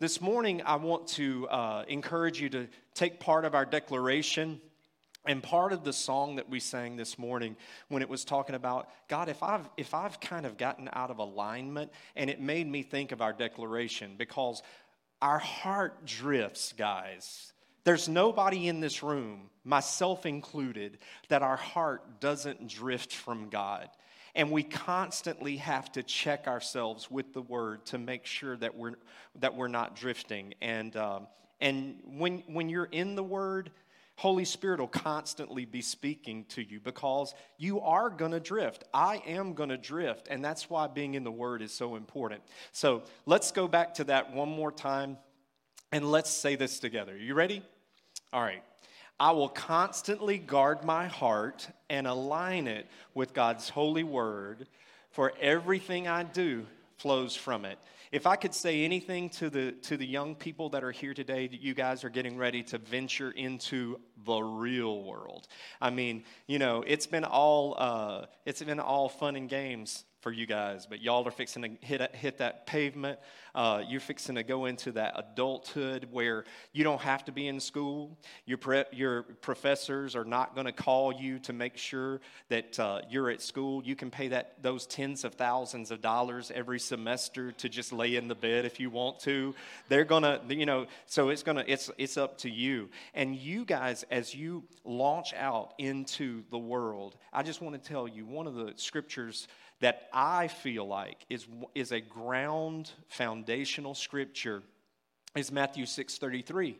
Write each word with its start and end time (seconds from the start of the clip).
This 0.00 0.20
morning, 0.20 0.62
I 0.64 0.76
want 0.76 1.08
to 1.08 1.48
uh, 1.48 1.84
encourage 1.88 2.40
you 2.40 2.48
to 2.50 2.68
take 2.94 3.18
part 3.18 3.44
of 3.44 3.56
our 3.56 3.64
declaration 3.64 4.60
and 5.24 5.42
part 5.42 5.72
of 5.72 5.82
the 5.82 5.92
song 5.92 6.36
that 6.36 6.48
we 6.48 6.60
sang 6.60 6.94
this 6.94 7.18
morning 7.18 7.56
when 7.88 8.00
it 8.00 8.08
was 8.08 8.24
talking 8.24 8.54
about 8.54 8.88
God, 9.08 9.28
if 9.28 9.42
I've, 9.42 9.68
if 9.76 9.94
I've 9.94 10.20
kind 10.20 10.46
of 10.46 10.56
gotten 10.56 10.88
out 10.92 11.10
of 11.10 11.18
alignment, 11.18 11.90
and 12.14 12.30
it 12.30 12.40
made 12.40 12.68
me 12.68 12.84
think 12.84 13.10
of 13.10 13.20
our 13.20 13.32
declaration 13.32 14.14
because 14.16 14.62
our 15.20 15.40
heart 15.40 16.06
drifts, 16.06 16.74
guys. 16.78 17.52
There's 17.82 18.08
nobody 18.08 18.68
in 18.68 18.78
this 18.78 19.02
room, 19.02 19.50
myself 19.64 20.26
included, 20.26 20.98
that 21.28 21.42
our 21.42 21.56
heart 21.56 22.20
doesn't 22.20 22.68
drift 22.68 23.12
from 23.12 23.48
God. 23.48 23.88
And 24.38 24.52
we 24.52 24.62
constantly 24.62 25.56
have 25.56 25.90
to 25.92 26.02
check 26.04 26.46
ourselves 26.46 27.10
with 27.10 27.34
the 27.34 27.42
word 27.42 27.84
to 27.86 27.98
make 27.98 28.24
sure 28.24 28.56
that 28.56 28.76
we're, 28.76 28.94
that 29.40 29.56
we're 29.56 29.66
not 29.66 29.96
drifting. 29.96 30.54
And, 30.62 30.96
um, 30.96 31.26
and 31.60 31.96
when, 32.06 32.44
when 32.46 32.68
you're 32.68 32.84
in 32.84 33.16
the 33.16 33.22
word, 33.22 33.72
Holy 34.14 34.44
Spirit 34.44 34.78
will 34.78 34.86
constantly 34.86 35.64
be 35.64 35.80
speaking 35.80 36.44
to 36.50 36.62
you 36.62 36.78
because 36.78 37.34
you 37.56 37.80
are 37.80 38.10
going 38.10 38.30
to 38.30 38.38
drift. 38.38 38.84
I 38.94 39.22
am 39.26 39.54
going 39.54 39.70
to 39.70 39.76
drift. 39.76 40.28
And 40.30 40.44
that's 40.44 40.70
why 40.70 40.86
being 40.86 41.14
in 41.14 41.24
the 41.24 41.32
Word 41.32 41.60
is 41.60 41.72
so 41.72 41.96
important. 41.96 42.42
So 42.70 43.02
let's 43.26 43.50
go 43.50 43.66
back 43.66 43.94
to 43.94 44.04
that 44.04 44.32
one 44.32 44.48
more 44.48 44.70
time 44.70 45.18
and 45.90 46.10
let's 46.10 46.30
say 46.30 46.54
this 46.54 46.78
together. 46.78 47.16
You 47.16 47.34
ready? 47.34 47.62
All 48.32 48.42
right. 48.42 48.62
I 49.20 49.32
will 49.32 49.48
constantly 49.48 50.38
guard 50.38 50.84
my 50.84 51.06
heart 51.06 51.68
and 51.90 52.06
align 52.06 52.68
it 52.68 52.86
with 53.14 53.34
God's 53.34 53.68
holy 53.68 54.04
word, 54.04 54.68
for 55.10 55.32
everything 55.40 56.06
I 56.06 56.22
do 56.22 56.66
flows 56.98 57.34
from 57.34 57.64
it. 57.64 57.78
If 58.10 58.26
I 58.26 58.36
could 58.36 58.54
say 58.54 58.84
anything 58.84 59.28
to 59.30 59.50
the 59.50 59.72
to 59.82 59.96
the 59.96 60.06
young 60.06 60.34
people 60.34 60.70
that 60.70 60.82
are 60.82 60.92
here 60.92 61.14
today, 61.14 61.48
you 61.52 61.74
guys 61.74 62.04
are 62.04 62.08
getting 62.08 62.38
ready 62.38 62.62
to 62.64 62.78
venture 62.78 63.30
into 63.30 64.00
the 64.24 64.38
real 64.40 65.02
world. 65.02 65.46
I 65.80 65.90
mean, 65.90 66.24
you 66.46 66.58
know, 66.58 66.82
it's 66.86 67.06
been 67.06 67.24
all 67.24 67.74
uh, 67.76 68.26
it's 68.46 68.62
been 68.62 68.80
all 68.80 69.08
fun 69.08 69.36
and 69.36 69.48
games 69.48 70.04
for 70.28 70.32
you 70.32 70.44
guys, 70.44 70.84
but 70.84 71.00
y'all 71.00 71.26
are 71.26 71.30
fixing 71.30 71.62
to 71.62 71.70
hit, 71.80 72.14
hit 72.14 72.36
that 72.36 72.66
pavement. 72.66 73.18
Uh, 73.54 73.82
you're 73.88 73.98
fixing 73.98 74.34
to 74.34 74.42
go 74.42 74.66
into 74.66 74.92
that 74.92 75.14
adulthood 75.16 76.06
where 76.10 76.44
you 76.74 76.84
don't 76.84 77.00
have 77.00 77.24
to 77.24 77.32
be 77.32 77.48
in 77.48 77.58
school. 77.58 78.14
Your, 78.44 78.58
pre- 78.58 78.84
your 78.92 79.22
professors 79.22 80.14
are 80.14 80.26
not 80.26 80.54
going 80.54 80.66
to 80.66 80.72
call 80.72 81.14
you 81.14 81.38
to 81.38 81.54
make 81.54 81.78
sure 81.78 82.20
that 82.50 82.78
uh, 82.78 83.00
you're 83.08 83.30
at 83.30 83.40
school. 83.40 83.82
You 83.82 83.96
can 83.96 84.10
pay 84.10 84.28
that 84.28 84.62
those 84.62 84.86
tens 84.86 85.24
of 85.24 85.32
thousands 85.34 85.90
of 85.90 86.02
dollars 86.02 86.52
every 86.54 86.78
semester 86.78 87.52
to 87.52 87.70
just 87.70 87.90
lay 87.90 88.16
in 88.16 88.28
the 88.28 88.34
bed 88.34 88.66
if 88.66 88.78
you 88.78 88.90
want 88.90 89.20
to. 89.20 89.54
They're 89.88 90.04
going 90.04 90.24
to, 90.24 90.42
you 90.50 90.66
know, 90.66 90.88
so 91.06 91.30
it's 91.30 91.42
going 91.42 91.56
to, 91.56 91.72
it's, 91.72 91.90
it's 91.96 92.18
up 92.18 92.36
to 92.38 92.50
you. 92.50 92.90
And 93.14 93.34
you 93.34 93.64
guys, 93.64 94.04
as 94.10 94.34
you 94.34 94.64
launch 94.84 95.32
out 95.32 95.72
into 95.78 96.42
the 96.50 96.58
world, 96.58 97.16
I 97.32 97.42
just 97.42 97.62
want 97.62 97.82
to 97.82 97.88
tell 97.88 98.06
you 98.06 98.26
one 98.26 98.46
of 98.46 98.54
the 98.54 98.74
scriptures 98.76 99.48
that 99.80 100.08
I 100.12 100.48
feel 100.48 100.86
like 100.86 101.24
is, 101.28 101.46
is 101.74 101.92
a 101.92 102.00
ground 102.00 102.90
foundational 103.08 103.94
scripture 103.94 104.62
is 105.36 105.52
Matthew 105.52 105.84
6:33 105.84 106.76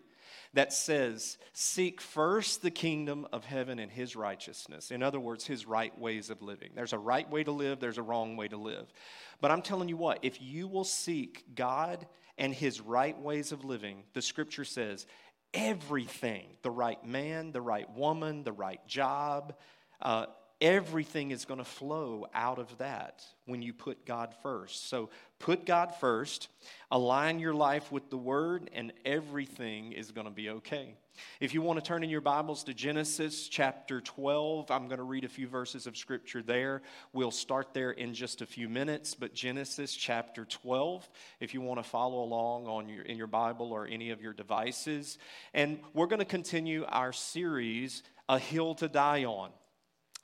that 0.54 0.72
says, 0.72 1.38
Seek 1.52 2.00
first 2.00 2.62
the 2.62 2.70
kingdom 2.70 3.26
of 3.32 3.44
heaven 3.44 3.78
and 3.78 3.90
his 3.90 4.16
righteousness. 4.16 4.90
In 4.90 5.02
other 5.02 5.20
words, 5.20 5.46
his 5.46 5.66
right 5.66 5.96
ways 5.98 6.30
of 6.30 6.42
living. 6.42 6.70
There's 6.74 6.92
a 6.92 6.98
right 6.98 7.28
way 7.30 7.44
to 7.44 7.52
live, 7.52 7.80
there's 7.80 7.98
a 7.98 8.02
wrong 8.02 8.36
way 8.36 8.48
to 8.48 8.56
live. 8.56 8.92
But 9.40 9.50
I'm 9.50 9.62
telling 9.62 9.88
you 9.88 9.96
what, 9.96 10.20
if 10.22 10.40
you 10.40 10.66
will 10.66 10.84
seek 10.84 11.54
God 11.54 12.06
and 12.38 12.54
his 12.54 12.80
right 12.80 13.18
ways 13.20 13.52
of 13.52 13.64
living, 13.64 14.04
the 14.14 14.22
scripture 14.22 14.64
says, 14.64 15.06
everything 15.54 16.46
the 16.62 16.70
right 16.70 17.02
man, 17.04 17.52
the 17.52 17.60
right 17.60 17.90
woman, 17.94 18.44
the 18.44 18.52
right 18.52 18.86
job, 18.86 19.54
uh, 20.00 20.26
everything 20.60 21.30
is 21.30 21.44
going 21.44 21.58
to 21.58 21.64
flow 21.64 22.26
out 22.34 22.58
of 22.58 22.76
that 22.78 23.24
when 23.46 23.62
you 23.62 23.72
put 23.72 24.04
God 24.04 24.34
first. 24.42 24.88
So 24.88 25.10
put 25.38 25.64
God 25.64 25.94
first, 25.94 26.48
align 26.90 27.38
your 27.38 27.54
life 27.54 27.92
with 27.92 28.10
the 28.10 28.16
Word, 28.16 28.70
and 28.74 28.92
everything 29.04 29.92
is 29.92 30.10
going 30.10 30.26
to 30.26 30.32
be 30.32 30.50
okay. 30.50 30.94
If 31.40 31.54
you 31.54 31.62
want 31.62 31.78
to 31.78 31.84
turn 31.84 32.04
in 32.04 32.10
your 32.10 32.20
Bibles 32.20 32.64
to 32.64 32.74
Genesis 32.74 33.48
chapter 33.48 34.00
12, 34.00 34.70
I'm 34.70 34.86
going 34.86 34.98
to 34.98 35.04
read 35.04 35.24
a 35.24 35.28
few 35.28 35.48
verses 35.48 35.86
of 35.86 35.96
Scripture 35.96 36.42
there. 36.42 36.82
We'll 37.12 37.30
start 37.30 37.72
there 37.72 37.92
in 37.92 38.14
just 38.14 38.40
a 38.40 38.46
few 38.46 38.68
minutes, 38.68 39.14
but 39.14 39.34
Genesis 39.34 39.94
chapter 39.94 40.44
12, 40.44 41.08
if 41.40 41.54
you 41.54 41.60
want 41.60 41.82
to 41.82 41.88
follow 41.88 42.22
along 42.22 42.66
on 42.66 42.88
your, 42.88 43.02
in 43.02 43.16
your 43.16 43.26
Bible 43.26 43.72
or 43.72 43.86
any 43.86 44.10
of 44.10 44.20
your 44.20 44.32
devices. 44.32 45.18
And 45.54 45.80
we're 45.92 46.06
going 46.06 46.20
to 46.20 46.24
continue 46.24 46.84
our 46.88 47.12
series, 47.12 48.02
A 48.28 48.38
Hill 48.38 48.74
to 48.76 48.88
Die 48.88 49.24
On. 49.24 49.50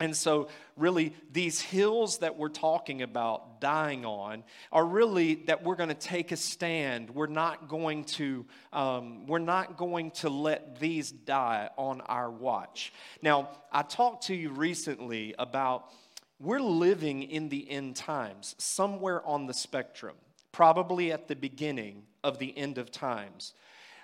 And 0.00 0.16
so, 0.16 0.48
really, 0.76 1.14
these 1.30 1.60
hills 1.60 2.18
that 2.18 2.36
we're 2.36 2.48
talking 2.48 3.02
about 3.02 3.60
dying 3.60 4.04
on 4.04 4.42
are 4.72 4.84
really 4.84 5.36
that 5.46 5.62
we're 5.62 5.76
going 5.76 5.88
to 5.88 5.94
take 5.94 6.32
a 6.32 6.36
stand. 6.36 7.10
We're 7.10 7.28
not 7.28 7.68
going 7.68 8.04
to, 8.04 8.44
um, 8.72 9.26
we're 9.26 9.38
not 9.38 9.76
going 9.76 10.10
to 10.12 10.28
let 10.28 10.80
these 10.80 11.12
die 11.12 11.70
on 11.78 12.00
our 12.02 12.28
watch. 12.28 12.92
Now, 13.22 13.50
I 13.70 13.82
talked 13.82 14.26
to 14.26 14.34
you 14.34 14.50
recently 14.50 15.32
about 15.38 15.92
we're 16.40 16.60
living 16.60 17.22
in 17.22 17.48
the 17.48 17.70
end 17.70 17.94
times, 17.94 18.56
somewhere 18.58 19.24
on 19.24 19.46
the 19.46 19.54
spectrum, 19.54 20.16
probably 20.50 21.12
at 21.12 21.28
the 21.28 21.36
beginning 21.36 22.02
of 22.24 22.40
the 22.40 22.56
end 22.58 22.78
of 22.78 22.90
times. 22.90 23.52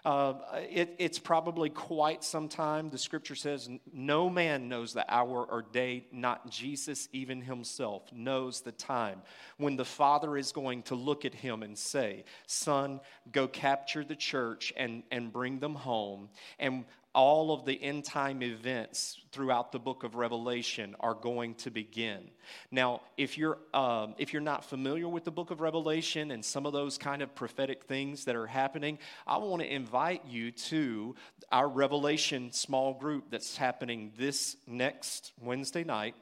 Uh, 0.05 0.35
it, 0.71 0.95
it's 0.99 1.19
probably 1.19 1.69
quite 1.69 2.25
some 2.25 2.49
time. 2.49 2.89
The 2.89 2.99
scripture 2.99 3.35
says, 3.35 3.69
No 3.93 4.31
man 4.31 4.69
knows 4.69 4.93
the 4.93 5.05
hour 5.13 5.45
or 5.45 5.63
day, 5.63 6.07
not 6.13 6.51
Jesus 6.51 7.09
even 7.13 7.43
himself 7.43 8.11
knows 8.13 8.63
the 8.63 8.73
time 8.73 9.23
when 9.59 9.77
the 9.77 9.85
Father 9.85 10.37
is 10.37 10.53
going 10.53 10.83
to 10.85 10.95
look 10.95 11.25
at 11.25 11.35
him 11.35 11.63
and 11.63 11.77
say, 11.77 12.25
Son, 12.47 13.01
go 13.31 13.47
capture 13.47 14.05
the 14.05 14.17
church 14.17 14.73
and, 14.77 15.03
and 15.11 15.33
bring 15.33 15.59
them 15.59 15.75
home. 15.75 16.29
And 16.59 16.85
all 17.15 17.53
of 17.53 17.65
the 17.65 17.81
end 17.83 18.05
time 18.05 18.43
events 18.43 19.19
throughout 19.33 19.73
the 19.73 19.79
book 19.79 20.05
of 20.05 20.15
revelation 20.15 20.95
are 21.01 21.15
going 21.15 21.55
to 21.57 21.71
begin. 21.71 22.31
Now 22.71 23.03
if 23.17 23.37
you're 23.37 23.59
um, 23.75 24.15
if 24.19 24.33
you're 24.33 24.43
not 24.43 24.65
familiar 24.65 25.09
with 25.09 25.25
the 25.25 25.31
book 25.31 25.51
of 25.51 25.61
revelation 25.61 26.31
and 26.31 26.45
some 26.45 26.67
of 26.67 26.73
those 26.73 26.99
kind 26.99 27.23
of 27.23 27.35
prophetic 27.35 27.85
things 27.85 28.25
that 28.25 28.37
are 28.37 28.47
happening 28.47 28.99
i 29.27 29.37
want 29.37 29.63
to 29.63 29.73
invite 29.73 30.25
you 30.27 30.51
to 30.51 31.15
our 31.51 31.69
revelation 31.69 32.53
small 32.53 32.95
group 32.95 33.25
that's 33.31 33.57
happening 33.57 34.13
this 34.17 34.57
next 34.67 35.33
wednesday 35.41 35.85
night 35.85 36.15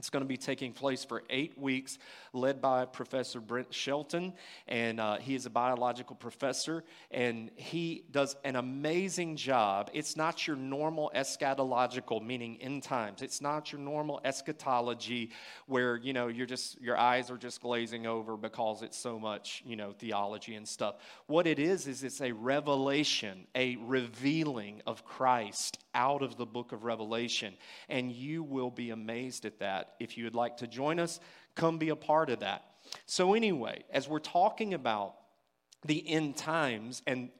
it's 0.00 0.08
going 0.08 0.24
to 0.24 0.28
be 0.28 0.38
taking 0.38 0.72
place 0.72 1.04
for 1.04 1.24
eight 1.28 1.58
weeks, 1.58 1.98
led 2.32 2.62
by 2.62 2.86
Professor 2.86 3.38
Brent 3.38 3.74
Shelton. 3.74 4.32
And 4.66 4.98
uh, 4.98 5.18
he 5.18 5.34
is 5.34 5.44
a 5.44 5.50
biological 5.50 6.16
professor, 6.16 6.84
and 7.10 7.50
he 7.54 8.04
does 8.10 8.34
an 8.42 8.56
amazing 8.56 9.36
job. 9.36 9.90
It's 9.92 10.16
not 10.16 10.46
your 10.46 10.56
normal 10.56 11.12
eschatological, 11.14 12.24
meaning 12.24 12.56
end 12.62 12.82
times. 12.82 13.20
It's 13.20 13.42
not 13.42 13.72
your 13.72 13.80
normal 13.82 14.22
eschatology 14.24 15.32
where, 15.66 15.98
you 15.98 16.14
know, 16.14 16.28
you're 16.28 16.46
just, 16.46 16.80
your 16.80 16.96
eyes 16.96 17.30
are 17.30 17.36
just 17.36 17.60
glazing 17.60 18.06
over 18.06 18.38
because 18.38 18.82
it's 18.82 18.96
so 18.96 19.18
much, 19.18 19.62
you 19.66 19.76
know, 19.76 19.92
theology 19.92 20.54
and 20.54 20.66
stuff. 20.66 20.94
What 21.26 21.46
it 21.46 21.58
is, 21.58 21.86
is 21.86 22.04
it's 22.04 22.22
a 22.22 22.32
revelation, 22.32 23.46
a 23.54 23.76
revealing 23.76 24.80
of 24.86 25.04
Christ 25.04 25.78
out 25.94 26.22
of 26.22 26.38
the 26.38 26.46
book 26.46 26.72
of 26.72 26.84
Revelation. 26.84 27.52
And 27.90 28.10
you 28.10 28.42
will 28.42 28.70
be 28.70 28.88
amazed 28.88 29.44
at 29.44 29.58
that. 29.58 29.89
If 29.98 30.16
you 30.16 30.24
would 30.24 30.34
like 30.34 30.58
to 30.58 30.66
join 30.66 30.98
us, 30.98 31.20
come 31.54 31.78
be 31.78 31.88
a 31.88 31.96
part 31.96 32.30
of 32.30 32.40
that. 32.40 32.64
So, 33.06 33.34
anyway, 33.34 33.84
as 33.90 34.08
we're 34.08 34.18
talking 34.18 34.74
about 34.74 35.14
the 35.84 36.06
end 36.08 36.36
times 36.36 37.02
and 37.06 37.30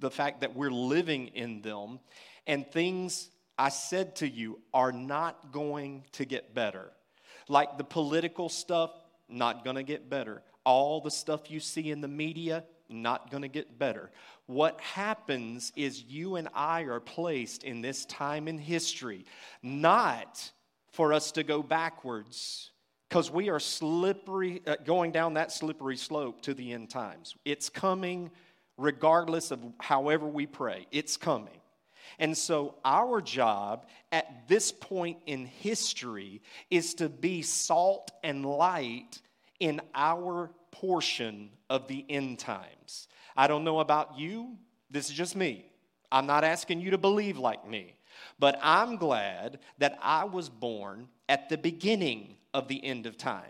the 0.00 0.10
fact 0.10 0.40
that 0.42 0.54
we're 0.54 0.70
living 0.70 1.28
in 1.28 1.62
them, 1.62 2.00
and 2.46 2.66
things 2.70 3.30
I 3.58 3.70
said 3.70 4.16
to 4.16 4.28
you 4.28 4.60
are 4.72 4.92
not 4.92 5.52
going 5.52 6.04
to 6.12 6.24
get 6.24 6.54
better. 6.54 6.90
Like 7.48 7.76
the 7.76 7.84
political 7.84 8.48
stuff, 8.48 8.90
not 9.28 9.64
going 9.64 9.76
to 9.76 9.82
get 9.82 10.08
better. 10.08 10.42
All 10.64 11.00
the 11.00 11.10
stuff 11.10 11.50
you 11.50 11.60
see 11.60 11.90
in 11.90 12.00
the 12.00 12.08
media, 12.08 12.64
not 12.88 13.30
going 13.30 13.42
to 13.42 13.48
get 13.48 13.78
better. 13.78 14.10
What 14.46 14.80
happens 14.80 15.72
is 15.76 16.02
you 16.02 16.36
and 16.36 16.48
I 16.54 16.82
are 16.82 17.00
placed 17.00 17.64
in 17.64 17.80
this 17.80 18.04
time 18.06 18.48
in 18.48 18.58
history, 18.58 19.26
not 19.62 20.50
for 20.92 21.12
us 21.12 21.32
to 21.32 21.42
go 21.42 21.62
backwards, 21.62 22.70
because 23.08 23.30
we 23.30 23.48
are 23.50 23.60
slippery, 23.60 24.62
uh, 24.66 24.76
going 24.84 25.12
down 25.12 25.34
that 25.34 25.52
slippery 25.52 25.96
slope 25.96 26.42
to 26.42 26.54
the 26.54 26.72
end 26.72 26.90
times. 26.90 27.34
It's 27.44 27.68
coming 27.68 28.30
regardless 28.76 29.50
of 29.50 29.60
however 29.78 30.26
we 30.26 30.46
pray, 30.46 30.86
it's 30.90 31.16
coming. 31.16 31.60
And 32.18 32.36
so, 32.36 32.76
our 32.84 33.20
job 33.20 33.86
at 34.10 34.48
this 34.48 34.72
point 34.72 35.18
in 35.26 35.44
history 35.46 36.40
is 36.70 36.94
to 36.94 37.08
be 37.08 37.42
salt 37.42 38.10
and 38.24 38.46
light 38.46 39.20
in 39.60 39.80
our 39.94 40.50
portion 40.70 41.50
of 41.68 41.86
the 41.88 42.04
end 42.08 42.38
times. 42.38 43.08
I 43.36 43.46
don't 43.46 43.64
know 43.64 43.80
about 43.80 44.18
you, 44.18 44.56
this 44.90 45.10
is 45.10 45.16
just 45.16 45.36
me. 45.36 45.66
I'm 46.10 46.26
not 46.26 46.44
asking 46.44 46.80
you 46.80 46.92
to 46.92 46.98
believe 46.98 47.38
like 47.38 47.68
me, 47.68 47.97
but 48.38 48.58
I'm 48.62 48.96
glad 48.96 49.58
that 49.78 49.98
I 50.02 50.24
was 50.24 50.48
born 50.48 51.08
at 51.28 51.48
the 51.48 51.58
beginning 51.58 52.36
of 52.54 52.68
the 52.68 52.82
end 52.84 53.06
of 53.06 53.16
time. 53.16 53.44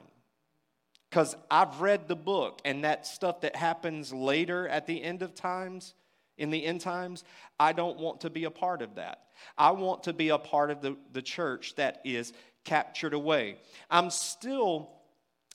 Because 1.08 1.36
I've 1.50 1.80
read 1.80 2.06
the 2.06 2.16
book, 2.16 2.60
and 2.64 2.84
that 2.84 3.06
stuff 3.06 3.40
that 3.40 3.56
happens 3.56 4.12
later 4.12 4.68
at 4.68 4.86
the 4.86 5.02
end 5.02 5.22
of 5.22 5.34
times, 5.34 5.94
in 6.36 6.50
the 6.50 6.64
end 6.64 6.82
times, 6.82 7.24
I 7.58 7.72
don't 7.72 7.98
want 7.98 8.20
to 8.22 8.30
be 8.30 8.44
a 8.44 8.50
part 8.50 8.82
of 8.82 8.96
that. 8.96 9.24
I 9.56 9.70
want 9.70 10.04
to 10.04 10.12
be 10.12 10.28
a 10.28 10.38
part 10.38 10.70
of 10.70 10.82
the, 10.82 10.96
the 11.12 11.22
church 11.22 11.74
that 11.76 12.00
is 12.04 12.32
captured 12.64 13.14
away. 13.14 13.56
I'm 13.90 14.10
still, 14.10 14.90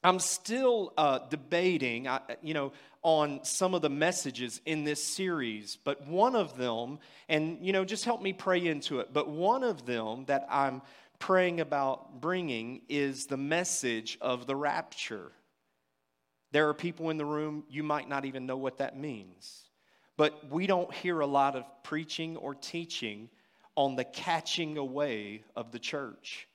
I'm 0.04 0.20
still 0.20 0.94
uh, 0.98 1.20
debating, 1.30 2.08
uh, 2.08 2.20
you 2.42 2.54
know, 2.54 2.74
on 3.04 3.44
some 3.44 3.74
of 3.74 3.82
the 3.82 3.90
messages 3.90 4.62
in 4.66 4.84
this 4.84 5.04
series, 5.04 5.78
but 5.84 6.06
one 6.08 6.36
of 6.36 6.58
them, 6.58 7.00
and 7.30 7.58
you 7.66 7.74
know, 7.74 7.86
just 7.86 8.06
help 8.06 8.22
me 8.22 8.34
pray 8.34 8.66
into 8.66 9.00
it. 9.00 9.14
But 9.14 9.30
one 9.30 9.64
of 9.64 9.86
them 9.86 10.26
that 10.26 10.48
I'm 10.50 10.82
praying 11.20 11.62
about 11.62 12.22
bringing 12.22 12.82
is 12.90 13.26
the 13.26 13.38
message 13.38 14.18
of 14.22 14.46
the 14.46 14.56
rapture. 14.56 15.32
There 16.52 16.70
are 16.70 16.74
people 16.74 17.10
in 17.10 17.18
the 17.18 17.26
room, 17.26 17.64
you 17.70 17.82
might 17.82 18.08
not 18.08 18.26
even 18.26 18.46
know 18.46 18.58
what 18.58 18.78
that 18.78 18.98
means. 18.98 19.70
But 20.18 20.50
we 20.52 20.68
don't 20.68 20.94
hear 20.94 21.22
a 21.22 21.26
lot 21.26 21.56
of 21.56 21.66
preaching 21.84 22.38
or 22.38 22.54
teaching 22.54 23.30
on 23.76 23.96
the 23.96 24.04
catching 24.04 24.78
away 24.78 25.44
of 25.56 25.72
the 25.72 25.80
church. 25.80 26.48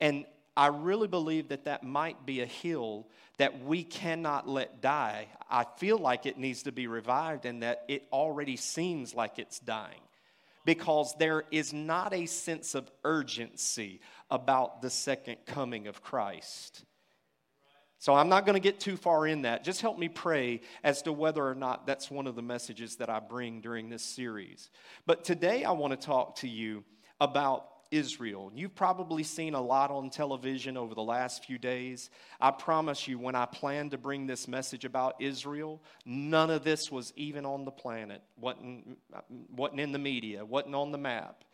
And 0.00 0.24
I 0.56 0.68
really 0.68 1.08
believe 1.08 1.48
that 1.48 1.64
that 1.64 1.84
might 1.84 2.24
be 2.24 2.40
a 2.40 2.46
hill 2.46 3.06
that 3.38 3.62
we 3.62 3.84
cannot 3.84 4.48
let 4.48 4.80
die. 4.80 5.28
I 5.50 5.66
feel 5.76 5.98
like 5.98 6.24
it 6.24 6.38
needs 6.38 6.62
to 6.62 6.72
be 6.72 6.86
revived 6.86 7.44
and 7.44 7.62
that 7.62 7.84
it 7.88 8.04
already 8.10 8.56
seems 8.56 9.14
like 9.14 9.38
it's 9.38 9.58
dying 9.58 10.00
because 10.64 11.14
there 11.18 11.44
is 11.50 11.72
not 11.72 12.14
a 12.14 12.26
sense 12.26 12.74
of 12.74 12.90
urgency 13.04 14.00
about 14.30 14.82
the 14.82 14.90
second 14.90 15.36
coming 15.46 15.86
of 15.86 16.02
Christ. 16.02 16.84
So 17.98 18.14
I'm 18.14 18.28
not 18.28 18.46
going 18.46 18.54
to 18.54 18.60
get 18.60 18.80
too 18.80 18.96
far 18.96 19.26
in 19.26 19.42
that. 19.42 19.64
Just 19.64 19.80
help 19.80 19.98
me 19.98 20.08
pray 20.08 20.60
as 20.82 21.02
to 21.02 21.12
whether 21.12 21.46
or 21.46 21.54
not 21.54 21.86
that's 21.86 22.10
one 22.10 22.26
of 22.26 22.34
the 22.34 22.42
messages 22.42 22.96
that 22.96 23.08
I 23.08 23.20
bring 23.20 23.60
during 23.60 23.88
this 23.88 24.02
series. 24.02 24.70
But 25.06 25.24
today 25.24 25.64
I 25.64 25.72
want 25.72 25.98
to 25.98 26.06
talk 26.06 26.36
to 26.36 26.48
you 26.48 26.84
about 27.20 27.68
Israel. 27.90 28.50
You've 28.54 28.74
probably 28.74 29.22
seen 29.22 29.54
a 29.54 29.60
lot 29.60 29.90
on 29.90 30.10
television 30.10 30.76
over 30.76 30.94
the 30.94 31.02
last 31.02 31.44
few 31.44 31.58
days. 31.58 32.10
I 32.40 32.50
promise 32.50 33.06
you, 33.06 33.18
when 33.18 33.34
I 33.34 33.46
planned 33.46 33.92
to 33.92 33.98
bring 33.98 34.26
this 34.26 34.48
message 34.48 34.84
about 34.84 35.20
Israel, 35.20 35.82
none 36.04 36.50
of 36.50 36.64
this 36.64 36.90
was 36.90 37.12
even 37.16 37.44
on 37.46 37.64
the 37.64 37.70
planet, 37.70 38.22
wasn't, 38.38 38.98
wasn't 39.50 39.80
in 39.80 39.92
the 39.92 39.98
media, 39.98 40.44
wasn't 40.44 40.74
on 40.74 40.92
the 40.92 40.98
map. 40.98 41.44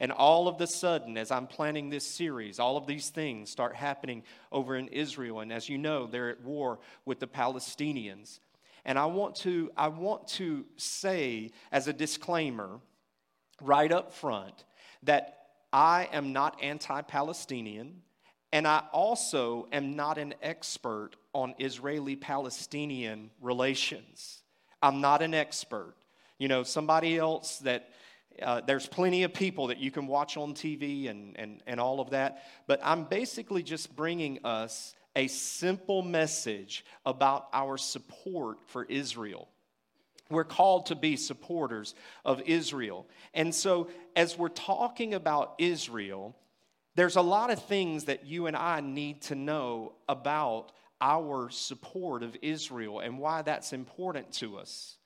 And 0.00 0.12
all 0.12 0.46
of 0.46 0.58
the 0.58 0.66
sudden, 0.66 1.18
as 1.18 1.30
I'm 1.30 1.48
planning 1.48 1.90
this 1.90 2.14
series, 2.16 2.60
all 2.60 2.76
of 2.76 2.86
these 2.86 3.10
things 3.10 3.50
start 3.50 3.74
happening 3.74 4.22
over 4.52 4.76
in 4.76 4.88
Israel. 4.88 5.40
And 5.40 5.52
as 5.52 5.68
you 5.68 5.76
know, 5.76 6.06
they're 6.06 6.30
at 6.30 6.42
war 6.42 6.78
with 7.04 7.18
the 7.18 7.26
Palestinians. 7.26 8.38
And 8.84 8.98
I 8.98 9.06
want 9.06 9.34
to, 9.36 9.70
I 9.76 9.88
want 9.88 10.28
to 10.28 10.64
say 10.76 11.50
as 11.72 11.88
a 11.88 11.92
disclaimer 11.92 12.80
right 13.60 13.90
up 13.90 14.12
front 14.12 14.64
that 15.02 15.37
I 15.72 16.08
am 16.12 16.32
not 16.32 16.62
anti 16.62 17.02
Palestinian. 17.02 18.02
And 18.52 18.66
I 18.66 18.82
also 18.92 19.68
am 19.72 19.94
not 19.94 20.16
an 20.16 20.34
expert 20.42 21.10
on 21.34 21.54
Israeli 21.58 22.16
Palestinian 22.16 23.30
relations. 23.42 24.42
I'm 24.82 25.00
not 25.00 25.20
an 25.20 25.34
expert. 25.34 25.94
You 26.38 26.48
know, 26.48 26.62
somebody 26.62 27.18
else 27.18 27.58
that 27.58 27.90
uh, 28.42 28.62
there's 28.66 28.86
plenty 28.86 29.24
of 29.24 29.34
people 29.34 29.66
that 29.66 29.78
you 29.78 29.90
can 29.90 30.06
watch 30.06 30.36
on 30.36 30.54
TV 30.54 31.10
and, 31.10 31.38
and, 31.38 31.62
and 31.66 31.80
all 31.80 32.00
of 32.00 32.10
that. 32.10 32.44
But 32.66 32.80
I'm 32.82 33.04
basically 33.04 33.62
just 33.62 33.94
bringing 33.94 34.38
us 34.44 34.94
a 35.16 35.26
simple 35.26 36.02
message 36.02 36.84
about 37.04 37.48
our 37.52 37.76
support 37.76 38.58
for 38.66 38.84
Israel. 38.84 39.48
We're 40.30 40.44
called 40.44 40.86
to 40.86 40.94
be 40.94 41.16
supporters 41.16 41.94
of 42.24 42.42
Israel. 42.42 43.06
And 43.32 43.54
so, 43.54 43.88
as 44.14 44.36
we're 44.36 44.48
talking 44.48 45.14
about 45.14 45.54
Israel, 45.58 46.36
there's 46.96 47.16
a 47.16 47.22
lot 47.22 47.50
of 47.50 47.62
things 47.62 48.04
that 48.04 48.26
you 48.26 48.46
and 48.46 48.56
I 48.56 48.80
need 48.80 49.22
to 49.22 49.34
know 49.34 49.94
about 50.08 50.72
our 51.00 51.48
support 51.50 52.22
of 52.22 52.36
Israel 52.42 53.00
and 53.00 53.18
why 53.18 53.42
that's 53.42 53.72
important 53.72 54.32
to 54.34 54.58
us. 54.58 54.96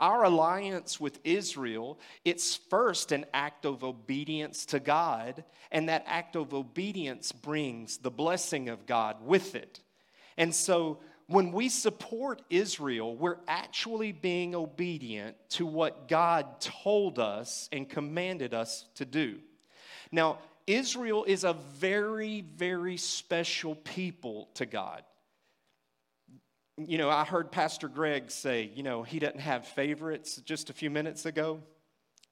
Our 0.00 0.24
alliance 0.24 0.98
with 0.98 1.20
Israel, 1.22 1.98
it's 2.24 2.56
first 2.56 3.12
an 3.12 3.24
act 3.32 3.66
of 3.66 3.84
obedience 3.84 4.66
to 4.66 4.80
God, 4.80 5.44
and 5.70 5.88
that 5.88 6.04
act 6.06 6.34
of 6.34 6.54
obedience 6.54 7.30
brings 7.30 7.98
the 7.98 8.10
blessing 8.10 8.68
of 8.68 8.86
God 8.86 9.24
with 9.24 9.54
it. 9.54 9.80
And 10.36 10.54
so 10.54 10.98
when 11.26 11.52
we 11.52 11.68
support 11.68 12.42
Israel, 12.50 13.16
we're 13.16 13.38
actually 13.48 14.12
being 14.12 14.54
obedient 14.54 15.36
to 15.50 15.66
what 15.66 16.08
God 16.08 16.60
told 16.60 17.18
us 17.18 17.68
and 17.72 17.88
commanded 17.88 18.54
us 18.54 18.86
to 18.96 19.04
do. 19.04 19.38
Now, 20.10 20.38
Israel 20.66 21.24
is 21.24 21.44
a 21.44 21.54
very, 21.54 22.42
very 22.42 22.96
special 22.96 23.74
people 23.74 24.48
to 24.54 24.66
God 24.66 25.02
you 26.78 26.98
know, 26.98 27.10
I 27.10 27.24
heard 27.24 27.52
Pastor 27.52 27.88
Greg 27.88 28.30
say, 28.30 28.70
you 28.74 28.82
know, 28.82 29.02
he 29.02 29.18
doesn't 29.18 29.40
have 29.40 29.66
favorites 29.66 30.36
just 30.44 30.70
a 30.70 30.72
few 30.72 30.90
minutes 30.90 31.26
ago. 31.26 31.60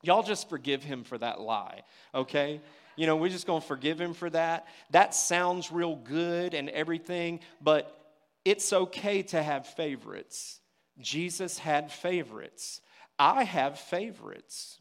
Y'all 0.03 0.23
just 0.23 0.49
forgive 0.49 0.83
him 0.83 1.05
for 1.05 1.19
that 1.19 1.41
lie, 1.41 1.83
okay? 2.15 2.61
You 2.97 3.07
know, 3.07 3.17
we're 3.17 3.29
just 3.29 3.47
gonna 3.47 3.61
forgive 3.61 4.01
him 4.01 4.15
for 4.15 4.31
that. 4.31 4.67
That 4.91 5.15
sounds 5.15 5.71
real 5.71 5.97
good 5.97 6.55
and 6.55 6.71
everything, 6.71 7.41
but 7.61 8.00
it's 8.45 8.73
okay 8.73 9.23
to 9.23 9.43
have 9.43 9.67
favorites. 9.67 10.61
Jesus 10.99 11.59
had 11.59 11.93
favorites. 11.93 12.81
I 13.19 13.45
have 13.45 13.79
favorites. 13.79 14.79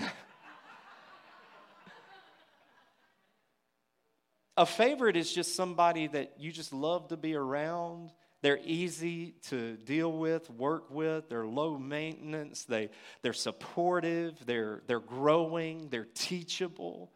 A 4.56 4.66
favorite 4.66 5.16
is 5.16 5.32
just 5.32 5.54
somebody 5.54 6.06
that 6.08 6.34
you 6.38 6.52
just 6.52 6.72
love 6.74 7.08
to 7.08 7.16
be 7.16 7.34
around. 7.34 8.10
They're 8.42 8.60
easy 8.62 9.34
to 9.48 9.76
deal 9.76 10.12
with, 10.12 10.50
work 10.50 10.90
with. 10.90 11.30
They're 11.30 11.46
low 11.46 11.78
maintenance. 11.78 12.64
They, 12.64 12.90
they're 13.22 13.32
supportive. 13.32 14.34
They're, 14.44 14.82
they're 14.86 15.00
growing. 15.00 15.88
They're 15.88 16.08
teachable. 16.14 17.10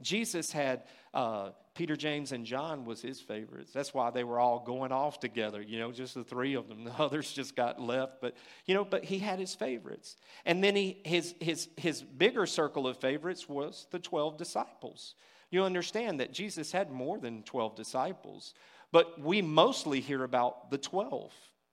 Jesus 0.00 0.52
had 0.52 0.84
uh, 1.12 1.50
Peter, 1.74 1.96
James, 1.96 2.32
and 2.32 2.44
John 2.44 2.84
was 2.84 3.00
his 3.00 3.20
favorites. 3.20 3.72
That's 3.72 3.94
why 3.94 4.10
they 4.10 4.24
were 4.24 4.38
all 4.38 4.60
going 4.60 4.92
off 4.92 5.20
together. 5.20 5.60
You 5.60 5.78
know, 5.78 5.92
just 5.92 6.14
the 6.14 6.24
three 6.24 6.54
of 6.54 6.68
them. 6.68 6.84
The 6.90 7.02
others 7.02 7.32
just 7.32 7.56
got 7.56 7.80
left. 7.80 8.20
But 8.20 8.34
you 8.66 8.74
know, 8.74 8.84
but 8.84 9.04
he 9.04 9.18
had 9.18 9.38
his 9.38 9.54
favorites. 9.54 10.16
And 10.44 10.62
then 10.62 10.76
he 10.76 11.00
his 11.04 11.34
his 11.40 11.68
his 11.76 12.02
bigger 12.02 12.46
circle 12.46 12.86
of 12.86 12.98
favorites 12.98 13.48
was 13.48 13.86
the 13.90 13.98
twelve 13.98 14.36
disciples 14.36 15.14
you 15.50 15.64
understand 15.64 16.20
that 16.20 16.32
Jesus 16.32 16.70
had 16.70 16.90
more 16.90 17.18
than 17.18 17.42
12 17.42 17.74
disciples, 17.74 18.54
but 18.92 19.20
we 19.20 19.42
mostly 19.42 20.00
hear 20.00 20.22
about 20.22 20.70
the 20.70 20.78
12. 20.78 21.32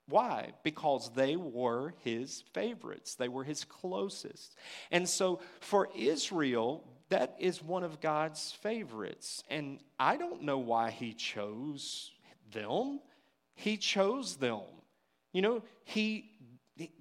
Why? 0.09 0.53
Because 0.63 1.11
they 1.13 1.35
were 1.35 1.93
his 2.03 2.43
favorites, 2.53 3.15
they 3.15 3.27
were 3.27 3.43
his 3.43 3.63
closest. 3.65 4.55
And 4.89 5.07
so 5.07 5.41
for 5.59 5.89
Israel, 5.95 6.83
that 7.09 7.35
is 7.39 7.63
one 7.63 7.83
of 7.83 8.01
God's 8.01 8.51
favorites. 8.61 9.43
And 9.49 9.79
I 9.99 10.17
don't 10.17 10.43
know 10.43 10.57
why 10.57 10.91
he 10.91 11.13
chose 11.13 12.11
them. 12.51 12.99
He 13.55 13.77
chose 13.77 14.35
them. 14.35 14.61
You 15.33 15.41
know, 15.41 15.63
he 15.83 16.31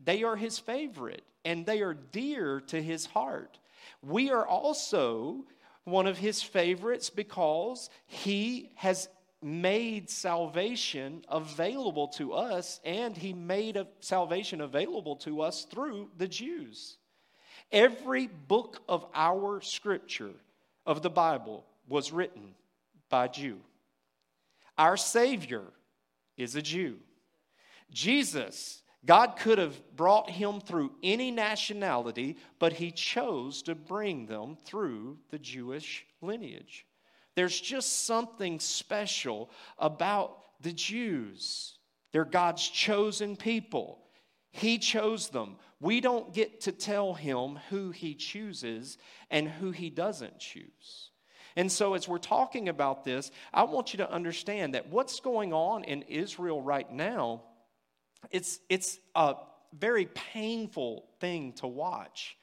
they 0.04 0.22
are 0.22 0.36
his 0.36 0.58
favorite 0.58 1.22
and 1.44 1.66
they 1.66 1.82
are 1.82 1.94
dear 1.94 2.60
to 2.60 2.82
his 2.82 3.06
heart. 3.06 3.58
We 4.02 4.30
are 4.30 4.46
also 4.46 5.44
one 5.84 6.06
of 6.06 6.18
his 6.18 6.42
favorites 6.42 7.10
because 7.10 7.88
he 8.06 8.72
has 8.74 9.08
made 9.42 10.10
salvation 10.10 11.24
available 11.28 12.08
to 12.08 12.32
us, 12.32 12.80
and 12.84 13.16
he 13.16 13.32
made 13.32 13.78
salvation 14.00 14.60
available 14.60 15.16
to 15.16 15.42
us 15.42 15.64
through 15.70 16.10
the 16.16 16.26
Jews. 16.26 16.96
Every 17.72 18.26
book 18.26 18.82
of 18.88 19.06
our 19.14 19.60
scripture 19.60 20.32
of 20.84 21.02
the 21.02 21.10
Bible 21.10 21.64
was 21.88 22.12
written 22.12 22.54
by 23.08 23.28
Jew. 23.28 23.58
Our 24.78 24.96
Savior 24.96 25.64
is 26.36 26.54
a 26.54 26.62
Jew. 26.62 26.96
Jesus, 27.90 28.82
God 29.04 29.36
could 29.38 29.58
have 29.58 29.80
brought 29.96 30.28
him 30.28 30.60
through 30.60 30.92
any 31.02 31.30
nationality, 31.30 32.36
but 32.58 32.72
he 32.72 32.90
chose 32.90 33.62
to 33.62 33.74
bring 33.74 34.26
them 34.26 34.56
through 34.64 35.18
the 35.30 35.38
Jewish 35.38 36.04
lineage. 36.20 36.86
There's 37.34 37.60
just 37.60 38.06
something 38.06 38.58
special 38.58 39.50
about 39.78 40.38
the 40.60 40.72
Jews. 40.72 41.78
They're 42.12 42.24
God's 42.24 42.68
chosen 42.68 43.36
people. 43.36 43.98
He 44.56 44.78
chose 44.78 45.28
them. 45.28 45.56
We 45.80 46.00
don't 46.00 46.32
get 46.32 46.62
to 46.62 46.72
tell 46.72 47.12
him 47.12 47.58
who 47.68 47.90
he 47.90 48.14
chooses 48.14 48.96
and 49.30 49.46
who 49.46 49.70
he 49.70 49.90
doesn't 49.90 50.38
choose. 50.38 51.10
And 51.56 51.70
so, 51.70 51.92
as 51.92 52.08
we're 52.08 52.18
talking 52.18 52.70
about 52.70 53.04
this, 53.04 53.30
I 53.52 53.64
want 53.64 53.92
you 53.92 53.98
to 53.98 54.10
understand 54.10 54.74
that 54.74 54.88
what's 54.88 55.20
going 55.20 55.52
on 55.52 55.84
in 55.84 56.02
Israel 56.02 56.62
right 56.62 56.90
now, 56.90 57.42
it's, 58.30 58.58
it's 58.70 58.98
a 59.14 59.34
very 59.78 60.06
painful 60.06 61.06
thing 61.20 61.52
to 61.54 61.66
watch. 61.66 62.36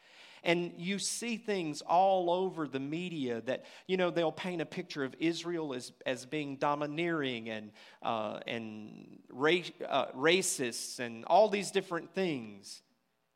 And 0.44 0.74
you 0.78 1.00
see 1.00 1.38
things 1.38 1.82
all 1.82 2.30
over 2.30 2.68
the 2.68 2.80
media 2.80 3.42
that, 3.42 3.64
you 3.88 3.96
know, 3.96 4.10
they'll 4.10 4.32
paint 4.32 4.62
a 4.62 4.66
picture 4.66 5.04
of 5.06 5.16
Israel 5.20 5.74
as, 5.74 5.94
as 6.06 6.26
being 6.26 6.58
domineering 6.58 7.50
and, 7.50 7.72
uh, 8.02 8.40
and 8.46 9.20
race, 9.30 9.72
uh, 9.88 10.08
racists 10.08 11.00
and 11.00 11.24
all 11.26 11.48
these 11.48 11.72
different 11.72 12.14
things. 12.14 12.82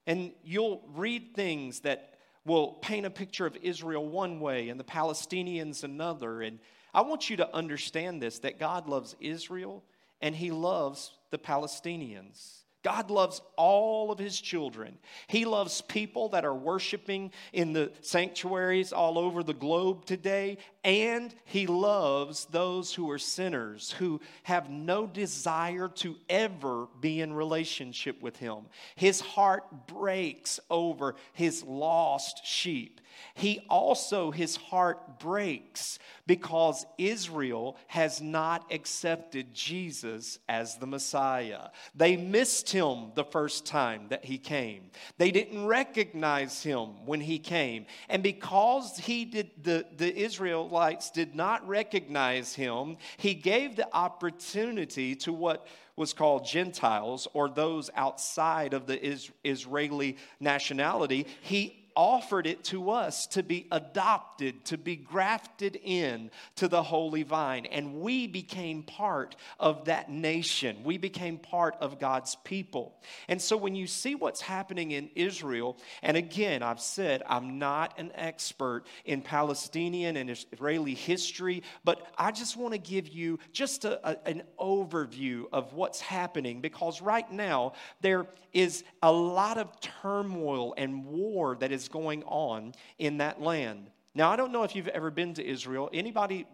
And 0.05 0.31
you'll 0.43 0.83
read 0.95 1.33
things 1.33 1.81
that 1.81 2.15
will 2.45 2.73
paint 2.73 3.05
a 3.05 3.09
picture 3.09 3.45
of 3.45 3.57
Israel 3.61 4.05
one 4.05 4.39
way 4.39 4.69
and 4.69 4.79
the 4.79 4.83
Palestinians 4.83 5.83
another. 5.83 6.41
And 6.41 6.59
I 6.93 7.01
want 7.01 7.29
you 7.29 7.37
to 7.37 7.55
understand 7.55 8.21
this 8.21 8.39
that 8.39 8.59
God 8.59 8.87
loves 8.87 9.15
Israel 9.21 9.83
and 10.21 10.35
he 10.35 10.51
loves 10.51 11.11
the 11.31 11.37
Palestinians. 11.37 12.63
God 12.83 13.09
loves 13.09 13.41
all 13.55 14.11
of 14.11 14.19
his 14.19 14.39
children. 14.39 14.97
He 15.27 15.45
loves 15.45 15.81
people 15.81 16.29
that 16.29 16.45
are 16.45 16.55
worshiping 16.55 17.31
in 17.51 17.73
the 17.73 17.91
sanctuaries 18.01 18.93
all 18.93 19.17
over 19.17 19.43
the 19.43 19.53
globe 19.53 20.05
today, 20.05 20.57
and 20.83 21.33
he 21.45 21.67
loves 21.67 22.45
those 22.45 22.93
who 22.93 23.09
are 23.09 23.17
sinners, 23.17 23.91
who 23.91 24.21
have 24.43 24.69
no 24.69 25.07
desire 25.07 25.89
to 25.95 26.15
ever 26.29 26.87
be 27.01 27.19
in 27.21 27.33
relationship 27.33 28.21
with 28.21 28.37
him. 28.37 28.65
His 28.95 29.19
heart 29.19 29.87
breaks 29.87 30.59
over 30.69 31.15
his 31.33 31.63
lost 31.63 32.45
sheep. 32.45 33.01
He 33.33 33.65
also, 33.69 34.31
his 34.31 34.55
heart 34.55 35.19
breaks 35.19 35.99
because 36.25 36.85
Israel 36.97 37.77
has 37.87 38.21
not 38.21 38.71
accepted 38.71 39.53
Jesus 39.53 40.39
as 40.49 40.77
the 40.77 40.87
Messiah. 40.87 41.69
They 41.95 42.17
missed 42.17 42.69
him 42.69 43.11
the 43.15 43.23
first 43.23 43.65
time 43.65 44.07
that 44.09 44.25
he 44.25 44.37
came. 44.37 44.91
They 45.17 45.31
didn't 45.31 45.65
recognize 45.65 46.63
him 46.63 47.05
when 47.05 47.21
he 47.21 47.39
came. 47.39 47.85
And 48.09 48.23
because 48.23 48.97
he 48.97 49.25
did 49.25 49.51
the, 49.61 49.85
the 49.95 50.15
Israelites 50.15 51.11
did 51.11 51.35
not 51.35 51.67
recognize 51.67 52.53
him, 52.53 52.97
he 53.17 53.33
gave 53.33 53.75
the 53.75 53.87
opportunity 53.95 55.15
to 55.15 55.33
what 55.33 55.67
was 55.95 56.13
called 56.13 56.45
Gentiles 56.45 57.27
or 57.33 57.49
those 57.49 57.89
outside 57.95 58.73
of 58.73 58.85
the 58.85 59.17
Israeli 59.43 60.17
nationality. 60.39 61.25
He 61.41 61.86
offered 61.97 62.45
it 62.45 62.63
to 62.63 62.91
us 62.91 63.25
to 63.25 63.41
be 63.41 63.67
adopted, 63.71 64.63
to 64.63 64.77
be 64.77 64.95
grafted 64.95 65.75
in 65.83 66.29
to 66.55 66.67
the 66.67 66.83
holy 66.83 67.23
vine. 67.23 67.65
And 67.65 67.95
we 68.01 68.27
became 68.27 68.83
part 68.83 69.35
of 69.59 69.85
that 69.85 70.09
nation. 70.09 70.83
We 70.83 70.99
became 70.99 71.39
part 71.39 71.75
of 71.81 71.99
God's 71.99 72.35
people. 72.43 73.01
And 73.27 73.41
so 73.41 73.57
when 73.57 73.73
you 73.75 73.87
see 73.87 74.13
what's 74.13 74.41
happening 74.41 74.91
in 74.91 75.09
Israel, 75.15 75.75
and 76.03 76.15
again, 76.15 76.61
I've 76.61 76.79
said 76.79 77.23
I'm 77.25 77.57
not 77.57 77.97
an 77.97 78.11
expert 78.13 78.83
in 79.03 79.23
Palestinian 79.23 80.17
and 80.17 80.29
Israeli 80.29 80.93
history, 80.93 81.63
but 81.83 82.05
I 82.15 82.31
just 82.31 82.57
want 82.57 82.75
to 82.75 82.77
give 82.77 83.07
you 83.07 83.39
just 83.51 83.85
a, 83.85 84.07
a, 84.07 84.27
an 84.29 84.43
overview 84.59 85.45
of 85.51 85.73
what's 85.73 85.99
happening 85.99 86.61
because 86.61 87.01
right 87.01 87.29
now 87.31 87.73
there 88.01 88.27
is 88.53 88.83
a 89.01 89.11
lot 89.11 89.57
of 89.57 89.79
turmoil 89.81 90.75
and 90.77 91.05
war 91.05 91.55
that 91.55 91.71
is 91.71 91.86
going 91.87 92.23
on 92.23 92.73
in 92.97 93.17
that 93.17 93.41
land. 93.41 93.89
Now, 94.15 94.31
I 94.31 94.35
don't 94.35 94.51
know 94.51 94.63
if 94.63 94.75
you've 94.75 94.87
ever 94.87 95.11
been 95.11 95.35
to 95.35 95.45
Israel. 95.45 95.89
Anybody, 95.93 96.47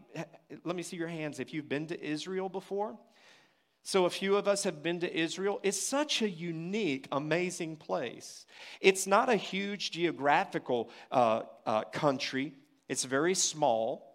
let 0.65 0.75
me 0.75 0.83
see 0.83 0.97
your 0.97 1.07
hands 1.07 1.39
if 1.39 1.53
you've 1.53 1.69
been 1.69 1.87
to 1.87 2.03
Israel 2.03 2.49
before. 2.49 2.97
So, 3.83 4.05
a 4.05 4.09
few 4.09 4.35
of 4.35 4.47
us 4.47 4.63
have 4.63 4.81
been 4.83 4.99
to 5.01 5.13
Israel. 5.13 5.59
It's 5.63 5.79
such 5.79 6.21
a 6.21 6.29
unique, 6.29 7.07
amazing 7.11 7.77
place. 7.77 8.45
It's 8.81 9.07
not 9.07 9.29
a 9.29 9.35
huge 9.35 9.91
geographical 9.91 10.89
uh, 11.11 11.43
uh, 11.65 11.83
country, 11.85 12.53
it's 12.87 13.03
very 13.03 13.35
small. 13.35 14.12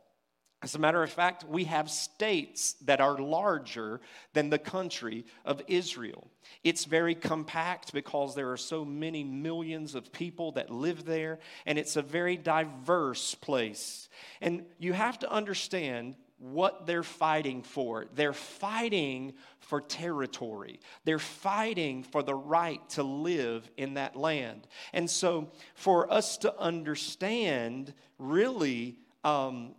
As 0.61 0.75
a 0.75 0.79
matter 0.79 1.03
of 1.05 1.11
fact, 1.11 1.45
we 1.45 1.65
have 1.65 1.89
states 1.89 2.73
that 2.85 3.01
are 3.01 3.19
larger 3.19 4.01
than 4.33 4.51
the 4.51 4.59
country 4.59 5.25
of 5.45 5.63
Israel. 5.69 6.31
It's 6.65 6.85
very 6.85 7.15
compact 7.15 7.93
because 7.93 8.35
there 8.35 8.51
are 8.51 8.57
so 8.57 8.85
many 8.85 9.23
millions 9.23 9.95
of 9.95 10.13
people 10.13 10.53
that 10.53 10.71
live 10.71 11.05
there, 11.05 11.39
and 11.65 11.79
it's 11.79 11.95
a 11.95 12.03
very 12.03 12.37
diverse 12.37 13.37
place. 13.37 14.09
And 14.41 14.65
you 14.81 14.93
have 14.95 15.21
to 15.21 15.31
understand 15.31 16.17
what 16.39 16.87
they're 16.87 17.05
fighting 17.05 17.63
for. 17.63 18.07
They're 18.15 18.33
fighting 18.33 19.35
for 19.61 19.81
territory. 19.81 20.81
They're 21.05 21.19
fighting 21.21 22.03
for 22.03 22.23
the 22.23 22.35
right 22.35 22.81
to 22.91 23.05
live 23.05 23.71
in 23.77 23.95
that 23.95 24.17
land. 24.17 24.67
And 24.93 25.09
so, 25.09 25.51
for 25.75 26.13
us 26.13 26.39
to 26.39 26.59
understand 26.59 27.93
really 28.19 28.99
um, 29.25 29.75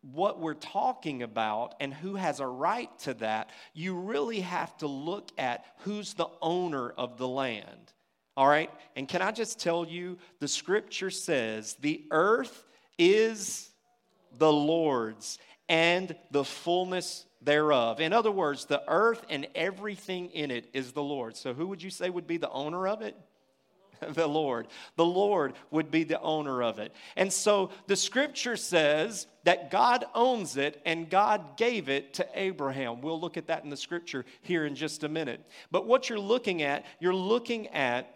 what 0.00 0.40
we're 0.40 0.54
talking 0.54 1.22
about 1.22 1.74
and 1.80 1.92
who 1.92 2.14
has 2.14 2.40
a 2.40 2.46
right 2.46 2.90
to 3.00 3.14
that, 3.14 3.50
you 3.72 3.94
really 3.94 4.40
have 4.40 4.76
to 4.78 4.86
look 4.86 5.30
at 5.38 5.64
who's 5.78 6.14
the 6.14 6.28
owner 6.42 6.90
of 6.90 7.16
the 7.16 7.28
land. 7.28 7.92
All 8.36 8.48
right? 8.48 8.70
And 8.96 9.08
can 9.08 9.22
I 9.22 9.30
just 9.30 9.60
tell 9.60 9.86
you, 9.86 10.18
the 10.40 10.48
scripture 10.48 11.10
says 11.10 11.76
the 11.80 12.04
earth 12.10 12.64
is 12.98 13.70
the 14.38 14.52
Lord's 14.52 15.38
and 15.68 16.14
the 16.30 16.44
fullness 16.44 17.24
thereof. 17.40 18.00
In 18.00 18.12
other 18.12 18.30
words, 18.30 18.66
the 18.66 18.82
earth 18.88 19.24
and 19.30 19.46
everything 19.54 20.30
in 20.30 20.50
it 20.50 20.68
is 20.72 20.92
the 20.92 21.02
Lord. 21.02 21.36
So 21.36 21.54
who 21.54 21.68
would 21.68 21.82
you 21.82 21.90
say 21.90 22.10
would 22.10 22.26
be 22.26 22.36
the 22.36 22.50
owner 22.50 22.88
of 22.88 23.02
it? 23.02 23.16
the 24.14 24.26
Lord. 24.26 24.68
The 24.96 25.04
Lord 25.04 25.54
would 25.70 25.90
be 25.90 26.04
the 26.04 26.20
owner 26.20 26.62
of 26.62 26.78
it. 26.78 26.94
And 27.16 27.32
so 27.32 27.70
the 27.86 27.96
scripture 27.96 28.56
says 28.56 29.26
that 29.44 29.70
God 29.70 30.04
owns 30.14 30.56
it 30.56 30.80
and 30.84 31.10
God 31.10 31.56
gave 31.56 31.88
it 31.88 32.14
to 32.14 32.26
Abraham. 32.34 33.00
We'll 33.00 33.20
look 33.20 33.36
at 33.36 33.46
that 33.48 33.64
in 33.64 33.70
the 33.70 33.76
scripture 33.76 34.24
here 34.42 34.66
in 34.66 34.74
just 34.74 35.04
a 35.04 35.08
minute. 35.08 35.40
But 35.70 35.86
what 35.86 36.08
you're 36.08 36.18
looking 36.18 36.62
at, 36.62 36.84
you're 37.00 37.14
looking 37.14 37.68
at 37.68 38.10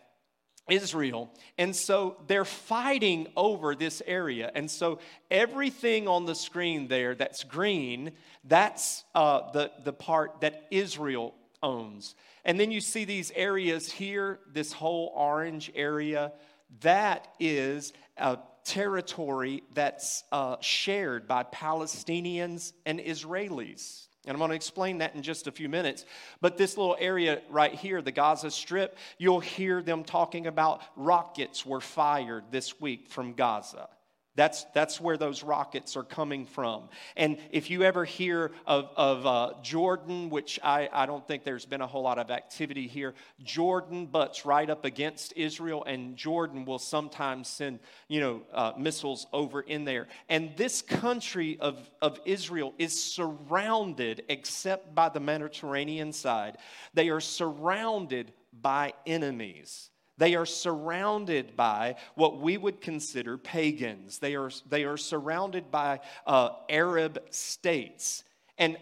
Israel. 0.69 1.31
And 1.57 1.75
so 1.75 2.17
they're 2.27 2.45
fighting 2.45 3.29
over 3.37 3.75
this 3.75 4.03
area. 4.07 4.51
And 4.55 4.71
so 4.71 4.99
everything 5.31 6.07
on 6.07 6.27
the 6.27 6.35
screen 6.35 6.89
there 6.89 7.15
that's 7.15 7.45
green, 7.45 8.13
that's 8.45 9.05
uh, 9.15 9.51
the, 9.53 9.71
the 9.85 9.93
part 9.93 10.41
that 10.43 10.67
Israel 10.71 11.35
owns. 11.63 12.15
And 12.49 12.59
then 12.59 12.71
you 12.71 12.81
see 12.81 13.05
these 13.05 13.31
areas 13.33 13.93
here, 13.93 14.39
this 14.51 14.73
whole 14.73 15.13
orange 15.15 15.71
area, 15.75 16.33
that 16.81 17.29
is 17.39 17.93
a 18.17 18.39
territory 18.65 19.65
that's 19.75 20.25
uh, 20.33 20.57
shared 20.61 21.29
by 21.29 21.43
Palestinians 21.43 22.73
and 22.87 23.01
Israelis. 23.01 24.07
And 24.25 24.33
I'm 24.33 24.39
going 24.39 24.49
to 24.49 24.57
explain 24.57 24.97
that 24.99 25.15
in 25.15 25.21
just 25.21 25.47
a 25.47 25.53
few 25.53 25.69
minutes. 25.69 26.07
But 26.41 26.57
this 26.57 26.79
little 26.79 26.97
area 26.99 27.43
right 27.51 27.75
here, 27.75 28.01
the 28.01 28.13
Gaza 28.13 28.51
Strip, 28.51 28.97
you'll 29.19 29.41
hear 29.41 29.83
them 29.83 30.03
talking 30.03 30.47
about 30.47 30.81
rockets 30.97 31.67
were 31.67 31.83
fired 31.83 32.45
this 32.51 32.81
week 32.81 33.11
from 33.11 33.35
Gaza. 33.35 33.91
That's, 34.39 34.67
that's 34.73 35.01
where 35.01 35.17
those 35.17 35.43
rockets 35.43 35.97
are 35.97 36.05
coming 36.05 36.47
from. 36.47 36.91
And 37.17 37.39
if 37.51 37.71
you 37.71 37.83
ever 37.83 38.05
hear 38.05 38.53
of, 38.69 38.89
of 38.97 39.27
uh, 39.27 39.55
Jordan, 39.65 40.31
which 40.31 40.61
I, 40.63 40.89
I 40.93 41.07
don't 41.07 41.27
think 41.27 41.43
there's 41.43 41.67
been 41.67 41.81
a 41.81 41.89
whole 41.89 42.05
lot 42.05 42.21
of 42.21 42.31
activity 42.31 42.87
here, 42.87 43.15
Jordan 43.43 44.07
butts 44.07 44.47
right 44.47 44.71
up 44.71 44.85
against 44.85 45.33
Israel, 45.35 45.83
and 45.83 46.17
Jordan 46.17 46.65
will 46.67 46.79
sometimes 46.79 47.49
send, 47.49 47.81
you 48.07 48.21
know, 48.21 48.43
uh, 48.53 48.75
missiles 48.79 49.27
over 49.33 49.61
in 49.61 49.85
there. 49.85 50.07
And 50.29 50.57
this 50.57 50.83
country 50.83 51.59
of, 51.59 51.91
of 52.01 52.21
Israel 52.25 52.75
is 52.79 52.93
surrounded, 52.93 54.23
except 54.29 54.95
by 54.95 55.09
the 55.09 55.19
Mediterranean 55.19 56.13
side, 56.13 56.59
they 56.95 57.09
are 57.09 57.21
surrounded 57.21 58.33
by 58.53 58.93
enemies. 59.05 59.91
They 60.19 60.35
are 60.35 60.47
surrounded 60.47 61.57
by 61.57 61.97
what 62.15 62.41
we 62.41 62.57
would 62.57 62.81
consider 62.81 63.39
pagans. 63.39 64.19
They 64.19 64.35
are, 64.35 64.51
they 64.69 64.85
are 64.85 64.97
surrounded 64.97 65.71
by 65.71 66.01
uh, 66.27 66.51
Arab 66.69 67.21
states. 67.31 68.25
And 68.59 68.77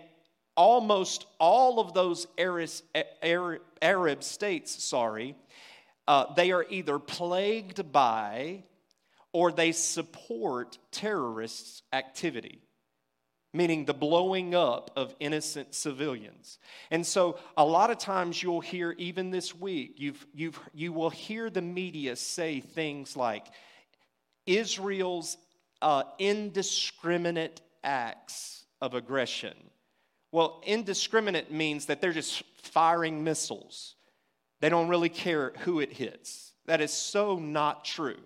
almost 0.56 1.26
all 1.38 1.78
of 1.78 1.92
those 1.92 2.26
Arab, 2.38 4.24
states, 4.24 4.82
sorry, 4.82 5.36
uh, 6.08 6.32
they 6.34 6.52
are 6.52 6.64
either 6.68 6.98
plagued 6.98 7.92
by 7.92 8.64
or 9.32 9.52
they 9.52 9.72
support 9.72 10.78
terrorists' 10.90 11.82
activity 11.92 12.65
meaning 13.52 13.84
the 13.84 13.94
blowing 13.94 14.54
up 14.54 14.90
of 14.96 15.14
innocent 15.20 15.74
civilians. 15.74 16.58
And 16.90 17.06
so 17.06 17.38
a 17.56 17.64
lot 17.64 17.90
of 17.90 17.98
times 17.98 18.42
you'll 18.42 18.60
hear, 18.60 18.94
even 18.98 19.30
this 19.30 19.54
week, 19.54 19.94
you've, 19.96 20.26
you've, 20.34 20.60
you 20.74 20.92
will 20.92 21.10
hear 21.10 21.48
the 21.50 21.62
media 21.62 22.16
say 22.16 22.60
things 22.60 23.16
like 23.16 23.46
Israel's 24.46 25.36
uh, 25.82 26.04
indiscriminate 26.18 27.60
acts 27.82 28.64
of 28.80 28.94
aggression. 28.94 29.54
Well, 30.32 30.62
indiscriminate 30.66 31.50
means 31.50 31.86
that 31.86 32.00
they're 32.00 32.12
just 32.12 32.42
firing 32.62 33.24
missiles. 33.24 33.94
They 34.60 34.68
don't 34.68 34.88
really 34.88 35.08
care 35.08 35.52
who 35.60 35.80
it 35.80 35.92
hits. 35.92 36.52
That 36.66 36.80
is 36.80 36.92
so 36.92 37.38
not 37.38 37.84
true. 37.84 38.18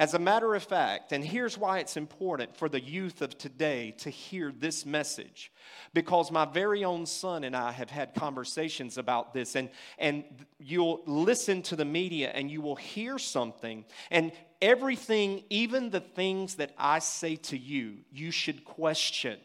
As 0.00 0.14
a 0.14 0.18
matter 0.18 0.54
of 0.54 0.62
fact, 0.62 1.12
and 1.12 1.22
here's 1.22 1.58
why 1.58 1.80
it's 1.80 1.98
important 1.98 2.56
for 2.56 2.70
the 2.70 2.80
youth 2.80 3.20
of 3.20 3.36
today 3.36 3.90
to 3.98 4.08
hear 4.08 4.50
this 4.50 4.86
message, 4.86 5.52
because 5.92 6.30
my 6.30 6.46
very 6.46 6.86
own 6.86 7.04
son 7.04 7.44
and 7.44 7.54
I 7.54 7.70
have 7.70 7.90
had 7.90 8.14
conversations 8.14 8.96
about 8.96 9.34
this, 9.34 9.56
and, 9.56 9.68
and 9.98 10.24
you'll 10.58 11.02
listen 11.04 11.60
to 11.64 11.76
the 11.76 11.84
media 11.84 12.30
and 12.30 12.50
you 12.50 12.62
will 12.62 12.76
hear 12.76 13.18
something, 13.18 13.84
and 14.10 14.32
everything, 14.62 15.44
even 15.50 15.90
the 15.90 16.00
things 16.00 16.54
that 16.54 16.72
I 16.78 17.00
say 17.00 17.36
to 17.36 17.58
you, 17.58 17.98
you 18.10 18.30
should 18.30 18.64
question. 18.64 19.38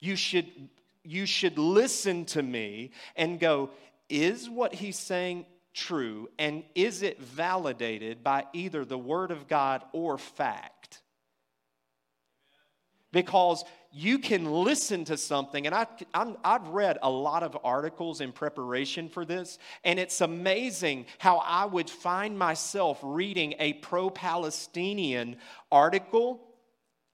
You 0.00 0.16
should, 0.16 0.50
you 1.04 1.24
should 1.24 1.56
listen 1.56 2.24
to 2.24 2.42
me 2.42 2.90
and 3.14 3.38
go, 3.38 3.70
is 4.08 4.50
what 4.50 4.74
he's 4.74 4.98
saying 4.98 5.46
true? 5.78 6.28
And 6.38 6.64
is 6.74 7.02
it 7.02 7.20
validated 7.20 8.24
by 8.24 8.46
either 8.52 8.84
the 8.84 8.98
Word 8.98 9.30
of 9.30 9.48
God 9.48 9.84
or 9.92 10.18
fact? 10.18 11.02
Because 13.12 13.64
you 13.90 14.18
can 14.18 14.44
listen 14.44 15.04
to 15.06 15.16
something, 15.16 15.64
and 15.64 15.74
I, 15.74 15.86
i 16.12 16.52
have 16.52 16.68
read 16.68 16.98
a 17.00 17.08
lot 17.08 17.42
of 17.42 17.56
articles 17.64 18.20
in 18.20 18.32
preparation 18.32 19.08
for 19.08 19.24
this, 19.24 19.58
and 19.82 19.98
it's 19.98 20.20
amazing 20.20 21.06
how 21.16 21.38
I 21.38 21.64
would 21.64 21.88
find 21.88 22.38
myself 22.38 22.98
reading 23.02 23.54
a 23.58 23.74
pro 23.74 24.10
Palestinian 24.10 25.36
article. 25.72 26.40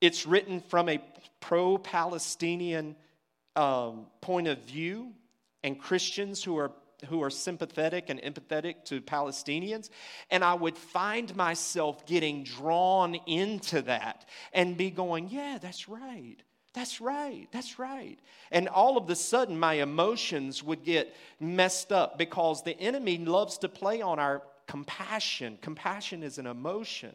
It's 0.01 0.27
written 0.27 0.61
from 0.61 0.89
a 0.89 1.01
pro 1.39 1.79
Palestinian 1.79 2.97
um, 3.55 4.07
point 4.21 4.49
of 4.49 4.59
view, 4.65 5.13
and 5.63 5.79
Christians 5.79 6.43
who 6.43 6.59
are 6.59 6.73
who 7.05 7.23
are 7.23 7.31
sympathetic 7.31 8.11
and 8.11 8.21
empathetic 8.23 8.85
to 8.87 9.01
Palestinians. 9.01 9.91
And 10.31 10.45
I 10.45 10.55
would 10.55 10.77
find 10.77 11.35
myself 11.37 12.07
getting 12.07 12.45
drawn 12.45 13.15
into 13.27 13.83
that 13.83 14.27
and 14.53 14.77
be 14.77 14.91
going, 14.91 15.29
yeah, 15.29 15.59
that's 15.61 15.89
right. 15.89 16.37
That's 16.75 17.01
right. 17.01 17.47
That's 17.53 17.79
right. 17.79 18.19
And 18.51 18.69
all 18.69 18.99
of 18.99 19.09
a 19.09 19.15
sudden, 19.15 19.59
my 19.59 19.75
emotions 19.75 20.63
would 20.63 20.85
get 20.85 21.15
messed 21.39 21.93
up 21.93 22.19
because 22.19 22.63
the 22.65 22.79
enemy 22.81 23.19
loves 23.19 23.59
to 23.59 23.69
play 23.69 24.03
on 24.03 24.19
our 24.19 24.43
compassion. 24.67 25.59
Compassion 25.63 26.23
is 26.23 26.39
an 26.39 26.47
emotion. 26.47 27.15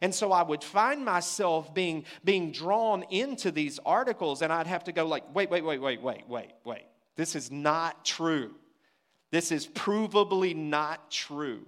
And 0.00 0.14
so 0.14 0.32
I 0.32 0.42
would 0.42 0.62
find 0.62 1.04
myself 1.04 1.74
being, 1.74 2.04
being 2.24 2.52
drawn 2.52 3.04
into 3.10 3.50
these 3.50 3.78
articles, 3.84 4.42
and 4.42 4.52
I'd 4.52 4.66
have 4.66 4.84
to 4.84 4.92
go 4.92 5.06
like, 5.06 5.34
wait, 5.34 5.50
wait, 5.50 5.64
wait, 5.64 5.80
wait, 5.80 6.00
wait, 6.00 6.28
wait, 6.28 6.52
wait. 6.64 6.84
This 7.16 7.36
is 7.36 7.50
not 7.50 8.04
true. 8.04 8.54
This 9.34 9.50
is 9.50 9.66
provably 9.66 10.54
not 10.54 11.10
true. 11.10 11.66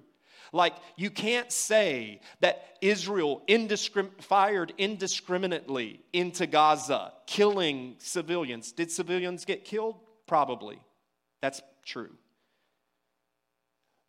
Like, 0.52 0.76
you 0.94 1.10
can't 1.10 1.50
say 1.50 2.20
that 2.38 2.64
Israel 2.80 3.42
indiscrim- 3.48 4.22
fired 4.22 4.72
indiscriminately 4.78 6.00
into 6.12 6.46
Gaza, 6.46 7.12
killing 7.26 7.96
civilians. 7.98 8.70
Did 8.70 8.92
civilians 8.92 9.44
get 9.44 9.64
killed? 9.64 9.96
Probably. 10.28 10.78
That's 11.40 11.60
true. 11.84 12.12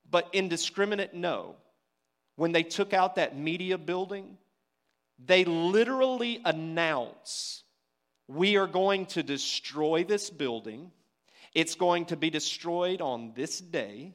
But 0.08 0.30
indiscriminate, 0.34 1.16
no. 1.16 1.56
When 2.36 2.52
they 2.52 2.62
took 2.62 2.94
out 2.94 3.16
that 3.16 3.36
media 3.36 3.80
building, 3.80 4.38
they 5.18 5.46
literally 5.46 6.42
announce 6.46 7.64
we 8.28 8.56
are 8.56 8.68
going 8.68 9.08
to 9.08 9.24
destroy 9.24 10.04
this 10.04 10.30
building 10.30 10.92
it's 11.58 11.74
going 11.74 12.06
to 12.06 12.16
be 12.16 12.30
destroyed 12.30 13.02
on 13.02 13.32
this 13.36 13.60
day. 13.60 14.14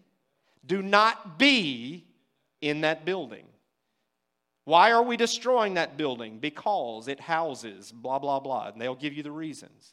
Do 0.64 0.80
not 0.80 1.40
be 1.40 2.06
in 2.60 2.82
that 2.82 3.04
building. 3.04 3.44
Why 4.64 4.92
are 4.92 5.02
we 5.02 5.16
destroying 5.16 5.74
that 5.74 5.96
building? 5.96 6.38
Because 6.38 7.08
it 7.08 7.18
houses 7.18 7.90
blah, 7.90 8.20
blah, 8.20 8.38
blah. 8.38 8.68
And 8.68 8.80
they'll 8.80 8.94
give 8.94 9.12
you 9.12 9.24
the 9.24 9.32
reasons. 9.32 9.92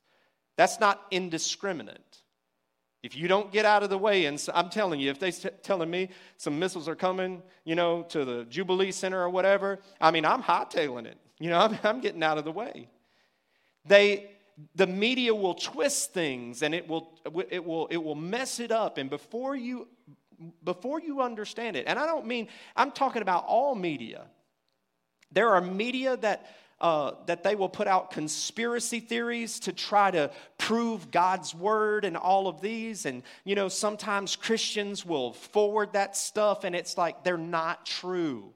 That's 0.58 0.80
not 0.80 1.04
indiscriminate. 1.10 2.20
If 3.02 3.18
you 3.18 3.28
don't 3.28 3.52
get 3.52 3.66
out 3.66 3.82
of 3.82 3.90
the 3.90 3.98
way, 3.98 4.26
and 4.26 4.40
I'm 4.54 4.70
telling 4.70 5.00
you, 5.00 5.10
if 5.10 5.18
they're 5.18 5.32
telling 5.64 5.90
me 5.90 6.10
some 6.38 6.60
missiles 6.60 6.88
are 6.88 6.96
coming, 6.96 7.42
you 7.66 7.74
know, 7.74 8.04
to 8.10 8.26
the 8.26 8.46
Jubilee 8.46 8.92
Center 8.92 9.20
or 9.20 9.30
whatever, 9.32 9.80
I 10.00 10.12
mean, 10.12 10.24
I'm 10.24 10.44
hightailing 10.44 11.08
it. 11.08 11.18
You 11.40 11.50
know, 11.50 11.58
I'm, 11.62 11.80
I'm 11.84 12.00
getting 12.00 12.22
out 12.22 12.38
of 12.38 12.46
the 12.46 12.52
way. 12.52 12.90
They 13.86 14.30
the 14.76 14.88
media 14.88 15.34
will 15.34 15.54
twist 15.54 16.14
things 16.14 16.62
and 16.64 16.74
it 16.74 16.88
will, 16.88 17.20
it 17.50 17.64
will, 17.64 17.88
it 17.88 17.98
will 17.98 18.16
mess 18.16 18.60
it 18.60 18.72
up. 18.72 18.98
And 18.98 19.10
before 19.10 19.56
you, 19.56 19.88
before 20.64 21.00
you 21.00 21.22
understand 21.22 21.76
it, 21.76 21.86
and 21.88 22.00
I 22.00 22.06
don't 22.06 22.26
mean, 22.26 22.48
I'm 22.76 22.92
talking 22.92 23.22
about 23.22 23.46
all 23.48 23.76
media. 23.76 24.26
There 25.32 25.50
are 25.50 25.62
media 25.62 26.18
that, 26.18 26.48
uh, 26.82 27.12
that 27.28 27.44
they 27.44 27.56
will 27.56 27.70
put 27.70 27.88
out 27.88 28.12
conspiracy 28.12 29.00
theories 29.00 29.60
to 29.62 29.74
try 29.74 30.12
to 30.12 30.32
prove 30.58 31.12
God's 31.12 31.54
word 31.54 32.04
and 32.04 32.18
all 32.18 32.48
of 32.48 32.62
these. 32.62 33.06
And, 33.06 33.24
you 33.44 33.56
know, 33.56 33.70
sometimes 33.70 34.36
Christians 34.36 35.06
will 35.06 35.34
forward 35.34 35.94
that 35.94 36.18
stuff 36.18 36.64
and 36.64 36.76
it's 36.76 36.98
like 36.98 37.24
they're 37.24 37.38
not 37.38 37.86
true. 37.86 38.54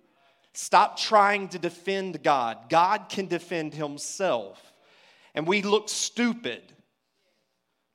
Stop 0.53 0.97
trying 0.97 1.47
to 1.49 1.59
defend 1.59 2.21
God. 2.23 2.69
God 2.69 3.09
can 3.09 3.27
defend 3.27 3.73
himself. 3.73 4.72
And 5.35 5.47
we 5.47 5.61
look 5.61 5.89
stupid 5.89 6.61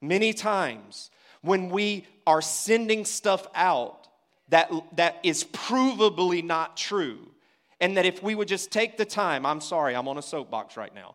many 0.00 0.32
times 0.32 1.10
when 1.42 1.70
we 1.70 2.06
are 2.26 2.42
sending 2.42 3.04
stuff 3.04 3.46
out 3.54 4.08
that, 4.48 4.70
that 4.96 5.18
is 5.22 5.44
provably 5.44 6.42
not 6.42 6.76
true. 6.76 7.18
And 7.80 7.96
that 7.96 8.06
if 8.06 8.22
we 8.22 8.34
would 8.34 8.48
just 8.48 8.70
take 8.72 8.96
the 8.96 9.04
time, 9.04 9.46
I'm 9.46 9.60
sorry, 9.60 9.94
I'm 9.94 10.08
on 10.08 10.18
a 10.18 10.22
soapbox 10.22 10.76
right 10.76 10.94
now. 10.94 11.14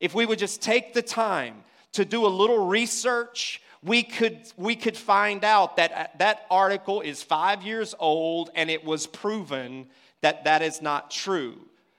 If 0.00 0.14
we 0.14 0.26
would 0.26 0.38
just 0.38 0.62
take 0.62 0.94
the 0.94 1.02
time 1.02 1.64
to 1.92 2.04
do 2.04 2.26
a 2.26 2.28
little 2.28 2.66
research, 2.66 3.60
we 3.82 4.02
could, 4.02 4.40
we 4.56 4.76
could 4.76 4.96
find 4.96 5.44
out 5.44 5.76
that 5.76 6.18
that 6.18 6.46
article 6.50 7.00
is 7.00 7.22
five 7.22 7.62
years 7.62 7.94
old 7.98 8.50
and 8.54 8.70
it 8.70 8.84
was 8.84 9.06
proven 9.06 9.86
that 10.20 10.44
that 10.44 10.62
is 10.62 10.80
not 10.80 11.10
true. 11.10 11.56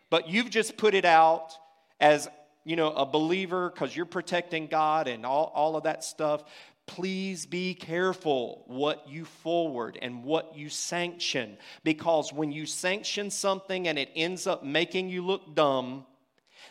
But 0.09 0.29
you've 0.29 0.49
just 0.49 0.77
put 0.77 0.93
it 0.93 1.05
out 1.05 1.57
as 1.99 2.29
you 2.65 2.75
know, 2.75 2.91
a 2.91 3.05
believer 3.05 3.69
because 3.69 3.95
you're 3.95 4.05
protecting 4.05 4.67
God 4.67 5.07
and 5.07 5.25
all, 5.25 5.51
all 5.55 5.77
of 5.77 5.83
that 5.83 6.03
stuff, 6.03 6.43
please 6.87 7.45
be 7.45 7.73
careful 7.73 8.63
what 8.67 9.07
you 9.07 9.23
forward 9.23 9.97
and 10.01 10.23
what 10.23 10.57
you 10.57 10.69
sanction. 10.69 11.57
Because 11.83 12.33
when 12.33 12.51
you 12.51 12.65
sanction 12.65 13.29
something 13.29 13.87
and 13.87 13.97
it 13.97 14.09
ends 14.15 14.47
up 14.47 14.63
making 14.63 15.09
you 15.09 15.23
look 15.23 15.55
dumb, 15.55 16.05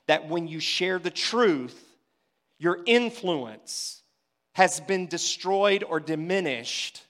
that 0.07 0.28
when 0.28 0.46
you 0.48 0.61
share 0.61 0.98
the 0.98 1.11
truth, 1.11 1.96
your 2.59 2.80
influence 2.87 4.02
has 4.52 4.80
been 4.80 5.07
destroyed 5.07 5.83
or 5.83 5.98
diminished, 5.98 7.02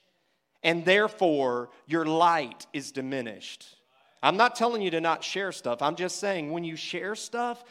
and 0.62 0.84
therefore 0.84 1.70
your 1.86 2.06
light 2.06 2.66
is 2.72 2.92
diminished. 2.92 3.76
I'm 4.22 4.38
not 4.38 4.56
telling 4.56 4.80
you 4.80 4.90
to 4.92 5.00
not 5.02 5.22
share 5.22 5.52
stuff. 5.52 5.82
I'm 5.82 5.96
just 5.96 6.18
saying 6.18 6.50
when 6.50 6.64
you 6.64 6.76
share 6.76 7.14
stuff, 7.14 7.62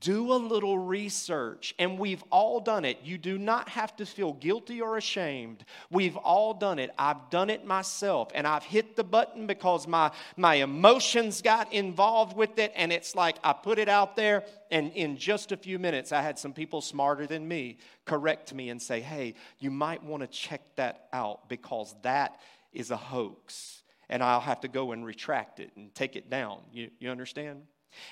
do 0.00 0.32
a 0.32 0.34
little 0.34 0.78
research. 0.78 1.74
And 1.78 1.98
we've 1.98 2.22
all 2.30 2.60
done 2.60 2.84
it. 2.84 2.98
You 3.04 3.18
do 3.18 3.38
not 3.38 3.68
have 3.68 3.94
to 3.96 4.06
feel 4.06 4.32
guilty 4.32 4.80
or 4.80 4.96
ashamed. 4.96 5.64
We've 5.90 6.16
all 6.16 6.54
done 6.54 6.78
it. 6.78 6.90
I've 6.98 7.30
done 7.30 7.50
it 7.50 7.66
myself. 7.66 8.30
And 8.34 8.46
I've 8.46 8.64
hit 8.64 8.96
the 8.96 9.04
button 9.04 9.46
because 9.46 9.86
my, 9.86 10.10
my 10.36 10.56
emotions 10.56 11.42
got 11.42 11.72
involved 11.72 12.36
with 12.36 12.58
it. 12.58 12.72
And 12.74 12.92
it's 12.92 13.14
like 13.14 13.36
I 13.44 13.52
put 13.52 13.78
it 13.78 13.88
out 13.88 14.16
there. 14.16 14.44
And 14.70 14.92
in 14.92 15.16
just 15.16 15.52
a 15.52 15.56
few 15.56 15.78
minutes, 15.78 16.12
I 16.12 16.22
had 16.22 16.38
some 16.38 16.52
people 16.52 16.80
smarter 16.80 17.26
than 17.26 17.46
me 17.46 17.78
correct 18.04 18.52
me 18.52 18.70
and 18.70 18.80
say, 18.80 19.00
hey, 19.00 19.34
you 19.58 19.70
might 19.70 20.02
want 20.02 20.22
to 20.22 20.26
check 20.26 20.62
that 20.76 21.08
out 21.12 21.48
because 21.48 21.94
that 22.02 22.40
is 22.72 22.90
a 22.90 22.96
hoax. 22.96 23.82
And 24.08 24.22
I'll 24.22 24.40
have 24.40 24.60
to 24.60 24.68
go 24.68 24.92
and 24.92 25.04
retract 25.04 25.60
it 25.60 25.70
and 25.76 25.94
take 25.94 26.16
it 26.16 26.28
down. 26.28 26.58
You, 26.72 26.90
you 26.98 27.10
understand? 27.10 27.62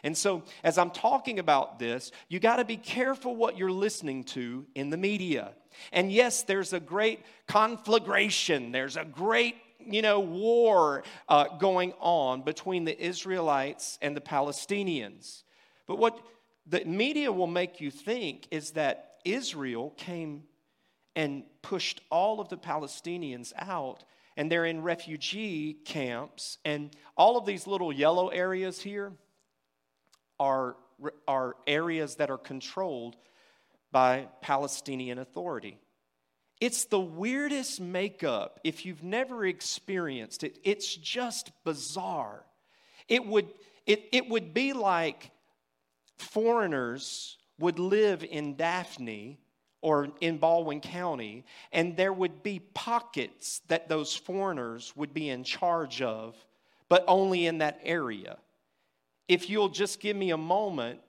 And 0.03 0.17
so, 0.17 0.43
as 0.65 0.79
I'm 0.79 0.91
talking 0.91 1.39
about 1.39 1.79
this, 1.79 2.13
you 2.29 2.41
got 2.41 2.57
to 2.57 2.65
be 2.65 2.77
careful 2.77 3.37
what 3.37 3.57
you're 3.57 3.71
listening 3.71 4.25
to 4.25 4.67
in 4.75 4.91
the 4.91 4.97
media. 4.97 5.53
And 5.93 6.13
yes, 6.13 6.43
there's 6.43 6.73
a 6.73 6.81
great 6.81 7.21
conflagration, 7.47 8.73
there's 8.73 8.97
a 8.97 9.05
great 9.05 9.57
you 9.87 10.03
know, 10.03 10.21
war 10.21 11.03
uh, 11.29 11.57
going 11.59 11.93
on 12.01 12.43
between 12.43 12.85
the 12.85 13.05
Israelites 13.05 13.99
and 14.03 14.17
the 14.17 14.21
Palestinians. 14.21 15.43
But 15.87 15.99
what 15.99 16.21
the 16.67 16.85
media 16.85 17.33
will 17.33 17.47
make 17.47 17.81
you 17.81 17.91
think 17.91 18.47
is 18.51 18.73
that 18.73 19.17
Israel 19.25 19.91
came 19.97 20.45
and 21.15 21.43
pushed 21.61 22.01
all 22.11 22.41
of 22.41 22.49
the 22.49 22.57
Palestinians 22.57 23.53
out, 23.59 24.05
and 24.37 24.51
they're 24.51 24.65
in 24.65 24.83
refugee 24.83 25.75
camps, 25.85 26.59
and 26.65 26.95
all 27.17 27.37
of 27.37 27.45
these 27.45 27.67
little 27.67 27.93
yellow 27.93 28.29
areas 28.29 28.81
here 28.81 29.13
are, 30.43 30.75
are 31.29 31.55
areas 31.69 32.17
that 32.17 32.29
are 32.29 32.37
controlled 32.37 33.15
by 33.93 34.27
Palestinian 34.41 35.19
Authority. 35.19 35.79
It's 36.61 36.85
the 36.87 36.99
weirdest 36.99 37.81
makeup. 37.81 38.59
If 38.65 38.85
you've 38.85 39.05
never 39.05 39.47
experienced 39.47 40.43
it, 40.43 40.59
it's 40.65 40.97
just 40.97 41.53
bizarre. 41.65 42.45
It 43.07 43.25
would, 43.25 43.47
it, 43.87 44.09
it 44.11 44.29
would 44.29 44.53
be 44.53 44.73
like 44.73 45.31
foreigners 46.19 47.37
would 47.61 47.79
live 47.79 48.25
in 48.25 48.57
Daphne 48.57 49.39
or 49.81 50.09
in 50.21 50.39
Baldwin 50.39 50.81
County, 50.81 51.45
and 51.73 51.97
there 51.97 52.13
would 52.13 52.43
be 52.43 52.59
pockets 52.59 53.61
that 53.69 53.89
those 53.89 54.17
foreigners 54.17 54.93
would 54.97 55.15
be 55.15 55.29
in 55.29 55.45
charge 55.45 56.03
of, 56.03 56.35
but 56.89 57.05
only 57.07 57.47
in 57.47 57.59
that 57.59 57.79
area 57.85 58.39
if 59.29 59.49
you'll 59.49 59.69
just 59.69 60.01
give 60.01 60.17
me 60.17 60.31
a 60.31 60.37
moment, 60.37 61.01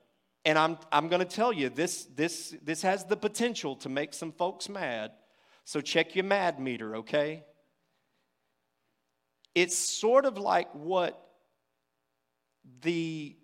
and 0.45 0.57
I'm, 0.57 0.77
I'm 0.91 1.07
going 1.07 1.19
to 1.19 1.35
tell 1.35 1.53
you 1.53 1.69
this, 1.69 2.05
this, 2.15 2.55
this 2.63 2.81
has 2.81 3.05
the 3.05 3.17
potential 3.17 3.75
to 3.77 3.89
make 3.89 4.13
some 4.13 4.31
folks 4.31 4.69
mad. 4.69 5.11
So 5.65 5.81
check 5.81 6.15
your 6.15 6.25
mad 6.25 6.59
meter, 6.59 6.97
okay? 6.97 7.43
It's 9.55 9.77
sort 9.77 10.25
of 10.25 10.37
like 10.37 10.73
what 10.73 11.19
the 12.81 13.35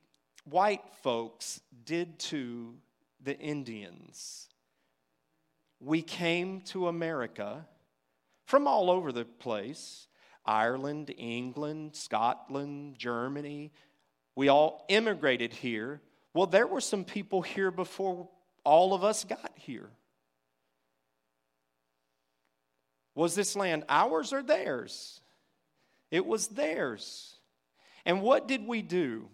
white 0.44 0.84
folks 1.04 1.62
did 1.86 2.20
to 2.20 2.76
the 3.22 3.38
Indians. 3.38 4.48
We 5.80 6.02
came 6.02 6.62
to 6.62 6.88
America 6.88 7.66
from 8.46 8.68
all 8.68 8.90
over 8.90 9.12
the 9.12 9.26
place 9.26 10.08
Ireland, 10.46 11.14
England, 11.18 11.96
Scotland, 11.96 12.98
Germany, 12.98 13.72
we 14.40 14.48
all 14.48 14.86
immigrated 14.88 15.52
here. 15.52 16.00
Well, 16.34 16.48
there 16.48 16.66
were 16.66 16.80
some 16.80 17.04
people 17.04 17.42
here 17.42 17.72
before 17.72 18.30
all 18.64 18.94
of 18.94 19.04
us 19.04 19.26
got 19.26 19.52
here. 19.56 19.90
Was 23.16 23.36
this 23.36 23.58
land 23.58 23.84
ours 23.90 24.32
or 24.32 24.42
theirs? 24.42 25.20
It 26.10 26.26
was 26.26 26.48
theirs. 26.48 27.36
And 28.06 28.22
what 28.22 28.48
did 28.48 28.66
we 28.66 28.82
do? 28.82 29.28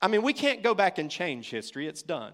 I 0.00 0.06
mean, 0.06 0.22
we 0.22 0.32
can't 0.32 0.62
go 0.62 0.74
back 0.76 0.98
and 0.98 1.10
change 1.10 1.50
history, 1.50 1.88
it's 1.88 2.04
done. 2.04 2.32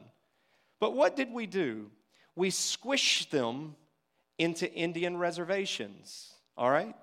But 0.81 0.93
what 0.93 1.17
did 1.17 1.33
we 1.33 1.47
do? 1.47 1.91
We 2.37 2.51
squished 2.51 3.31
them 3.31 3.75
into 4.37 4.71
Indian 4.71 5.17
reservations, 5.17 6.35
all 6.59 6.69
right? 6.69 6.95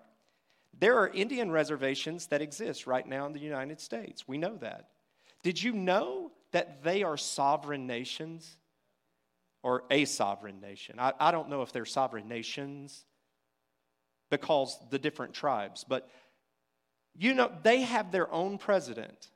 There 0.79 0.99
are 0.99 1.07
Indian 1.07 1.49
reservations 1.49 2.27
that 2.27 2.43
exist 2.43 2.85
right 2.85 3.07
now 3.07 3.25
in 3.25 3.33
the 3.33 3.39
United 3.39 3.81
States. 3.81 4.27
We 4.27 4.37
know 4.37 4.57
that. 4.57 4.89
Did 5.45 5.61
you 5.61 5.73
know 5.73 6.31
that 6.53 6.83
they 6.83 7.03
are 7.03 7.17
sovereign 7.17 7.85
nations? 7.85 8.57
Or 9.61 9.83
a 9.91 10.05
sovereign 10.05 10.59
nation? 10.59 10.95
I, 10.97 11.13
I 11.19 11.29
don't 11.29 11.49
know 11.49 11.61
if 11.61 11.71
they're 11.71 11.85
sovereign 11.85 12.27
nations 12.27 13.05
because 14.31 14.75
the 14.89 14.97
different 14.97 15.35
tribes, 15.35 15.85
but 15.87 16.09
you 17.15 17.35
know, 17.35 17.51
they 17.61 17.81
have 17.81 18.11
their 18.11 18.31
own 18.31 18.57
president. 18.57 19.29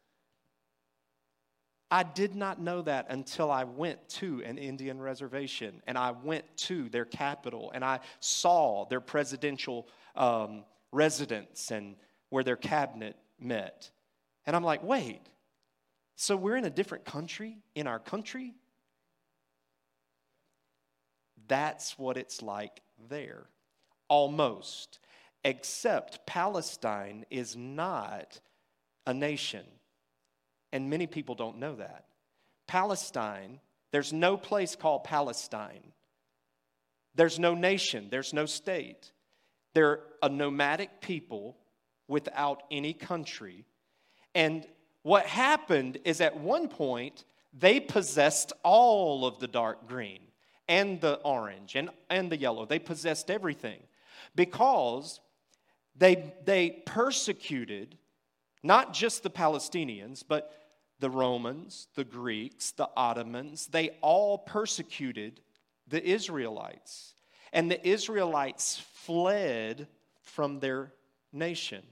I 1.91 2.01
did 2.01 2.33
not 2.33 2.59
know 2.59 2.81
that 2.81 3.05
until 3.09 3.51
I 3.51 3.65
went 3.65 4.09
to 4.09 4.41
an 4.43 4.57
Indian 4.57 4.99
reservation 4.99 5.79
and 5.85 5.95
I 5.95 6.09
went 6.11 6.45
to 6.57 6.89
their 6.89 7.05
capital 7.05 7.71
and 7.71 7.85
I 7.85 7.99
saw 8.19 8.85
their 8.85 9.01
presidential 9.01 9.87
um, 10.15 10.63
residence 10.91 11.69
and 11.69 11.95
where 12.29 12.43
their 12.43 12.55
cabinet 12.55 13.15
met. 13.39 13.91
And 14.47 14.55
I'm 14.55 14.63
like, 14.63 14.81
wait, 14.83 15.21
so 16.21 16.35
we're 16.35 16.57
in 16.57 16.65
a 16.65 16.69
different 16.69 17.05
country, 17.05 17.59
in 17.75 17.87
our 17.87 17.97
country. 17.97 18.53
That's 21.47 21.97
what 21.97 22.17
it's 22.17 22.41
like 22.41 22.81
there. 23.09 23.45
Almost. 24.09 24.99
Except 25.45 26.27
Palestine 26.27 27.25
is 27.29 27.55
not 27.55 28.41
a 29.07 29.13
nation. 29.13 29.65
And 30.73 30.89
many 30.89 31.07
people 31.07 31.35
don't 31.35 31.57
know 31.57 31.75
that. 31.75 32.03
Palestine, 32.67 33.61
there's 33.91 34.11
no 34.11 34.35
place 34.35 34.75
called 34.75 35.05
Palestine. 35.05 35.93
There's 37.15 37.39
no 37.39 37.55
nation, 37.55 38.09
there's 38.11 38.33
no 38.33 38.45
state. 38.45 39.13
They're 39.73 40.01
a 40.21 40.27
nomadic 40.27 40.99
people 40.99 41.55
without 42.09 42.63
any 42.69 42.91
country. 42.93 43.63
And 44.35 44.67
what 45.03 45.25
happened 45.25 45.99
is 46.03 46.21
at 46.21 46.39
one 46.39 46.67
point, 46.67 47.25
they 47.53 47.79
possessed 47.79 48.53
all 48.63 49.25
of 49.25 49.39
the 49.39 49.47
dark 49.47 49.87
green 49.87 50.19
and 50.67 51.01
the 51.01 51.15
orange 51.15 51.75
and, 51.75 51.89
and 52.09 52.31
the 52.31 52.37
yellow. 52.37 52.65
They 52.65 52.79
possessed 52.79 53.31
everything 53.31 53.79
because 54.35 55.19
they, 55.95 56.33
they 56.45 56.81
persecuted 56.85 57.97
not 58.61 58.93
just 58.93 59.23
the 59.23 59.29
Palestinians, 59.29 60.23
but 60.27 60.53
the 60.99 61.09
Romans, 61.09 61.87
the 61.95 62.03
Greeks, 62.03 62.71
the 62.71 62.89
Ottomans. 62.95 63.67
They 63.67 63.91
all 64.01 64.37
persecuted 64.37 65.39
the 65.87 66.05
Israelites. 66.05 67.13
And 67.53 67.71
the 67.71 67.87
Israelites 67.87 68.81
fled 68.93 69.87
from 70.21 70.59
their 70.59 70.93
nation, 71.31 71.83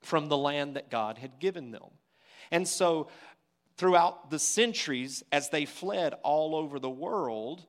from 0.00 0.28
the 0.28 0.36
land 0.36 0.76
that 0.76 0.90
God 0.90 1.18
had 1.18 1.38
given 1.38 1.72
them. 1.72 1.90
And 2.50 2.66
so, 2.66 3.08
throughout 3.76 4.30
the 4.30 4.38
centuries, 4.38 5.22
as 5.30 5.50
they 5.50 5.64
fled 5.64 6.14
all 6.22 6.56
over 6.56 6.78
the 6.78 6.90
world, 6.90 7.64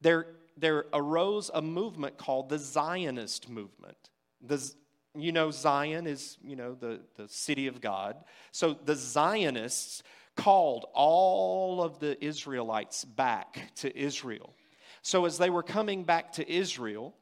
there, 0.00 0.26
there 0.56 0.86
arose 0.92 1.50
a 1.54 1.62
movement 1.62 2.18
called 2.18 2.48
the 2.48 2.58
Zionist 2.58 3.48
movement. 3.48 3.96
The, 4.40 4.72
you 5.16 5.32
know, 5.32 5.50
Zion 5.50 6.06
is, 6.06 6.38
you 6.42 6.56
know, 6.56 6.74
the, 6.74 7.00
the 7.16 7.28
city 7.28 7.66
of 7.66 7.80
God. 7.80 8.16
So 8.52 8.74
the 8.74 8.96
Zionists 8.96 10.02
called 10.36 10.86
all 10.94 11.82
of 11.82 11.98
the 11.98 12.22
Israelites 12.24 13.04
back 13.04 13.72
to 13.76 13.96
Israel. 13.96 14.54
So 15.02 15.24
as 15.24 15.38
they 15.38 15.50
were 15.50 15.62
coming 15.62 16.04
back 16.04 16.32
to 16.32 16.50
Israel, 16.50 17.14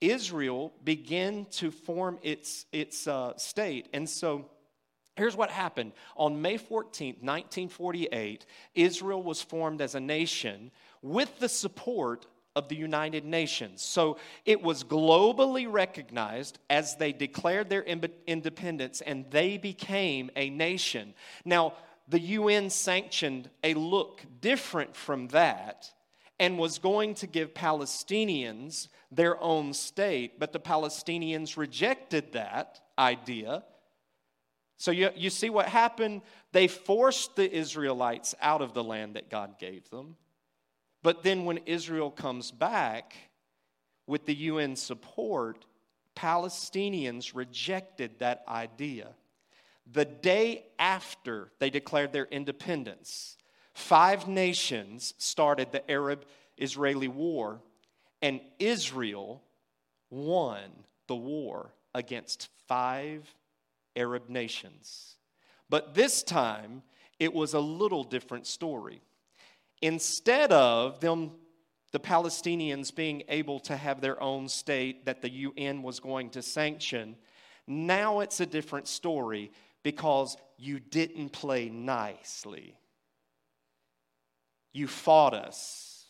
Israel 0.00 0.72
began 0.84 1.46
to 1.52 1.70
form 1.70 2.18
its, 2.22 2.66
its 2.72 3.06
uh, 3.06 3.36
state. 3.36 3.88
And 3.92 4.08
so 4.08 4.50
Here's 5.16 5.36
what 5.36 5.50
happened. 5.50 5.92
On 6.16 6.42
May 6.42 6.58
14th, 6.58 7.22
1948, 7.22 8.44
Israel 8.74 9.22
was 9.22 9.40
formed 9.40 9.80
as 9.80 9.94
a 9.94 10.00
nation 10.00 10.70
with 11.00 11.38
the 11.38 11.48
support 11.48 12.26
of 12.54 12.68
the 12.68 12.76
United 12.76 13.24
Nations. 13.24 13.82
So 13.82 14.18
it 14.44 14.62
was 14.62 14.84
globally 14.84 15.70
recognized 15.70 16.58
as 16.68 16.96
they 16.96 17.12
declared 17.12 17.68
their 17.68 17.82
independence 17.82 19.00
and 19.00 19.30
they 19.30 19.56
became 19.58 20.30
a 20.36 20.50
nation. 20.50 21.14
Now, 21.44 21.74
the 22.08 22.20
UN 22.20 22.70
sanctioned 22.70 23.50
a 23.64 23.74
look 23.74 24.22
different 24.40 24.94
from 24.94 25.28
that 25.28 25.92
and 26.38 26.58
was 26.58 26.78
going 26.78 27.14
to 27.14 27.26
give 27.26 27.54
Palestinians 27.54 28.88
their 29.10 29.42
own 29.42 29.72
state, 29.72 30.38
but 30.38 30.52
the 30.52 30.60
Palestinians 30.60 31.56
rejected 31.56 32.32
that 32.32 32.80
idea 32.98 33.64
So 34.76 34.90
you, 34.90 35.10
you 35.16 35.30
see 35.30 35.50
what 35.50 35.68
happened? 35.68 36.22
They 36.52 36.68
forced 36.68 37.36
the 37.36 37.50
Israelites 37.50 38.34
out 38.40 38.62
of 38.62 38.74
the 38.74 38.84
land 38.84 39.16
that 39.16 39.30
God 39.30 39.58
gave 39.58 39.88
them. 39.90 40.16
But 41.02 41.22
then 41.22 41.44
when 41.44 41.58
Israel 41.66 42.10
comes 42.10 42.50
back 42.50 43.14
with 44.06 44.26
the 44.26 44.34
UN 44.34 44.76
support, 44.76 45.64
Palestinians 46.14 47.34
rejected 47.34 48.18
that 48.18 48.42
idea. 48.48 49.08
The 49.90 50.04
day 50.04 50.66
after 50.78 51.52
they 51.58 51.70
declared 51.70 52.12
their 52.12 52.24
independence, 52.26 53.36
five 53.72 54.26
nations 54.26 55.14
started 55.18 55.70
the 55.70 55.88
Arab 55.90 56.24
Israeli 56.56 57.08
war, 57.08 57.60
and 58.22 58.40
Israel 58.58 59.42
won 60.10 60.62
the 61.06 61.14
war 61.14 61.72
against 61.94 62.48
five 62.66 63.32
Arab 63.96 64.28
nations. 64.28 65.16
But 65.68 65.94
this 65.94 66.22
time, 66.22 66.82
it 67.18 67.32
was 67.32 67.54
a 67.54 67.60
little 67.60 68.04
different 68.04 68.46
story. 68.46 69.02
Instead 69.82 70.52
of 70.52 71.00
them, 71.00 71.32
the 71.92 72.00
Palestinians 72.00 72.94
being 72.94 73.22
able 73.28 73.58
to 73.60 73.76
have 73.76 74.00
their 74.00 74.22
own 74.22 74.48
state 74.48 75.06
that 75.06 75.22
the 75.22 75.30
UN 75.30 75.82
was 75.82 75.98
going 75.98 76.30
to 76.30 76.42
sanction, 76.42 77.16
now 77.66 78.20
it's 78.20 78.40
a 78.40 78.46
different 78.46 78.86
story 78.86 79.50
because 79.82 80.36
you 80.58 80.78
didn't 80.78 81.30
play 81.30 81.68
nicely. 81.68 82.78
You 84.72 84.86
fought 84.86 85.32
us, 85.32 86.04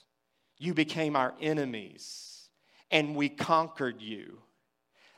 you 0.58 0.74
became 0.74 1.14
our 1.14 1.34
enemies, 1.40 2.48
and 2.90 3.14
we 3.14 3.28
conquered 3.28 4.00
you. 4.02 4.38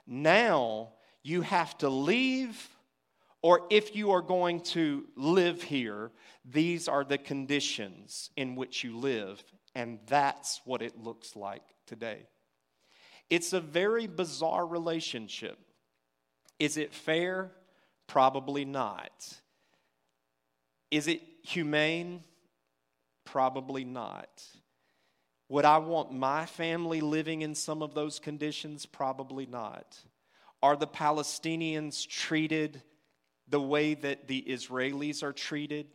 Now 0.07 0.93
you 1.23 1.43
have 1.43 1.77
to 1.79 1.89
leave, 1.89 2.69
or 3.43 3.63
if 3.71 3.95
you 3.95 4.13
are 4.13 4.23
going 4.23 4.61
to 4.61 5.05
live 5.17 5.63
here, 5.63 6.11
these 6.45 6.89
are 6.89 7.05
the 7.05 7.19
conditions 7.19 8.31
in 8.37 8.57
which 8.57 8.83
you 8.85 8.97
live. 8.97 9.43
And 9.75 9.99
that's 10.07 10.61
what 10.65 10.83
it 10.83 10.99
looks 10.99 11.37
like 11.37 11.63
today. 11.87 12.27
It's 13.31 13.53
a 13.53 13.61
very 13.61 14.07
bizarre 14.07 14.67
relationship. 14.67 15.59
Is 16.59 16.77
it 16.77 16.93
fair? 16.93 17.53
Probably 18.07 18.65
not. 18.65 19.41
Is 20.91 21.07
it 21.07 21.21
humane? 21.43 22.25
Probably 23.25 23.85
not. 23.85 24.43
Would 25.51 25.65
I 25.65 25.79
want 25.79 26.13
my 26.13 26.47
family 26.47 27.01
living 27.01 27.43
in 27.43 27.55
some 27.55 27.83
of 27.83 27.95
those 27.95 28.19
conditions? 28.19 28.87
Probably 28.87 29.47
not. 29.47 29.99
Are 30.63 30.77
the 30.77 30.87
Palestinians 30.87 32.07
treated 32.07 32.83
the 33.49 33.61
way 33.61 33.95
that 33.95 34.27
the 34.27 34.45
Israelis 34.49 35.23
are 35.23 35.33
treated? 35.33 35.87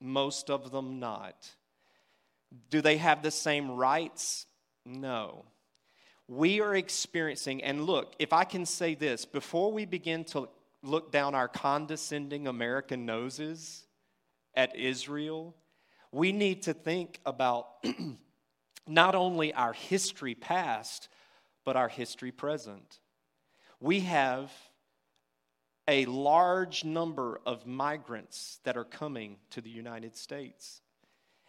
Most 0.00 0.50
of 0.50 0.70
them 0.70 1.00
not. 1.00 1.50
Do 2.70 2.80
they 2.80 2.96
have 2.96 3.22
the 3.22 3.30
same 3.30 3.70
rights? 3.70 4.46
No. 4.84 5.44
We 6.28 6.60
are 6.60 6.74
experiencing, 6.74 7.62
and 7.64 7.84
look, 7.84 8.14
if 8.20 8.32
I 8.32 8.44
can 8.44 8.64
say 8.64 8.94
this, 8.94 9.24
before 9.24 9.72
we 9.72 9.84
begin 9.84 10.24
to 10.26 10.48
look 10.82 11.10
down 11.10 11.34
our 11.34 11.48
condescending 11.48 12.46
American 12.46 13.04
noses 13.04 13.84
at 14.54 14.76
Israel, 14.76 15.56
we 16.12 16.32
need 16.32 16.62
to 16.62 16.72
think 16.72 17.20
about 17.26 17.84
not 18.86 19.14
only 19.16 19.52
our 19.52 19.72
history 19.72 20.36
past, 20.36 21.08
but 21.64 21.76
our 21.76 21.88
history 21.88 22.30
present 22.30 23.00
we 23.80 24.00
have 24.00 24.52
a 25.88 26.04
large 26.04 26.84
number 26.84 27.40
of 27.44 27.66
migrants 27.66 28.60
that 28.64 28.76
are 28.76 28.84
coming 28.84 29.36
to 29.50 29.60
the 29.60 29.70
United 29.70 30.16
States. 30.16 30.82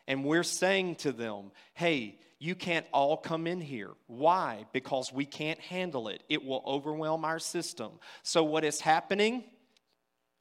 And 0.07 0.25
we're 0.25 0.43
saying 0.43 0.95
to 0.97 1.11
them, 1.11 1.51
hey, 1.73 2.17
you 2.39 2.55
can't 2.55 2.87
all 2.91 3.17
come 3.17 3.45
in 3.45 3.61
here. 3.61 3.91
Why? 4.07 4.65
Because 4.73 5.13
we 5.13 5.25
can't 5.25 5.59
handle 5.59 6.07
it. 6.07 6.23
It 6.27 6.43
will 6.43 6.63
overwhelm 6.65 7.23
our 7.23 7.37
system. 7.37 7.91
So, 8.23 8.43
what 8.43 8.63
is 8.63 8.81
happening? 8.81 9.43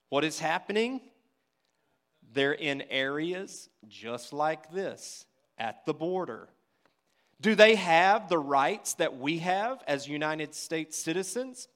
What 0.08 0.24
is 0.24 0.38
happening? 0.38 1.02
They're 2.32 2.52
in 2.52 2.82
areas 2.88 3.68
just 3.86 4.32
like 4.32 4.72
this 4.72 5.26
at 5.58 5.84
the 5.84 5.92
border. 5.92 6.48
Do 7.40 7.54
they 7.54 7.74
have 7.74 8.28
the 8.28 8.38
rights 8.38 8.94
that 8.94 9.18
we 9.18 9.38
have 9.38 9.82
as 9.86 10.08
United 10.08 10.54
States 10.54 10.96
citizens? 10.96 11.68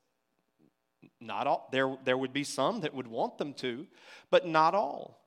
Not 1.21 1.47
all. 1.47 1.69
There, 1.73 1.97
there 2.05 2.19
would 2.19 2.33
be 2.33 2.45
some 2.45 2.81
that 2.81 2.95
would 2.95 3.07
want 3.07 3.39
them 3.39 3.55
to, 3.55 3.87
but 4.31 4.47
not 4.47 4.75
all. 4.75 5.21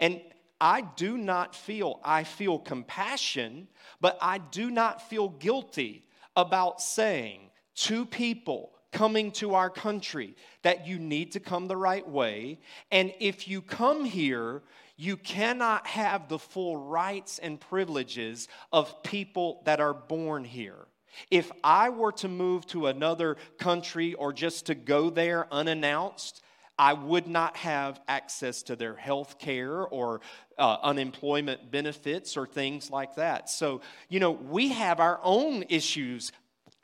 And 0.00 0.20
I 0.60 0.80
do 0.80 1.16
not 1.16 1.54
feel, 1.54 2.00
I 2.04 2.24
feel 2.24 2.58
compassion, 2.58 3.68
but 4.00 4.18
I 4.20 4.38
do 4.38 4.70
not 4.70 5.08
feel 5.08 5.28
guilty 5.28 6.04
about 6.36 6.80
saying 6.80 7.50
to 7.76 8.04
people 8.06 8.72
coming 8.92 9.30
to 9.30 9.54
our 9.54 9.70
country 9.70 10.34
that 10.62 10.86
you 10.86 10.98
need 10.98 11.32
to 11.32 11.40
come 11.40 11.68
the 11.68 11.76
right 11.76 12.08
way. 12.08 12.58
And 12.90 13.12
if 13.20 13.46
you 13.46 13.60
come 13.60 14.04
here, 14.04 14.62
you 14.96 15.16
cannot 15.16 15.86
have 15.86 16.28
the 16.28 16.38
full 16.38 16.76
rights 16.76 17.38
and 17.38 17.60
privileges 17.60 18.48
of 18.72 19.02
people 19.02 19.62
that 19.64 19.80
are 19.80 19.94
born 19.94 20.44
here. 20.44 20.86
If 21.30 21.50
I 21.62 21.90
were 21.90 22.12
to 22.12 22.28
move 22.28 22.66
to 22.68 22.86
another 22.86 23.36
country 23.58 24.14
or 24.14 24.32
just 24.32 24.66
to 24.66 24.74
go 24.74 25.10
there 25.10 25.52
unannounced, 25.52 26.42
I 26.78 26.92
would 26.92 27.26
not 27.26 27.56
have 27.56 28.00
access 28.06 28.62
to 28.64 28.76
their 28.76 28.94
health 28.94 29.38
care 29.38 29.82
or 29.82 30.20
uh, 30.56 30.76
unemployment 30.82 31.70
benefits 31.70 32.36
or 32.36 32.46
things 32.46 32.90
like 32.90 33.16
that. 33.16 33.50
So, 33.50 33.80
you 34.08 34.20
know, 34.20 34.30
we 34.30 34.68
have 34.68 35.00
our 35.00 35.18
own 35.22 35.64
issues 35.68 36.30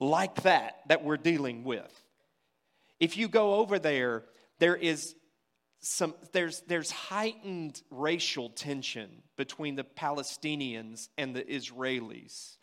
like 0.00 0.42
that 0.42 0.80
that 0.88 1.04
we're 1.04 1.16
dealing 1.16 1.62
with. 1.62 1.92
If 2.98 3.16
you 3.16 3.28
go 3.28 3.54
over 3.56 3.78
there, 3.78 4.24
there 4.58 4.76
is 4.76 5.14
some 5.80 6.14
there's 6.32 6.62
there's 6.62 6.90
heightened 6.90 7.80
racial 7.90 8.48
tension 8.48 9.22
between 9.36 9.76
the 9.76 9.84
Palestinians 9.84 11.08
and 11.18 11.36
the 11.36 11.42
Israelis. 11.42 12.56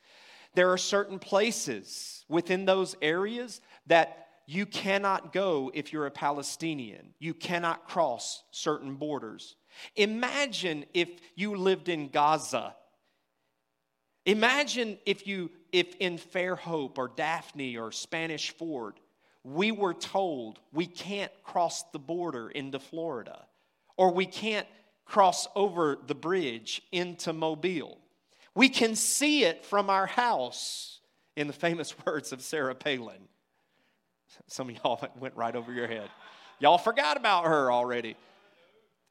There 0.53 0.71
are 0.71 0.77
certain 0.77 1.19
places 1.19 2.25
within 2.27 2.65
those 2.65 2.95
areas 3.01 3.61
that 3.87 4.27
you 4.45 4.65
cannot 4.65 5.31
go 5.31 5.71
if 5.73 5.93
you're 5.93 6.07
a 6.07 6.11
Palestinian. 6.11 7.13
You 7.19 7.33
cannot 7.33 7.87
cross 7.87 8.43
certain 8.51 8.95
borders. 8.95 9.55
Imagine 9.95 10.85
if 10.93 11.09
you 11.35 11.55
lived 11.55 11.87
in 11.87 12.09
Gaza. 12.09 12.75
Imagine 14.25 14.97
if 15.05 15.25
you 15.25 15.49
if 15.71 15.95
in 15.95 16.17
Fairhope 16.17 16.97
or 16.97 17.07
Daphne 17.07 17.77
or 17.77 17.91
Spanish 17.91 18.51
Fort 18.51 18.99
we 19.43 19.71
were 19.71 19.93
told 19.93 20.59
we 20.71 20.85
can't 20.85 21.31
cross 21.43 21.83
the 21.91 21.99
border 21.99 22.49
into 22.49 22.79
Florida 22.79 23.45
or 23.97 24.13
we 24.13 24.25
can't 24.25 24.67
cross 25.05 25.47
over 25.55 25.97
the 26.07 26.15
bridge 26.15 26.81
into 26.91 27.33
Mobile. 27.33 27.97
We 28.55 28.69
can 28.69 28.95
see 28.95 29.43
it 29.43 29.65
from 29.65 29.89
our 29.89 30.05
house, 30.05 30.99
in 31.35 31.47
the 31.47 31.53
famous 31.53 31.95
words 32.05 32.31
of 32.31 32.41
Sarah 32.41 32.75
Palin. 32.75 33.27
Some 34.47 34.69
of 34.69 34.75
y'all 34.75 35.05
went 35.19 35.35
right 35.35 35.55
over 35.55 35.71
your 35.73 35.87
head. 35.87 36.09
Y'all 36.59 36.77
forgot 36.77 37.17
about 37.17 37.45
her 37.45 37.71
already. 37.71 38.15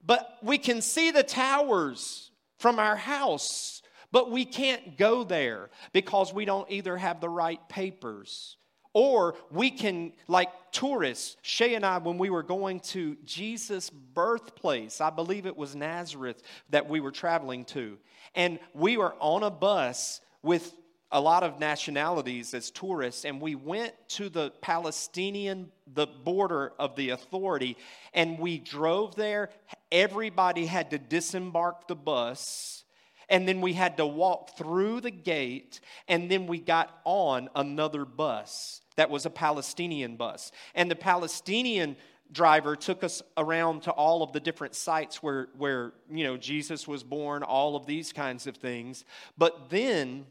But 0.04 0.38
we 0.42 0.56
can 0.56 0.80
see 0.80 1.10
the 1.10 1.22
towers 1.22 2.30
from 2.58 2.78
our 2.78 2.96
house, 2.96 3.82
but 4.12 4.30
we 4.30 4.44
can't 4.44 4.96
go 4.96 5.24
there 5.24 5.68
because 5.92 6.32
we 6.32 6.44
don't 6.44 6.70
either 6.70 6.96
have 6.96 7.20
the 7.20 7.28
right 7.28 7.60
papers 7.68 8.56
or 8.92 9.36
we 9.50 9.70
can, 9.70 10.12
like 10.28 10.50
tourists, 10.72 11.36
Shay 11.42 11.74
and 11.74 11.84
I, 11.84 11.98
when 11.98 12.18
we 12.18 12.30
were 12.30 12.42
going 12.42 12.80
to 12.80 13.16
Jesus' 13.24 13.90
birthplace, 13.90 15.00
I 15.00 15.10
believe 15.10 15.46
it 15.46 15.56
was 15.56 15.76
Nazareth 15.76 16.42
that 16.70 16.88
we 16.88 17.00
were 17.00 17.12
traveling 17.12 17.64
to, 17.66 17.98
and 18.34 18.58
we 18.74 18.96
were 18.96 19.14
on 19.20 19.42
a 19.42 19.50
bus 19.50 20.20
with 20.42 20.74
a 21.12 21.20
lot 21.20 21.42
of 21.42 21.58
nationalities 21.58 22.54
as 22.54 22.70
tourists, 22.70 23.24
and 23.24 23.40
we 23.40 23.56
went 23.56 23.92
to 24.06 24.28
the 24.28 24.50
Palestinian, 24.60 25.70
the 25.92 26.06
border 26.06 26.72
of 26.78 26.94
the 26.94 27.10
authority, 27.10 27.76
and 28.14 28.38
we 28.38 28.58
drove 28.58 29.16
there. 29.16 29.50
Everybody 29.90 30.66
had 30.66 30.90
to 30.92 30.98
disembark 30.98 31.88
the 31.88 31.96
bus, 31.96 32.84
and 33.30 33.48
then 33.48 33.60
we 33.60 33.72
had 33.72 33.96
to 33.96 34.06
walk 34.06 34.56
through 34.58 35.00
the 35.00 35.10
gate, 35.10 35.80
and 36.08 36.30
then 36.30 36.46
we 36.46 36.58
got 36.58 37.00
on 37.04 37.48
another 37.54 38.04
bus 38.04 38.82
that 38.96 39.08
was 39.08 39.24
a 39.24 39.30
Palestinian 39.30 40.16
bus. 40.16 40.52
And 40.74 40.90
the 40.90 40.96
Palestinian 40.96 41.96
driver 42.32 42.76
took 42.76 43.02
us 43.02 43.22
around 43.36 43.82
to 43.82 43.90
all 43.92 44.22
of 44.22 44.32
the 44.32 44.40
different 44.40 44.74
sites 44.74 45.22
where, 45.22 45.48
where 45.58 45.92
you 46.10 46.22
know 46.22 46.36
jesus 46.36 46.86
was 46.86 47.02
born 47.02 47.42
all 47.42 47.74
of 47.74 47.86
these 47.86 48.12
kinds 48.12 48.46
of 48.46 48.56
things 48.56 49.04
but 49.36 49.68
then 49.68 50.24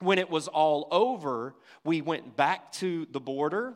when 0.00 0.18
it 0.18 0.30
was 0.30 0.48
all 0.48 0.88
over 0.90 1.54
we 1.84 2.00
went 2.00 2.34
back 2.34 2.72
to 2.72 3.06
the 3.10 3.20
border 3.20 3.74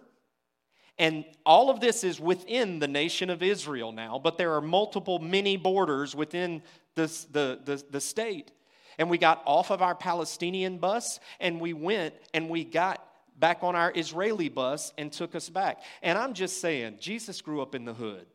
And 1.02 1.24
all 1.44 1.68
of 1.68 1.80
this 1.80 2.04
is 2.04 2.20
within 2.20 2.78
the 2.78 2.86
nation 2.86 3.28
of 3.28 3.42
Israel 3.42 3.90
now, 3.90 4.20
but 4.22 4.38
there 4.38 4.54
are 4.54 4.60
multiple 4.60 5.18
mini 5.18 5.56
borders 5.56 6.14
within 6.14 6.62
this, 6.94 7.24
the, 7.24 7.58
the, 7.64 7.82
the 7.90 8.00
state. 8.00 8.52
And 8.98 9.10
we 9.10 9.18
got 9.18 9.42
off 9.44 9.72
of 9.72 9.82
our 9.82 9.96
Palestinian 9.96 10.78
bus 10.78 11.18
and 11.40 11.60
we 11.60 11.72
went 11.72 12.14
and 12.34 12.48
we 12.48 12.62
got 12.62 13.04
back 13.36 13.64
on 13.64 13.74
our 13.74 13.90
Israeli 13.96 14.48
bus 14.48 14.92
and 14.96 15.10
took 15.10 15.34
us 15.34 15.48
back. 15.48 15.82
And 16.04 16.16
I'm 16.16 16.34
just 16.34 16.60
saying, 16.60 16.98
Jesus 17.00 17.42
grew 17.42 17.62
up 17.62 17.74
in 17.74 17.84
the 17.84 17.94
hood. 17.94 18.26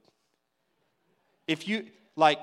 If 1.47 1.69
you, 1.69 1.85
like, 2.17 2.39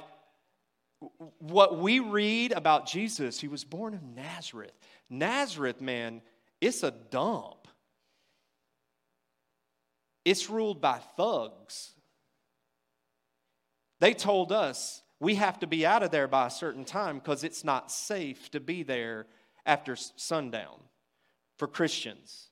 what 1.38 1.78
we 1.78 1.98
read 2.00 2.52
about 2.52 2.86
Jesus, 2.86 3.38
he 3.38 3.48
was 3.48 3.62
born 3.62 3.92
in 3.92 4.14
Nazareth. 4.14 4.72
Nazareth, 5.10 5.82
man, 5.82 6.22
it's 6.62 6.82
a 6.82 6.92
dump. 6.92 7.63
It's 10.24 10.48
ruled 10.48 10.80
by 10.80 10.98
thugs. 11.16 11.92
They 14.00 14.14
told 14.14 14.52
us 14.52 15.02
we 15.20 15.36
have 15.36 15.58
to 15.60 15.66
be 15.66 15.86
out 15.86 16.02
of 16.02 16.10
there 16.10 16.28
by 16.28 16.46
a 16.46 16.50
certain 16.50 16.84
time 16.84 17.18
because 17.18 17.44
it's 17.44 17.64
not 17.64 17.90
safe 17.90 18.50
to 18.50 18.60
be 18.60 18.82
there 18.82 19.26
after 19.64 19.96
sundown 19.96 20.78
for 21.58 21.68
Christians. 21.68 22.48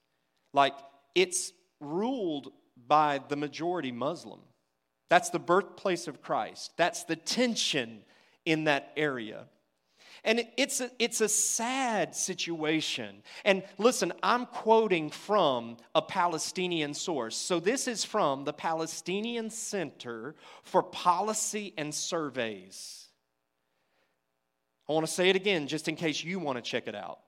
Like, 0.54 0.74
it's 1.14 1.52
ruled 1.80 2.52
by 2.86 3.20
the 3.28 3.36
majority 3.36 3.92
Muslim. 3.92 4.40
That's 5.10 5.30
the 5.30 5.38
birthplace 5.38 6.08
of 6.08 6.22
Christ. 6.22 6.72
That's 6.76 7.04
the 7.04 7.16
tension 7.16 8.02
in 8.46 8.64
that 8.64 8.92
area. 8.96 9.46
And 10.24 10.46
it's 10.56 10.80
a, 10.80 10.90
it's 11.00 11.20
a 11.20 11.28
sad 11.28 12.14
situation. 12.14 13.22
And 13.44 13.64
listen, 13.76 14.12
I'm 14.22 14.46
quoting 14.46 15.10
from 15.10 15.78
a 15.96 16.02
Palestinian 16.02 16.94
source. 16.94 17.36
So 17.36 17.58
this 17.58 17.88
is 17.88 18.04
from 18.04 18.44
the 18.44 18.52
Palestinian 18.52 19.50
Center 19.50 20.36
for 20.62 20.82
Policy 20.82 21.74
and 21.76 21.92
Surveys. 21.92 23.08
I 24.88 24.92
want 24.92 25.06
to 25.06 25.12
say 25.12 25.28
it 25.28 25.36
again 25.36 25.66
just 25.66 25.88
in 25.88 25.96
case 25.96 26.22
you 26.22 26.38
want 26.38 26.56
to 26.56 26.62
check 26.62 26.86
it 26.86 26.94
out. 26.94 27.18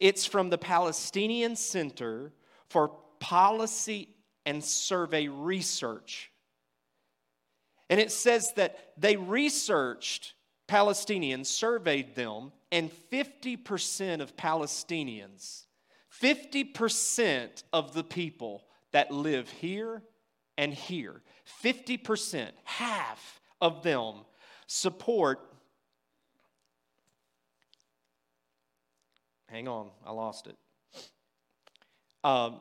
It's 0.00 0.26
from 0.26 0.50
the 0.50 0.58
Palestinian 0.58 1.54
Center 1.54 2.32
for 2.68 2.88
Policy 3.20 4.08
and 4.44 4.62
Survey 4.64 5.28
Research. 5.28 6.32
And 7.88 8.00
it 8.00 8.10
says 8.10 8.52
that 8.54 8.94
they 8.96 9.16
researched 9.16 10.34
Palestinians, 10.68 11.46
surveyed 11.46 12.14
them, 12.14 12.52
and 12.72 12.90
50% 13.12 14.20
of 14.20 14.36
Palestinians, 14.36 15.64
50% 16.20 17.62
of 17.72 17.94
the 17.94 18.02
people 18.02 18.64
that 18.92 19.12
live 19.12 19.48
here 19.48 20.02
and 20.58 20.72
here, 20.72 21.22
50%, 21.62 22.50
half 22.64 23.40
of 23.60 23.82
them 23.82 24.24
support. 24.66 25.40
Hang 29.48 29.68
on, 29.68 29.90
I 30.04 30.10
lost 30.10 30.48
it. 30.48 30.56
Um, 32.24 32.56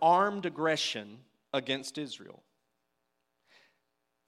armed 0.00 0.46
aggression 0.46 1.18
against 1.52 1.98
Israel. 1.98 2.42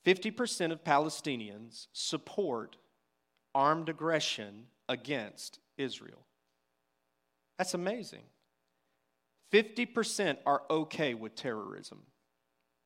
50% 0.05 0.71
of 0.71 0.85
Palestinians 0.85 1.89
support 1.93 2.77
armed 3.57 3.89
aggression 3.89 4.67
against 4.87 5.59
Israel. 5.79 6.27
That's 7.57 7.73
amazing. 7.73 8.21
50% 9.51 10.37
are 10.45 10.63
okay 10.69 11.15
with 11.15 11.35
terrorism. 11.35 12.03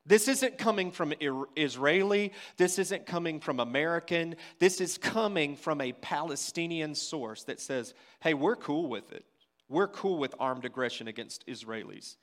This 0.05 0.29
isn't 0.29 0.57
coming 0.57 0.91
from 0.91 1.13
Israeli. 1.57 2.31
This 2.55 2.79
isn't 2.79 3.05
coming 3.05 3.41
from 3.41 3.59
American. 3.59 4.35
This 4.59 4.79
is 4.79 4.97
coming 4.97 5.57
from 5.57 5.81
a 5.81 5.91
Palestinian 5.91 6.95
source 6.95 7.43
that 7.43 7.59
says, 7.59 7.93
hey, 8.21 8.33
we're 8.33 8.55
cool 8.55 8.87
with 8.87 9.11
it. 9.11 9.25
We're 9.67 9.89
cool 9.89 10.17
with 10.19 10.33
armed 10.39 10.63
aggression 10.63 11.09
against 11.09 11.45
Israelis. 11.47 12.15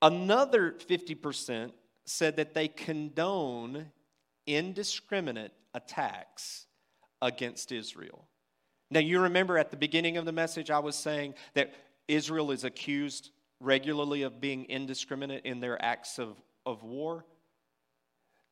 Another 0.00 0.72
50% 0.72 1.72
said 2.04 2.36
that 2.36 2.54
they 2.54 2.68
condone 2.68 3.90
indiscriminate 4.46 5.52
attacks 5.74 6.65
against 7.26 7.72
Israel. 7.72 8.26
Now, 8.90 9.00
you 9.00 9.20
remember 9.20 9.58
at 9.58 9.70
the 9.70 9.76
beginning 9.76 10.16
of 10.16 10.24
the 10.24 10.32
message, 10.32 10.70
I 10.70 10.78
was 10.78 10.94
saying 10.96 11.34
that 11.54 11.74
Israel 12.08 12.52
is 12.52 12.64
accused 12.64 13.30
regularly 13.60 14.22
of 14.22 14.40
being 14.40 14.66
indiscriminate 14.66 15.44
in 15.44 15.60
their 15.60 15.82
acts 15.84 16.18
of, 16.18 16.40
of 16.64 16.84
war. 16.84 17.24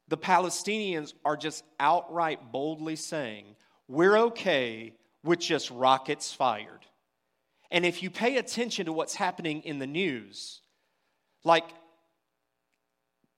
The 0.09 0.19
Palestinians 0.19 1.15
are 1.25 1.37
just 1.37 1.65
outright 1.79 2.53
boldly 2.53 2.97
saying, 2.97 3.57
We're 3.89 4.19
okay 4.19 4.93
with 5.23 5.39
just 5.39 5.71
rockets 5.71 6.33
fired. 6.33 6.85
And 7.71 7.87
if 7.87 8.03
you 8.03 8.11
pay 8.11 8.37
attention 8.37 8.87
to 8.87 8.93
what's 8.93 9.15
happening 9.15 9.63
in 9.63 9.79
the 9.79 9.87
news, 9.87 10.61
like 11.45 11.65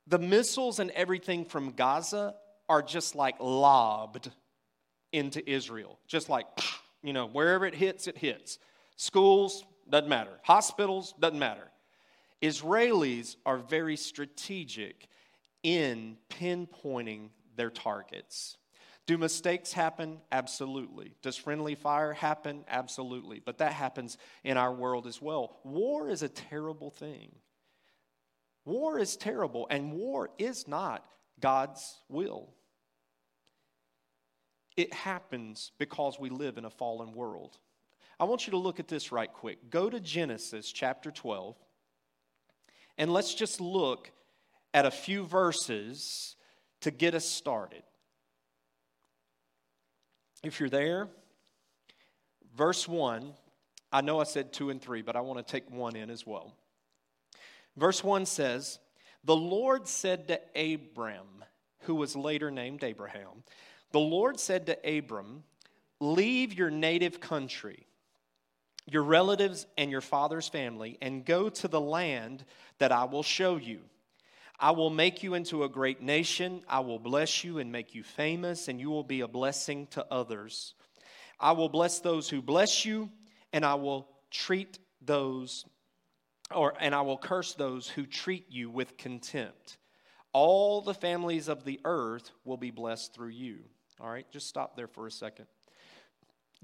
the 0.07 0.19
missiles 0.19 0.79
and 0.79 0.91
everything 0.93 1.45
from 1.45 1.73
Gaza 1.73 2.35
are 2.69 2.83
just 2.83 3.15
like 3.15 3.37
lobbed 3.41 4.31
into 5.13 5.49
Israel. 5.49 5.99
Just 6.07 6.29
like, 6.29 6.47
you 7.03 7.13
know, 7.13 7.27
wherever 7.27 7.67
it 7.67 7.75
hits, 7.75 8.07
it 8.07 8.19
hits. 8.19 8.59
Schools, 8.97 9.65
doesn't 9.89 10.09
matter. 10.09 10.39
Hospitals, 10.43 11.15
doesn't 11.21 11.39
matter. 11.39 11.71
Israelis 12.43 13.37
are 13.47 13.59
very 13.59 13.97
strategic 13.97 15.09
in 15.63 16.17
pinpointing 16.31 17.31
their 17.57 17.71
targets. 17.71 18.57
Do 19.07 19.17
mistakes 19.17 19.73
happen? 19.73 20.19
Absolutely. 20.33 21.15
Does 21.23 21.37
friendly 21.37 21.77
fire 21.77 22.13
happen? 22.13 22.65
Absolutely. 22.69 23.41
But 23.45 23.59
that 23.59 23.73
happens 23.73 24.19
in 24.43 24.57
our 24.57 24.73
world 24.73 25.07
as 25.07 25.23
well. 25.23 25.59
War 25.63 26.11
is 26.11 26.23
a 26.23 26.29
terrible 26.29 26.91
thing. 26.91 27.31
War 28.65 28.99
is 28.99 29.17
terrible, 29.17 29.69
and 29.71 29.93
war 29.93 30.31
is 30.39 30.67
not 30.67 31.05
God's 31.39 32.01
will. 32.09 32.49
It 34.77 34.93
happens 34.93 35.73
because 35.79 36.19
we 36.19 36.29
live 36.29 36.59
in 36.59 36.65
a 36.65 36.71
fallen 36.71 37.13
world. 37.13 37.59
I 38.19 38.25
want 38.25 38.47
you 38.47 38.53
to 38.53 38.57
look 38.57 38.81
at 38.81 38.89
this 38.89 39.13
right 39.13 39.33
quick. 39.33 39.71
Go 39.71 39.91
to 39.91 40.01
Genesis 40.01 40.73
chapter 40.73 41.11
12, 41.11 41.57
and 42.99 43.13
let's 43.13 43.35
just 43.35 43.61
look 43.61 44.11
at 44.73 44.87
a 44.87 44.91
few 44.91 45.25
verses 45.25 46.37
to 46.81 46.91
get 46.91 47.15
us 47.15 47.25
started. 47.25 47.83
If 50.43 50.61
you're 50.61 50.69
there, 50.69 51.09
verse 52.55 52.87
1, 52.87 53.33
I 53.93 54.01
know 54.01 54.21
I 54.21 54.25
said 54.25 54.53
2 54.53 54.71
and 54.71 54.81
3, 54.81 55.03
but 55.03 55.17
I 55.17 55.21
want 55.21 55.45
to 55.45 55.51
take 55.51 55.71
1 55.71 55.97
in 55.97 56.11
as 56.11 56.27
well. 56.27 56.55
Verse 57.77 58.03
1 58.05 58.27
says, 58.27 58.79
The 59.25 59.37
Lord 59.37 59.89
said 59.89 60.29
to 60.29 60.41
Abram, 60.55 61.45
who 61.81 61.95
was 61.95 62.17
later 62.17 62.51
named 62.51 62.85
Abraham, 62.85 63.45
the 63.97 64.01
Lord 64.01 64.39
said 64.39 64.67
to 64.67 64.99
Abram, 64.99 65.43
Leave 66.01 66.53
your 66.53 66.69
native 66.69 67.19
country, 67.19 67.87
your 68.85 69.03
relatives, 69.03 69.67
and 69.79 69.91
your 69.91 70.03
father's 70.03 70.51
family, 70.51 70.99
and 71.01 71.25
go 71.25 71.49
to 71.49 71.67
the 71.67 71.81
land 71.81 72.45
that 72.77 72.93
I 72.93 73.05
will 73.05 73.23
show 73.23 73.57
you. 73.57 73.81
I 74.61 74.73
will 74.73 74.91
make 74.91 75.23
you 75.23 75.33
into 75.33 75.65
a 75.65 75.71
great 75.71 76.03
nation. 76.03 76.61
I 76.69 76.81
will 76.81 76.99
bless 76.99 77.43
you 77.43 77.57
and 77.57 77.73
make 77.73 77.95
you 77.95 78.03
famous, 78.03 78.69
and 78.69 78.79
you 78.79 78.91
will 78.91 79.03
be 79.03 79.23
a 79.23 79.29
blessing 79.29 79.87
to 79.93 80.05
others. 80.11 80.75
I 81.41 81.53
will 81.53 81.71
bless 81.71 82.01
those 82.01 82.29
who 82.29 82.43
bless 82.43 82.85
you, 82.85 83.09
and 83.55 83.65
I 83.65 83.77
will 83.77 84.11
treat 84.31 84.79
those, 85.01 85.65
or 86.55 86.75
and 86.81 86.95
I 86.95 87.01
will 87.01 87.17
curse 87.17 87.55
those 87.55 87.89
who 87.89 88.05
treat 88.05 88.45
you 88.51 88.69
with 88.69 88.99
contempt. 88.99 89.79
All 90.35 90.83
the 90.83 90.93
families 90.93 91.49
of 91.49 91.65
the 91.65 91.81
earth 91.87 92.31
will 92.45 92.59
be 92.59 92.71
blessed 92.71 93.15
through 93.15 93.29
you. 93.29 93.61
All 94.01 94.11
right, 94.11 94.27
just 94.31 94.47
stop 94.47 94.77
there 94.77 94.89
for 94.89 95.07
a 95.07 95.11
second. 95.11 95.47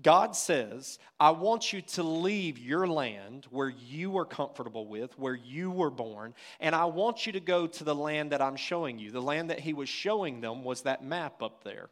God 0.00 0.34
says, 0.34 0.98
I 1.20 1.30
want 1.30 1.72
you 1.72 1.82
to 1.82 2.02
leave 2.02 2.58
your 2.58 2.86
land 2.86 3.46
where 3.50 3.68
you 3.68 4.10
were 4.10 4.24
comfortable 4.24 4.86
with, 4.86 5.18
where 5.18 5.34
you 5.34 5.70
were 5.70 5.90
born, 5.90 6.34
and 6.60 6.74
I 6.74 6.86
want 6.86 7.26
you 7.26 7.32
to 7.32 7.40
go 7.40 7.66
to 7.66 7.84
the 7.84 7.94
land 7.94 8.32
that 8.32 8.40
I'm 8.40 8.56
showing 8.56 8.98
you. 8.98 9.10
The 9.10 9.22
land 9.22 9.50
that 9.50 9.60
He 9.60 9.74
was 9.74 9.88
showing 9.88 10.40
them 10.40 10.64
was 10.64 10.82
that 10.82 11.04
map 11.04 11.42
up 11.42 11.62
there. 11.62 11.90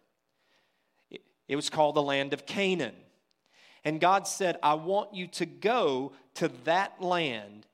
It 1.46 1.56
was 1.56 1.68
called 1.68 1.94
the 1.94 2.02
land 2.02 2.32
of 2.32 2.46
Canaan. 2.46 2.94
And 3.84 4.00
God 4.00 4.26
said, 4.26 4.58
I 4.62 4.74
want 4.74 5.14
you 5.14 5.26
to 5.28 5.46
go 5.46 6.12
to 6.34 6.48
that 6.64 7.02
land. 7.02 7.66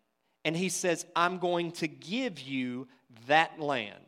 And 0.44 0.56
He 0.56 0.68
says, 0.68 1.06
I'm 1.14 1.38
going 1.38 1.72
to 1.72 1.88
give 1.88 2.40
you 2.40 2.88
that 3.26 3.60
land. 3.60 4.05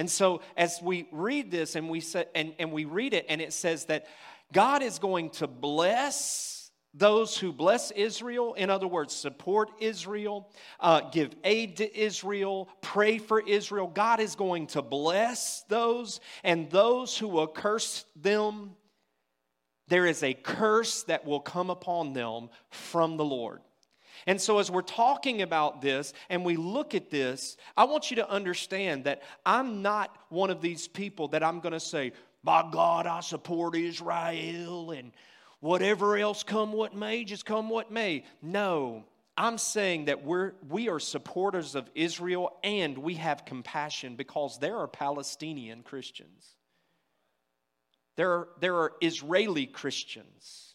And 0.00 0.10
so 0.10 0.40
as 0.56 0.80
we 0.80 1.06
read 1.12 1.50
this 1.50 1.76
and 1.76 1.90
we 1.90 2.00
say, 2.00 2.24
and, 2.34 2.54
and 2.58 2.72
we 2.72 2.86
read 2.86 3.12
it 3.12 3.26
and 3.28 3.38
it 3.38 3.52
says 3.52 3.84
that 3.84 4.06
God 4.50 4.82
is 4.82 4.98
going 4.98 5.28
to 5.32 5.46
bless 5.46 6.70
those 6.94 7.36
who 7.36 7.52
bless 7.52 7.90
Israel, 7.90 8.54
in 8.54 8.70
other 8.70 8.88
words, 8.88 9.14
support 9.14 9.70
Israel, 9.78 10.50
uh, 10.80 11.02
give 11.10 11.34
aid 11.44 11.76
to 11.76 12.00
Israel, 12.00 12.70
pray 12.80 13.18
for 13.18 13.42
Israel, 13.42 13.88
God 13.88 14.20
is 14.20 14.36
going 14.36 14.68
to 14.68 14.80
bless 14.80 15.64
those, 15.68 16.20
and 16.42 16.70
those 16.70 17.18
who 17.18 17.28
will 17.28 17.46
curse 17.46 18.06
them, 18.16 18.70
there 19.88 20.06
is 20.06 20.22
a 20.22 20.32
curse 20.32 21.02
that 21.02 21.26
will 21.26 21.40
come 21.40 21.68
upon 21.68 22.14
them 22.14 22.48
from 22.70 23.18
the 23.18 23.24
Lord. 23.24 23.60
And 24.26 24.40
so, 24.40 24.58
as 24.58 24.70
we're 24.70 24.82
talking 24.82 25.42
about 25.42 25.80
this 25.80 26.12
and 26.28 26.44
we 26.44 26.56
look 26.56 26.94
at 26.94 27.10
this, 27.10 27.56
I 27.76 27.84
want 27.84 28.10
you 28.10 28.16
to 28.16 28.30
understand 28.30 29.04
that 29.04 29.22
I'm 29.44 29.82
not 29.82 30.14
one 30.28 30.50
of 30.50 30.60
these 30.60 30.88
people 30.88 31.28
that 31.28 31.42
I'm 31.42 31.60
going 31.60 31.72
to 31.72 31.80
say, 31.80 32.12
by 32.42 32.68
God, 32.70 33.06
I 33.06 33.20
support 33.20 33.76
Israel 33.76 34.90
and 34.92 35.12
whatever 35.60 36.16
else 36.16 36.42
come 36.42 36.72
what 36.72 36.94
may, 36.94 37.24
just 37.24 37.44
come 37.44 37.68
what 37.68 37.90
may. 37.90 38.24
No, 38.42 39.04
I'm 39.36 39.58
saying 39.58 40.06
that 40.06 40.24
we're, 40.24 40.52
we 40.68 40.88
are 40.88 41.00
supporters 41.00 41.74
of 41.74 41.88
Israel 41.94 42.58
and 42.62 42.98
we 42.98 43.14
have 43.14 43.44
compassion 43.44 44.16
because 44.16 44.58
there 44.58 44.78
are 44.78 44.88
Palestinian 44.88 45.82
Christians. 45.82 46.56
There 48.16 48.32
are, 48.32 48.48
there 48.60 48.76
are 48.76 48.92
Israeli 49.00 49.66
Christians. 49.66 50.69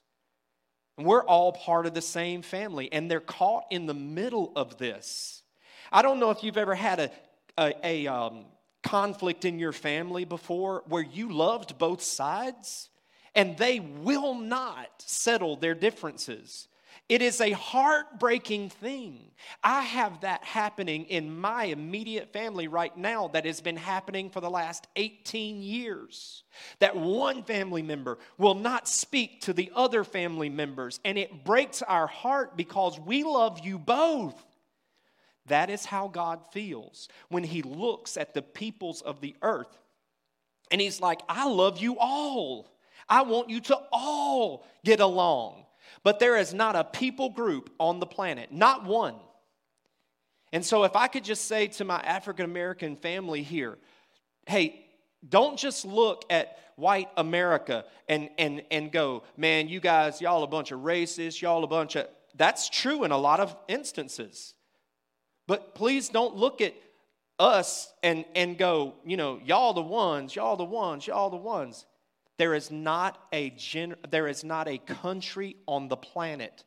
And 0.98 1.06
we're 1.06 1.24
all 1.24 1.52
part 1.52 1.86
of 1.86 1.94
the 1.94 2.02
same 2.02 2.42
family, 2.42 2.92
and 2.92 3.10
they're 3.10 3.20
caught 3.20 3.66
in 3.70 3.86
the 3.86 3.94
middle 3.94 4.52
of 4.56 4.78
this. 4.78 5.44
I 5.92 6.02
don't 6.02 6.20
know 6.20 6.32
if 6.32 6.44
you've 6.44 6.58
ever 6.58 6.76
had 6.76 7.00
a, 7.00 7.12
a, 7.58 7.74
a 7.84 8.08
um, 8.08 8.46
conflict 8.84 9.46
in 9.46 9.60
your 9.60 9.72
family 9.72 10.26
before 10.26 10.84
where 10.88 11.04
you 11.04 11.32
loved 11.32 11.78
both 11.78 12.02
sides 12.02 12.90
and 13.34 13.58
they 13.58 13.80
will 13.80 14.36
not 14.36 14.90
settle 15.00 15.58
their 15.58 15.76
differences. 15.76 16.68
It 17.08 17.22
is 17.22 17.40
a 17.40 17.52
heartbreaking 17.52 18.70
thing. 18.70 19.20
I 19.64 19.82
have 19.82 20.22
that 20.22 20.44
happening 20.44 21.06
in 21.06 21.40
my 21.40 21.66
immediate 21.66 22.34
family 22.34 22.68
right 22.68 22.96
now 22.98 23.28
that 23.30 23.46
has 23.46 23.62
been 23.62 23.78
happening 23.78 24.32
for 24.32 24.42
the 24.42 24.50
last 24.50 24.88
18 24.96 25.62
years. 25.62 26.44
That 26.80 26.96
one 26.96 27.44
family 27.44 27.84
member 27.84 28.18
will 28.40 28.56
not 28.56 28.88
speak 28.88 29.42
to 29.42 29.54
the 29.54 29.72
other 29.76 30.04
family 30.04 30.50
members, 30.50 31.00
and 31.06 31.16
it 31.16 31.44
breaks 31.46 31.84
our 31.84 32.08
heart 32.08 32.58
because 32.58 33.00
we 33.00 33.24
love 33.24 33.60
you 33.60 33.78
both. 33.78 34.44
That 35.46 35.70
is 35.70 35.86
how 35.86 36.08
God 36.08 36.40
feels 36.52 37.08
when 37.30 37.44
He 37.44 37.62
looks 37.62 38.18
at 38.18 38.34
the 38.34 38.42
peoples 38.42 39.04
of 39.04 39.22
the 39.22 39.36
earth. 39.44 39.78
And 40.72 40.82
He's 40.82 41.00
like, 41.00 41.22
I 41.30 41.48
love 41.48 41.78
you 41.78 42.00
all. 42.00 42.72
I 43.08 43.22
want 43.22 43.52
you 43.52 43.60
to 43.62 43.80
all 43.92 44.66
get 44.84 45.00
along. 45.00 45.65
But 46.06 46.20
there 46.20 46.38
is 46.38 46.54
not 46.54 46.76
a 46.76 46.84
people 46.84 47.32
group 47.32 47.72
on 47.80 48.00
the 48.00 48.06
planet, 48.06 48.52
not 48.52 48.86
one. 48.86 49.16
And 50.54 50.64
so, 50.64 50.84
if 50.84 50.96
I 50.96 51.08
could 51.08 51.24
just 51.24 51.46
say 51.46 51.66
to 51.68 51.84
my 51.84 52.00
African 52.00 52.46
American 52.46 52.96
family 52.96 53.42
here, 53.42 53.80
hey, 54.46 54.86
don't 55.28 55.58
just 55.58 55.84
look 55.84 56.24
at 56.30 56.60
white 56.76 57.10
America 57.18 57.86
and, 58.08 58.30
and, 58.38 58.62
and 58.70 58.92
go, 58.92 59.24
man, 59.36 59.68
you 59.68 59.80
guys, 59.80 60.22
y'all 60.22 60.44
a 60.44 60.48
bunch 60.48 60.72
of 60.72 60.82
racists, 60.82 61.42
y'all 61.42 61.64
a 61.64 61.68
bunch 61.68 61.96
of. 61.96 62.08
That's 62.36 62.70
true 62.70 63.04
in 63.04 63.10
a 63.10 63.18
lot 63.18 63.40
of 63.40 63.56
instances. 63.68 64.54
But 65.48 65.74
please 65.74 66.10
don't 66.10 66.36
look 66.36 66.62
at 66.62 66.76
us 67.40 67.92
and, 68.04 68.26
and 68.36 68.60
go, 68.60 68.94
you 69.06 69.18
know, 69.18 69.40
y'all 69.44 69.74
the 69.74 69.82
ones, 69.82 70.36
y'all 70.36 70.56
the 70.56 70.66
ones, 70.66 71.08
y'all 71.08 71.32
the 71.32 71.36
ones. 71.36 71.84
There 72.38 72.54
is 72.54 72.70
not 72.70 73.28
a 73.32 73.52
gen- 73.52 73.96
there 74.10 74.28
is 74.28 74.44
not 74.44 74.68
a 74.68 74.78
country 74.78 75.56
on 75.68 75.88
the 75.88 75.98
planet 75.98 76.64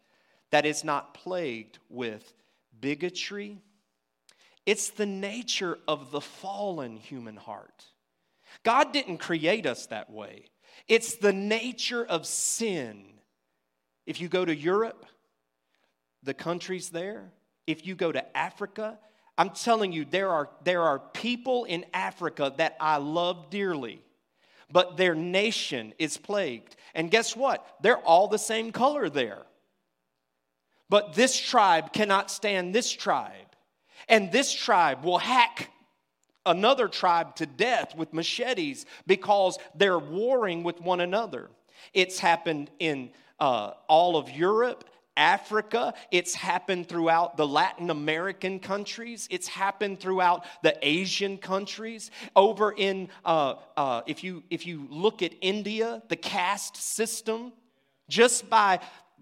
that 0.51 0.65
is 0.65 0.83
not 0.83 1.15
plagued 1.15 1.79
with 1.91 2.33
bigotry. 2.81 3.59
It's 4.65 4.91
the 4.91 5.07
nature 5.07 5.79
of 5.87 6.11
the 6.11 6.21
fallen 6.21 6.97
human 6.97 7.37
heart. 7.37 7.85
God 8.65 8.93
didn't 8.93 9.19
create 9.19 9.67
us 9.67 9.87
that 9.87 10.11
way. 10.11 10.47
It's 10.87 11.17
the 11.17 11.33
nature 11.33 12.05
of 12.05 12.27
sin. 12.27 13.05
If 14.07 14.21
you 14.21 14.29
go 14.29 14.45
to 14.45 14.55
Europe, 14.55 15.05
the 16.23 16.35
countries 16.35 16.91
there, 16.91 17.31
if 17.67 17.87
you 17.87 17.95
go 17.95 18.11
to 18.11 18.37
Africa, 18.37 18.99
I'm 19.37 19.51
telling 19.51 19.93
you, 19.93 20.05
there 20.05 20.31
are, 20.31 20.49
there 20.65 20.83
are 20.83 20.99
people 20.99 21.65
in 21.65 21.85
Africa 21.93 22.53
that 22.57 22.77
I 22.81 22.97
love 22.97 23.51
dearly 23.51 24.03
but 24.71 24.97
their 24.97 25.15
nation 25.15 25.95
is 25.99 26.17
plagued. 26.17 26.77
And 26.95 27.11
guess 27.11 27.37
what? 27.37 27.67
They're 27.83 27.99
all 27.99 28.29
the 28.29 28.39
same 28.39 28.73
color 28.73 29.09
there. 29.09 29.43
But 30.91 31.15
this 31.15 31.39
tribe 31.39 31.93
cannot 31.93 32.31
stand 32.31 32.75
this 32.75 32.91
tribe. 32.91 33.33
And 34.09 34.33
this 34.33 34.53
tribe 34.53 35.05
will 35.05 35.19
hack 35.19 35.71
another 36.47 36.89
tribe 36.89 37.37
to 37.37 37.47
death 37.47 37.95
with 37.95 38.15
machetes 38.15 38.87
because 39.07 39.59
they're 39.75 39.99
warring 39.99 40.63
with 40.63 40.81
one 40.81 41.01
another. 41.01 41.51
It's 41.93 42.19
happened 42.19 42.71
in 42.79 43.11
uh, 43.39 43.73
all 43.89 44.17
of 44.17 44.31
Europe 44.31 44.85
Africa. 45.19 45.93
It's 46.11 46.35
happened 46.35 46.89
throughout 46.89 47.37
the 47.37 47.47
Latin 47.47 47.91
American 47.91 48.61
countries. 48.61 49.27
It's 49.31 49.49
happened 49.49 50.01
throughout 50.01 50.47
the 50.63 50.79
Asian 50.81 51.37
countries. 51.37 52.11
Over 52.37 52.73
in, 52.73 53.09
uh, 53.25 53.57
uh, 53.77 54.03
if, 54.07 54.25
you, 54.25 54.45
if 54.49 54.65
you 54.67 54.87
look 54.89 55.23
at 55.23 55.33
India, 55.41 56.03
the 56.09 56.17
caste 56.17 56.77
system, 56.77 57.53
just 58.09 58.49
by 58.49 58.79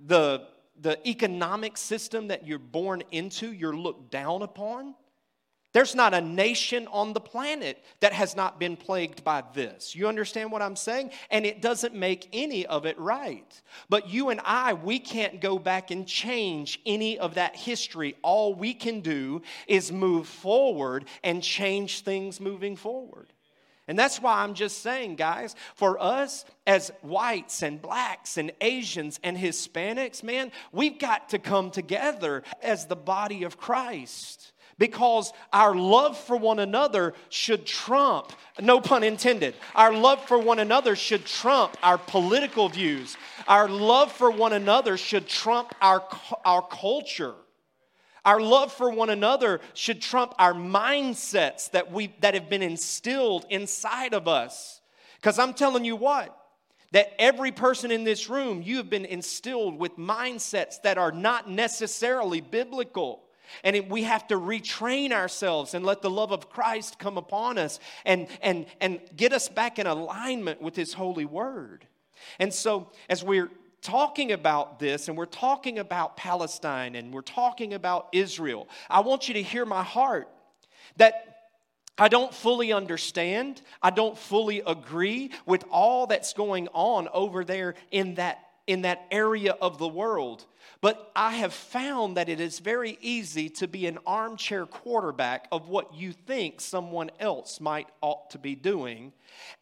the, 0.07 0.47
the 0.81 0.97
economic 1.09 1.77
system 1.77 2.29
that 2.29 2.47
you're 2.47 2.59
born 2.59 3.03
into, 3.11 3.53
you're 3.53 3.77
looked 3.77 4.11
down 4.11 4.43
upon. 4.43 4.95
There's 5.73 5.95
not 5.95 6.15
a 6.15 6.21
nation 6.21 6.87
on 6.91 7.13
the 7.13 7.21
planet 7.21 7.85
that 8.01 8.13
has 8.13 8.35
not 8.35 8.59
been 8.59 8.77
plagued 8.77 9.23
by 9.23 9.43
this. 9.53 9.95
You 9.95 10.09
understand 10.09 10.51
what 10.51 10.63
I'm 10.63 10.77
saying? 10.77 11.11
And 11.31 11.45
it 11.45 11.61
doesn't 11.61 11.95
make 11.95 12.29
any 12.33 12.65
of 12.65 12.87
it 12.87 12.99
right. 12.99 13.63
But 13.91 14.09
you 14.09 14.31
and 14.31 14.41
I, 14.45 14.73
we 14.73 14.99
can't 14.99 15.41
go 15.41 15.59
back 15.59 15.91
and 15.91 16.07
change 16.07 16.81
any 16.87 17.19
of 17.19 17.35
that 17.35 17.57
history. 17.57 18.17
All 18.23 18.55
we 18.55 18.73
can 18.73 19.01
do 19.01 19.43
is 19.67 19.93
move 19.93 20.29
forward 20.29 21.05
and 21.23 21.43
change 21.43 22.01
things 22.01 22.41
moving 22.41 22.77
forward. 22.77 23.33
And 23.89 23.99
that's 23.99 24.21
why 24.21 24.43
I'm 24.43 24.55
just 24.55 24.83
saying, 24.83 25.15
guys, 25.15 25.55
for 25.75 26.03
us 26.03 26.45
as 26.67 26.91
whites 27.03 27.63
and 27.63 27.81
blacks 27.81 28.37
and 28.37 28.51
Asians 28.61 29.21
and 29.23 29.37
Hispanics, 29.37 30.25
man, 30.25 30.51
we've 30.73 30.99
got 30.99 31.29
to 31.29 31.39
come 31.39 31.71
together 31.71 32.43
as 32.63 32.87
the 32.87 32.97
body 32.97 33.45
of 33.45 33.59
Christ 33.59 34.53
because 34.79 35.33
our 35.53 35.75
love 35.75 36.19
for 36.19 36.37
one 36.37 36.59
another 36.59 37.15
should 37.29 37.67
trump, 37.67 38.33
no 38.61 38.81
pun 38.81 39.03
intended, 39.03 39.55
our 39.75 39.93
love 39.93 40.23
for 40.27 40.39
one 40.39 40.59
another 40.59 40.95
should 40.95 41.25
trump 41.25 41.77
our 41.83 41.99
political 41.99 42.69
views. 42.69 43.17
Our 43.49 43.69
love 43.69 44.13
for 44.13 44.31
one 44.31 44.53
another 44.53 44.97
should 44.97 45.29
trump 45.29 45.75
our, 45.81 46.05
our 46.45 46.63
culture. 46.63 47.35
Our 48.25 48.41
love 48.41 48.73
for 48.73 48.91
one 48.91 49.09
another 49.09 49.61
should 49.73 50.03
trump 50.03 50.35
our 50.39 50.53
mindsets 50.53 51.71
that, 51.71 51.93
we, 51.93 52.13
that 52.21 52.35
have 52.35 52.51
been 52.51 52.63
instilled 52.63 53.47
inside 53.49 54.15
of 54.15 54.27
us. 54.27 54.81
Because 55.15 55.39
I'm 55.39 55.55
telling 55.55 55.85
you 55.85 55.97
what, 55.97 56.37
that 56.91 57.15
every 57.21 57.53
person 57.53 57.91
in 57.91 58.05
this 58.05 58.29
room, 58.29 58.63
you 58.63 58.79
have 58.79 58.91
been 58.91 59.05
instilled 59.05 59.79
with 59.79 59.97
mindsets 59.97 60.83
that 60.83 60.99
are 60.99 61.13
not 61.13 61.49
necessarily 61.49 62.41
biblical. 62.41 63.26
And 63.65 63.91
we 63.91 64.05
have 64.05 64.27
to 64.29 64.35
retrain 64.35 65.13
ourselves 65.13 65.75
and 65.75 65.85
let 65.85 66.03
the 66.03 66.11
love 66.11 66.33
of 66.33 66.51
Christ 66.51 66.99
come 66.99 67.19
upon 67.19 67.59
us 67.59 67.79
and, 68.05 68.29
and, 68.43 68.67
and 68.81 69.01
get 69.17 69.33
us 69.33 69.49
back 69.49 69.79
in 69.79 69.87
alignment 69.87 70.61
with 70.61 70.77
His 70.77 70.93
holy 70.93 71.25
word. 71.25 71.87
And 72.39 72.53
so, 72.53 72.91
as 73.09 73.23
we're 73.23 73.51
talking 73.83 74.33
about 74.33 74.79
this 74.79 75.09
and 75.09 75.17
we're 75.17 75.27
talking 75.27 75.79
about 75.79 76.17
Palestine 76.17 76.95
and 76.95 77.13
we're 77.13 77.21
talking 77.21 77.75
about 77.75 78.09
Israel, 78.13 78.69
I 78.91 79.01
want 79.01 79.29
you 79.29 79.35
to 79.35 79.43
hear 79.43 79.65
my 79.65 79.83
heart 79.83 80.29
that 80.97 81.37
I 81.99 82.09
don't 82.09 82.33
fully 82.33 82.73
understand, 82.73 83.63
I 83.83 83.91
don't 83.91 84.19
fully 84.19 84.63
agree 84.67 85.31
with 85.47 85.65
all 85.71 86.07
that's 86.07 86.35
going 86.35 86.69
on 86.75 87.09
over 87.13 87.43
there 87.43 87.75
in 87.91 88.17
that 88.17 88.46
in 88.67 88.83
that 88.83 89.07
area 89.11 89.53
of 89.61 89.79
the 89.79 89.89
world. 89.89 90.45
But 90.81 91.11
I 91.17 91.33
have 91.37 91.55
found 91.55 92.17
that 92.17 92.29
it 92.29 92.41
is 92.41 92.59
very 92.59 92.99
easy 93.01 93.49
to 93.51 93.69
be 93.69 93.87
an 93.87 93.99
armchair 94.07 94.67
quarterback 94.67 95.49
of 95.51 95.69
what 95.69 95.95
you 95.95 96.13
think 96.13 96.61
someone 96.61 97.11
else 97.19 97.61
might 97.61 97.89
ought 98.01 98.31
to 98.31 98.39
be 98.39 98.55
doing, 98.55 99.13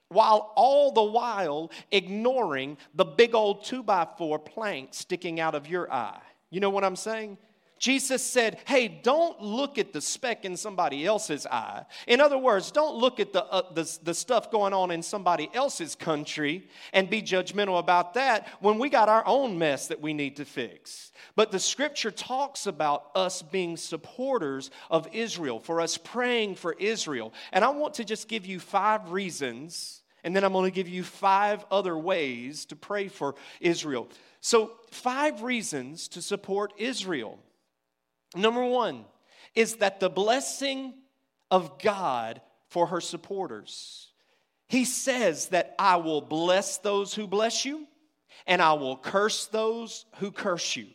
while 0.09 0.53
all 0.57 0.93
the 0.93 1.03
while 1.03 1.71
ignoring 1.91 2.77
the 2.95 3.05
big 3.05 3.35
old 3.35 3.65
two 3.65 3.83
by 3.83 4.07
four 4.19 4.39
plank 4.39 4.91
sticking 4.93 5.41
out 5.41 5.55
of 5.55 5.69
your 5.69 5.93
eye. 5.93 6.21
You 6.51 6.61
know 6.61 6.71
what 6.71 6.85
I'm 6.85 6.97
saying? 6.97 7.39
Jesus 7.79 8.23
said, 8.23 8.59
Hey, 8.67 8.89
don't 8.89 9.41
look 9.43 9.79
at 9.79 9.93
the 9.93 10.01
speck 10.01 10.45
in 10.45 10.57
somebody 10.57 11.05
else's 11.05 11.47
eye. 11.47 11.85
In 12.07 12.21
other 12.21 12.39
words, 12.39 12.71
don't 12.71 12.97
look 12.97 13.21
at 13.21 13.33
the, 13.33 13.45
uh, 13.45 13.73
the, 13.73 13.99
the, 14.03 14.15
stuff 14.15 14.51
going 14.51 14.73
on 14.73 14.91
in 14.91 15.03
somebody 15.03 15.51
else's 15.53 15.95
country 15.95 16.69
and 16.93 17.11
be 17.11 17.21
judgmental 17.21 17.79
about 17.79 18.15
that 18.15 18.47
when 18.61 18.79
we 18.79 18.89
got 18.89 19.09
our 19.09 19.27
own 19.27 19.59
mess 19.59 19.89
that 19.89 20.01
we 20.01 20.15
need 20.15 20.37
to 20.37 20.45
fix. 20.45 21.13
But 21.37 21.51
the 21.51 21.59
scripture 21.59 22.11
talks 22.11 22.67
about 22.67 23.11
us 23.15 23.43
being 23.43 23.77
supporters 23.77 24.71
of 24.91 25.09
Israel, 25.13 25.59
for 25.59 25.81
us 25.81 25.99
praying 25.99 26.55
for 26.55 26.75
Israel. 26.75 27.35
And 27.53 27.65
I 27.65 27.71
want 27.71 27.95
to 27.95 28.05
just 28.05 28.29
give 28.29 28.47
you 28.47 28.61
five 28.61 29.11
reasons, 29.11 30.03
and 30.23 30.35
then 30.35 30.45
I'm 30.45 30.53
going 30.53 30.71
to 30.71 30.75
give 30.75 30.89
you 30.89 31.03
five 31.03 31.65
other 31.71 31.99
ways 31.99 32.65
to 32.67 32.77
pray 32.77 33.09
for 33.09 33.35
Israel. 33.61 34.09
So, 34.41 34.73
five 34.91 35.43
reasons 35.43 36.07
to 36.09 36.23
support 36.23 36.73
Israel. 36.77 37.39
Number 38.35 38.65
one 38.65 39.05
is 39.55 39.77
that 39.77 40.01
the 40.01 40.11
blessing 40.11 40.95
of 41.51 41.79
God 41.79 42.41
for 42.69 42.89
her 42.89 43.01
supporters. 43.01 44.09
He 44.69 44.85
says 44.85 45.49
that 45.49 45.75
I 45.79 45.97
will 45.97 46.21
bless 46.21 46.79
those 46.79 47.15
who 47.15 47.27
bless 47.27 47.65
you, 47.65 47.87
and 48.47 48.61
I 48.61 48.73
will 48.73 48.97
curse 48.97 49.47
those 49.47 50.07
who 50.17 50.33
curse 50.33 50.75
you. 50.75 50.87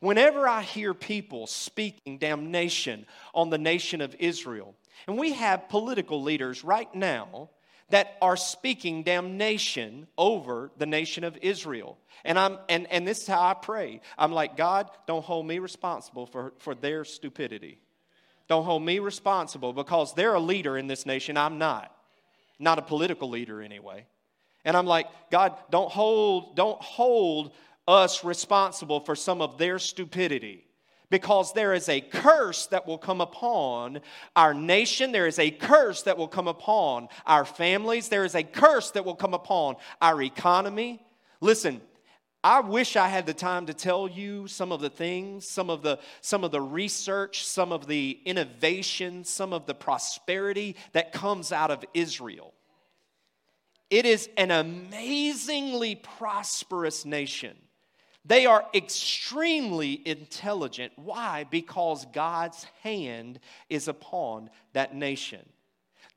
Whenever 0.00 0.48
I 0.48 0.62
hear 0.62 0.94
people 0.94 1.46
speaking 1.46 2.18
damnation 2.18 3.06
on 3.34 3.50
the 3.50 3.58
nation 3.58 4.00
of 4.00 4.14
Israel, 4.18 4.74
and 5.06 5.18
we 5.18 5.32
have 5.32 5.68
political 5.68 6.22
leaders 6.22 6.64
right 6.64 6.92
now 6.94 7.50
that 7.90 8.16
are 8.22 8.36
speaking 8.36 9.02
damnation 9.02 10.06
over 10.16 10.70
the 10.78 10.86
nation 10.86 11.24
of 11.24 11.36
Israel. 11.42 11.98
And, 12.24 12.38
I'm, 12.38 12.58
and, 12.68 12.90
and 12.90 13.06
this 13.06 13.22
is 13.22 13.26
how 13.26 13.42
I 13.42 13.54
pray. 13.54 14.00
I'm 14.16 14.32
like, 14.32 14.56
God, 14.56 14.90
don't 15.06 15.24
hold 15.24 15.46
me 15.46 15.58
responsible 15.58 16.26
for, 16.26 16.54
for 16.58 16.74
their 16.74 17.04
stupidity. 17.04 17.78
Don't 18.48 18.64
hold 18.64 18.82
me 18.82 18.98
responsible 18.98 19.72
because 19.72 20.14
they're 20.14 20.34
a 20.34 20.40
leader 20.40 20.76
in 20.76 20.86
this 20.86 21.06
nation. 21.06 21.36
I'm 21.36 21.58
not. 21.58 21.94
Not 22.58 22.78
a 22.78 22.82
political 22.82 23.28
leader, 23.28 23.62
anyway. 23.62 24.06
And 24.64 24.76
I'm 24.76 24.86
like, 24.86 25.06
God, 25.30 25.56
don't 25.70 25.90
hold, 25.90 26.56
don't 26.56 26.80
hold 26.80 27.52
us 27.86 28.24
responsible 28.24 29.00
for 29.00 29.14
some 29.14 29.42
of 29.42 29.58
their 29.58 29.78
stupidity 29.78 30.63
because 31.14 31.52
there 31.52 31.72
is 31.74 31.88
a 31.88 32.00
curse 32.00 32.66
that 32.66 32.88
will 32.88 32.98
come 32.98 33.20
upon 33.20 34.00
our 34.34 34.52
nation. 34.52 35.12
There 35.12 35.28
is 35.28 35.38
a 35.38 35.48
curse 35.48 36.02
that 36.02 36.18
will 36.18 36.26
come 36.26 36.48
upon 36.48 37.06
our 37.24 37.44
families. 37.44 38.08
There 38.08 38.24
is 38.24 38.34
a 38.34 38.42
curse 38.42 38.90
that 38.90 39.04
will 39.04 39.14
come 39.14 39.32
upon 39.32 39.76
our 40.02 40.20
economy. 40.20 41.00
Listen, 41.40 41.80
I 42.42 42.62
wish 42.62 42.96
I 42.96 43.06
had 43.06 43.26
the 43.26 43.32
time 43.32 43.66
to 43.66 43.74
tell 43.74 44.08
you 44.08 44.48
some 44.48 44.72
of 44.72 44.80
the 44.80 44.90
things, 44.90 45.46
some 45.46 45.70
of 45.70 45.82
the, 45.82 46.00
some 46.20 46.42
of 46.42 46.50
the 46.50 46.60
research, 46.60 47.46
some 47.46 47.70
of 47.70 47.86
the 47.86 48.18
innovation, 48.24 49.22
some 49.22 49.52
of 49.52 49.66
the 49.66 49.74
prosperity 49.74 50.74
that 50.94 51.12
comes 51.12 51.52
out 51.52 51.70
of 51.70 51.84
Israel. 51.94 52.54
It 53.88 54.04
is 54.04 54.28
an 54.36 54.50
amazingly 54.50 55.94
prosperous 55.94 57.04
nation. 57.04 57.56
They 58.24 58.46
are 58.46 58.64
extremely 58.74 60.00
intelligent. 60.06 60.92
Why? 60.96 61.44
Because 61.50 62.06
God's 62.12 62.64
hand 62.82 63.38
is 63.68 63.86
upon 63.88 64.48
that 64.72 64.94
nation. 64.94 65.46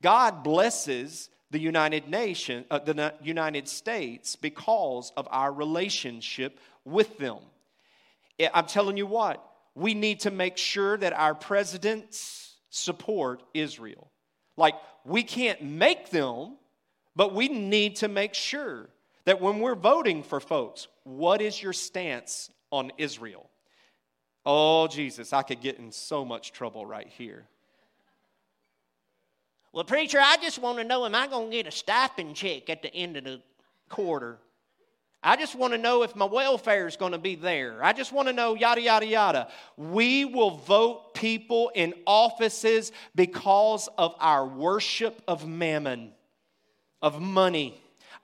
God 0.00 0.42
blesses 0.42 1.28
the 1.50 1.58
United 1.58 2.08
Nation, 2.08 2.64
uh, 2.70 2.78
the 2.78 3.14
United 3.22 3.68
States 3.68 4.36
because 4.36 5.12
of 5.16 5.26
our 5.30 5.52
relationship 5.52 6.58
with 6.84 7.18
them. 7.18 7.38
I'm 8.54 8.66
telling 8.66 8.96
you 8.96 9.06
what, 9.06 9.44
we 9.74 9.94
need 9.94 10.20
to 10.20 10.30
make 10.30 10.56
sure 10.56 10.96
that 10.96 11.12
our 11.12 11.34
presidents 11.34 12.56
support 12.70 13.42
Israel. 13.54 14.10
Like, 14.56 14.74
we 15.04 15.22
can't 15.22 15.62
make 15.62 16.10
them, 16.10 16.56
but 17.16 17.34
we 17.34 17.48
need 17.48 17.96
to 17.96 18.08
make 18.08 18.34
sure 18.34 18.88
that 19.28 19.42
when 19.42 19.58
we're 19.58 19.74
voting 19.74 20.22
for 20.22 20.40
folks, 20.40 20.88
what 21.04 21.42
is 21.42 21.62
your 21.62 21.74
stance 21.74 22.48
on 22.70 22.90
Israel? 22.96 23.50
Oh, 24.46 24.86
Jesus, 24.86 25.34
I 25.34 25.42
could 25.42 25.60
get 25.60 25.76
in 25.76 25.92
so 25.92 26.24
much 26.24 26.50
trouble 26.50 26.86
right 26.86 27.06
here. 27.06 27.44
Well, 29.70 29.84
preacher, 29.84 30.18
I 30.18 30.38
just 30.40 30.58
want 30.58 30.78
to 30.78 30.84
know 30.84 31.04
am 31.04 31.14
I 31.14 31.26
going 31.26 31.50
to 31.50 31.56
get 31.58 31.66
a 31.66 31.70
stipend 31.70 32.36
check 32.36 32.70
at 32.70 32.80
the 32.80 32.94
end 32.94 33.18
of 33.18 33.24
the 33.24 33.42
quarter? 33.90 34.38
I 35.22 35.36
just 35.36 35.54
want 35.54 35.74
to 35.74 35.78
know 35.78 36.04
if 36.04 36.16
my 36.16 36.24
welfare 36.24 36.86
is 36.86 36.96
going 36.96 37.12
to 37.12 37.18
be 37.18 37.34
there. 37.34 37.84
I 37.84 37.92
just 37.92 38.12
want 38.12 38.28
to 38.28 38.32
know 38.32 38.54
yada, 38.54 38.80
yada, 38.80 39.04
yada. 39.04 39.48
We 39.76 40.24
will 40.24 40.52
vote 40.56 41.12
people 41.12 41.70
in 41.74 41.92
offices 42.06 42.92
because 43.14 43.90
of 43.98 44.14
our 44.20 44.46
worship 44.46 45.20
of 45.28 45.46
mammon, 45.46 46.12
of 47.02 47.20
money 47.20 47.78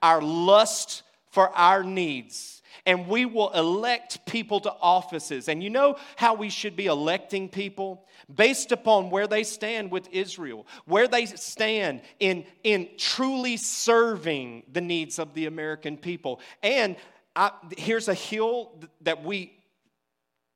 our 0.05 0.21
lust 0.21 1.01
for 1.31 1.49
our 1.57 1.83
needs. 1.83 2.61
And 2.85 3.07
we 3.07 3.25
will 3.25 3.49
elect 3.53 4.23
people 4.27 4.59
to 4.59 4.71
offices. 4.79 5.49
And 5.49 5.63
you 5.63 5.71
know 5.71 5.97
how 6.15 6.35
we 6.35 6.49
should 6.49 6.75
be 6.75 6.85
electing 6.85 7.49
people? 7.49 8.05
Based 8.33 8.71
upon 8.71 9.09
where 9.09 9.25
they 9.25 9.43
stand 9.43 9.89
with 9.89 10.07
Israel, 10.11 10.67
where 10.85 11.07
they 11.07 11.25
stand 11.25 12.01
in, 12.19 12.45
in 12.63 12.89
truly 12.97 13.57
serving 13.57 14.63
the 14.71 14.81
needs 14.81 15.17
of 15.17 15.33
the 15.33 15.47
American 15.47 15.97
people. 15.97 16.39
And 16.61 16.95
I, 17.35 17.51
here's 17.75 18.07
a 18.07 18.13
hill 18.13 18.79
that 19.01 19.23
we, 19.23 19.57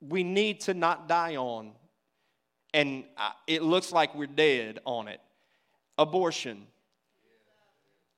we 0.00 0.22
need 0.22 0.60
to 0.62 0.74
not 0.74 1.08
die 1.08 1.34
on. 1.36 1.72
And 2.72 3.02
uh, 3.16 3.32
it 3.48 3.62
looks 3.62 3.90
like 3.90 4.14
we're 4.14 4.26
dead 4.28 4.78
on 4.84 5.08
it 5.08 5.20
abortion. 5.98 6.66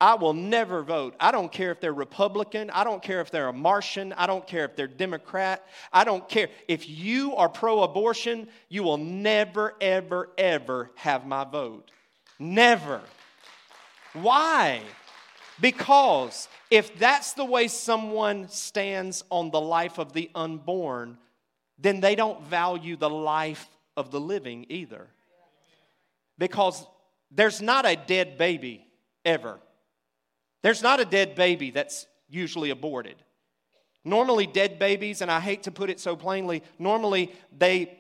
I 0.03 0.16
will 0.16 0.34
never 0.34 0.82
vote. 0.82 1.14
I 1.20 1.30
don't 1.30 1.53
care 1.53 1.70
if 1.70 1.80
they're 1.80 1.94
Republican. 1.94 2.70
I 2.70 2.82
don't 2.82 3.00
care 3.00 3.20
if 3.20 3.30
they're 3.30 3.46
a 3.46 3.53
Martian. 3.53 4.12
I 4.14 4.26
don't 4.26 4.44
care 4.44 4.64
if 4.64 4.74
they're 4.74 4.88
Democrat. 4.88 5.64
I 5.92 6.03
don't 6.03 6.28
care. 6.28 6.48
If 6.66 6.88
you 6.88 7.36
are 7.36 7.48
pro 7.48 7.84
abortion, 7.84 8.48
you 8.68 8.82
will 8.82 8.96
never, 8.96 9.76
ever, 9.80 10.30
ever 10.36 10.90
have 10.96 11.24
my 11.24 11.44
vote. 11.44 11.92
Never. 12.40 13.00
Why? 14.14 14.82
Because 15.61 16.48
if 16.68 16.98
that's 16.98 17.34
the 17.34 17.44
way 17.44 17.68
someone 17.68 18.48
stands 18.48 19.22
on 19.30 19.53
the 19.53 19.61
life 19.61 19.98
of 19.98 20.12
the 20.12 20.32
unborn, 20.34 21.16
then 21.78 22.00
they 22.00 22.16
don't 22.16 22.42
value 22.42 22.96
the 22.96 23.09
life 23.09 23.68
of 23.96 24.11
the 24.11 24.20
living 24.20 24.66
either. 24.68 25.07
Because 26.38 26.84
there's 27.30 27.62
not 27.62 27.86
a 27.86 27.94
dead 27.94 28.36
baby 28.36 28.84
ever. 29.24 29.61
There's 30.62 30.82
not 30.82 31.00
a 31.00 31.04
dead 31.04 31.34
baby 31.34 31.70
that's 31.70 32.06
usually 32.28 32.70
aborted. 32.70 33.16
Normally, 34.04 34.46
dead 34.46 34.78
babies, 34.78 35.20
and 35.20 35.30
I 35.30 35.38
hate 35.40 35.64
to 35.64 35.70
put 35.70 35.90
it 35.90 36.00
so 36.00 36.16
plainly, 36.16 36.62
normally 36.78 37.32
they, 37.56 37.98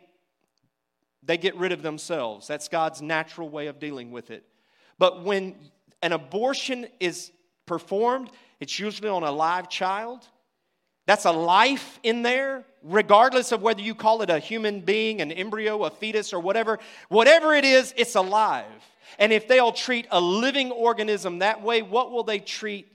they 1.22 1.36
get 1.36 1.54
rid 1.56 1.70
of 1.70 1.82
themselves. 1.82 2.48
That's 2.48 2.68
God's 2.68 3.00
natural 3.00 3.48
way 3.48 3.68
of 3.68 3.78
dealing 3.78 4.10
with 4.10 4.30
it. 4.30 4.44
But 4.98 5.24
when 5.24 5.54
an 6.02 6.12
abortion 6.12 6.86
is 6.98 7.30
performed, 7.66 8.30
it's 8.58 8.78
usually 8.78 9.08
on 9.08 9.22
a 9.22 9.30
live 9.30 9.68
child. 9.68 10.26
That's 11.06 11.24
a 11.24 11.32
life 11.32 11.98
in 12.02 12.22
there, 12.22 12.64
regardless 12.82 13.52
of 13.52 13.62
whether 13.62 13.80
you 13.80 13.94
call 13.94 14.22
it 14.22 14.30
a 14.30 14.38
human 14.38 14.80
being, 14.80 15.20
an 15.20 15.30
embryo, 15.32 15.84
a 15.84 15.90
fetus, 15.90 16.32
or 16.32 16.40
whatever. 16.40 16.78
Whatever 17.08 17.54
it 17.54 17.64
is, 17.64 17.94
it's 17.96 18.14
alive. 18.14 18.66
And 19.18 19.32
if 19.32 19.48
they'll 19.48 19.72
treat 19.72 20.06
a 20.10 20.20
living 20.20 20.70
organism 20.70 21.40
that 21.40 21.62
way, 21.62 21.82
what 21.82 22.10
will 22.10 22.24
they 22.24 22.38
treat 22.38 22.88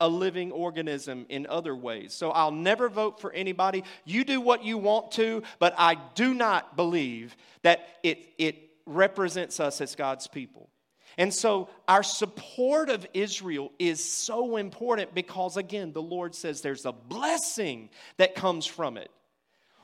a 0.00 0.08
living 0.08 0.50
organism 0.50 1.26
in 1.28 1.46
other 1.46 1.76
ways? 1.76 2.14
So 2.14 2.30
I'll 2.30 2.52
never 2.52 2.88
vote 2.88 3.20
for 3.20 3.32
anybody. 3.32 3.84
You 4.04 4.24
do 4.24 4.40
what 4.40 4.64
you 4.64 4.78
want 4.78 5.12
to, 5.12 5.42
but 5.58 5.74
I 5.76 5.96
do 6.14 6.34
not 6.34 6.76
believe 6.76 7.36
that 7.62 7.86
it, 8.02 8.26
it 8.38 8.56
represents 8.86 9.60
us 9.60 9.80
as 9.80 9.94
God's 9.94 10.26
people. 10.26 10.70
And 11.18 11.34
so 11.34 11.68
our 11.86 12.02
support 12.02 12.88
of 12.88 13.06
Israel 13.12 13.72
is 13.78 14.02
so 14.02 14.56
important 14.56 15.14
because, 15.14 15.56
again, 15.56 15.92
the 15.92 16.02
Lord 16.02 16.34
says 16.34 16.60
there's 16.60 16.86
a 16.86 16.92
blessing 16.92 17.90
that 18.16 18.34
comes 18.34 18.64
from 18.64 18.96
it. 18.96 19.10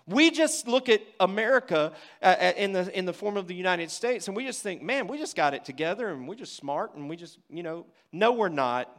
We 0.09 0.31
just 0.31 0.69
look 0.69 0.89
at 0.89 1.03
America 1.19 1.93
uh, 2.23 2.25
uh, 2.25 2.53
in, 2.57 2.73
the, 2.73 2.97
in 2.97 3.07
the 3.07 3.13
form 3.13 3.37
of 3.37 3.49
the 3.49 3.55
United 3.55 3.91
States 3.91 4.29
and 4.29 4.37
we 4.37 4.45
just 4.45 4.63
think, 4.63 4.83
man, 4.83 5.09
we 5.09 5.19
just 5.19 5.35
got 5.35 5.53
it 5.53 5.65
together 5.65 6.09
and 6.09 6.29
we're 6.29 6.37
just 6.37 6.57
smart 6.57 6.95
and 6.95 7.09
we 7.09 7.17
just, 7.17 7.39
you 7.51 7.63
know, 7.63 7.87
no, 8.13 8.33
we're 8.33 8.49
not. 8.49 8.95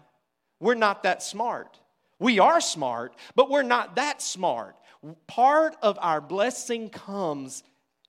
We're 0.60 0.76
not 0.76 1.04
that 1.04 1.24
smart. 1.24 1.80
We 2.20 2.40
are 2.40 2.60
smart, 2.60 3.14
but 3.36 3.50
we're 3.50 3.64
not 3.64 3.96
that 3.96 4.22
smart. 4.22 4.76
Part 5.28 5.76
of 5.82 5.98
our 6.02 6.20
blessing 6.20 6.90
comes 6.90 7.64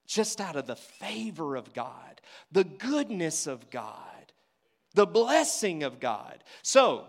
just 0.06 0.40
out 0.40 0.56
of 0.56 0.66
the 0.66 0.76
favor 0.76 1.54
of 1.54 1.74
God, 1.74 2.20
the 2.50 2.64
goodness 2.64 3.46
of 3.46 3.68
God, 3.70 4.32
the 4.94 5.06
blessing 5.06 5.82
of 5.82 6.00
God. 6.00 6.42
So, 6.62 7.04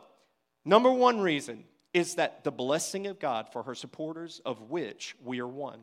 number 0.65 0.91
one 0.91 1.21
reason 1.21 1.63
is 1.93 2.15
that 2.15 2.43
the 2.43 2.51
blessing 2.51 3.07
of 3.07 3.19
God 3.19 3.51
for 3.51 3.63
her 3.63 3.75
supporters, 3.75 4.41
of 4.45 4.61
which 4.69 5.15
we 5.23 5.39
are 5.39 5.47
one. 5.47 5.81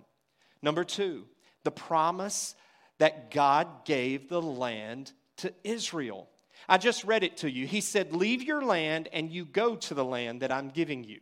Number 0.62 0.84
two, 0.84 1.24
the 1.64 1.70
promise 1.70 2.54
that 2.98 3.30
God 3.30 3.84
gave 3.84 4.28
the 4.28 4.42
land 4.42 5.12
to 5.38 5.52
Israel. 5.64 6.28
I 6.68 6.78
just 6.78 7.04
read 7.04 7.22
it 7.22 7.38
to 7.38 7.50
you. 7.50 7.66
He 7.66 7.80
said, 7.80 8.12
Leave 8.12 8.42
your 8.42 8.62
land 8.62 9.09
and 9.12 9.30
you 9.30 9.44
go 9.44 9.76
to 9.76 9.94
the 9.94 10.04
land 10.04 10.42
that 10.42 10.52
I'm 10.52 10.70
giving 10.70 11.04
you. 11.04 11.20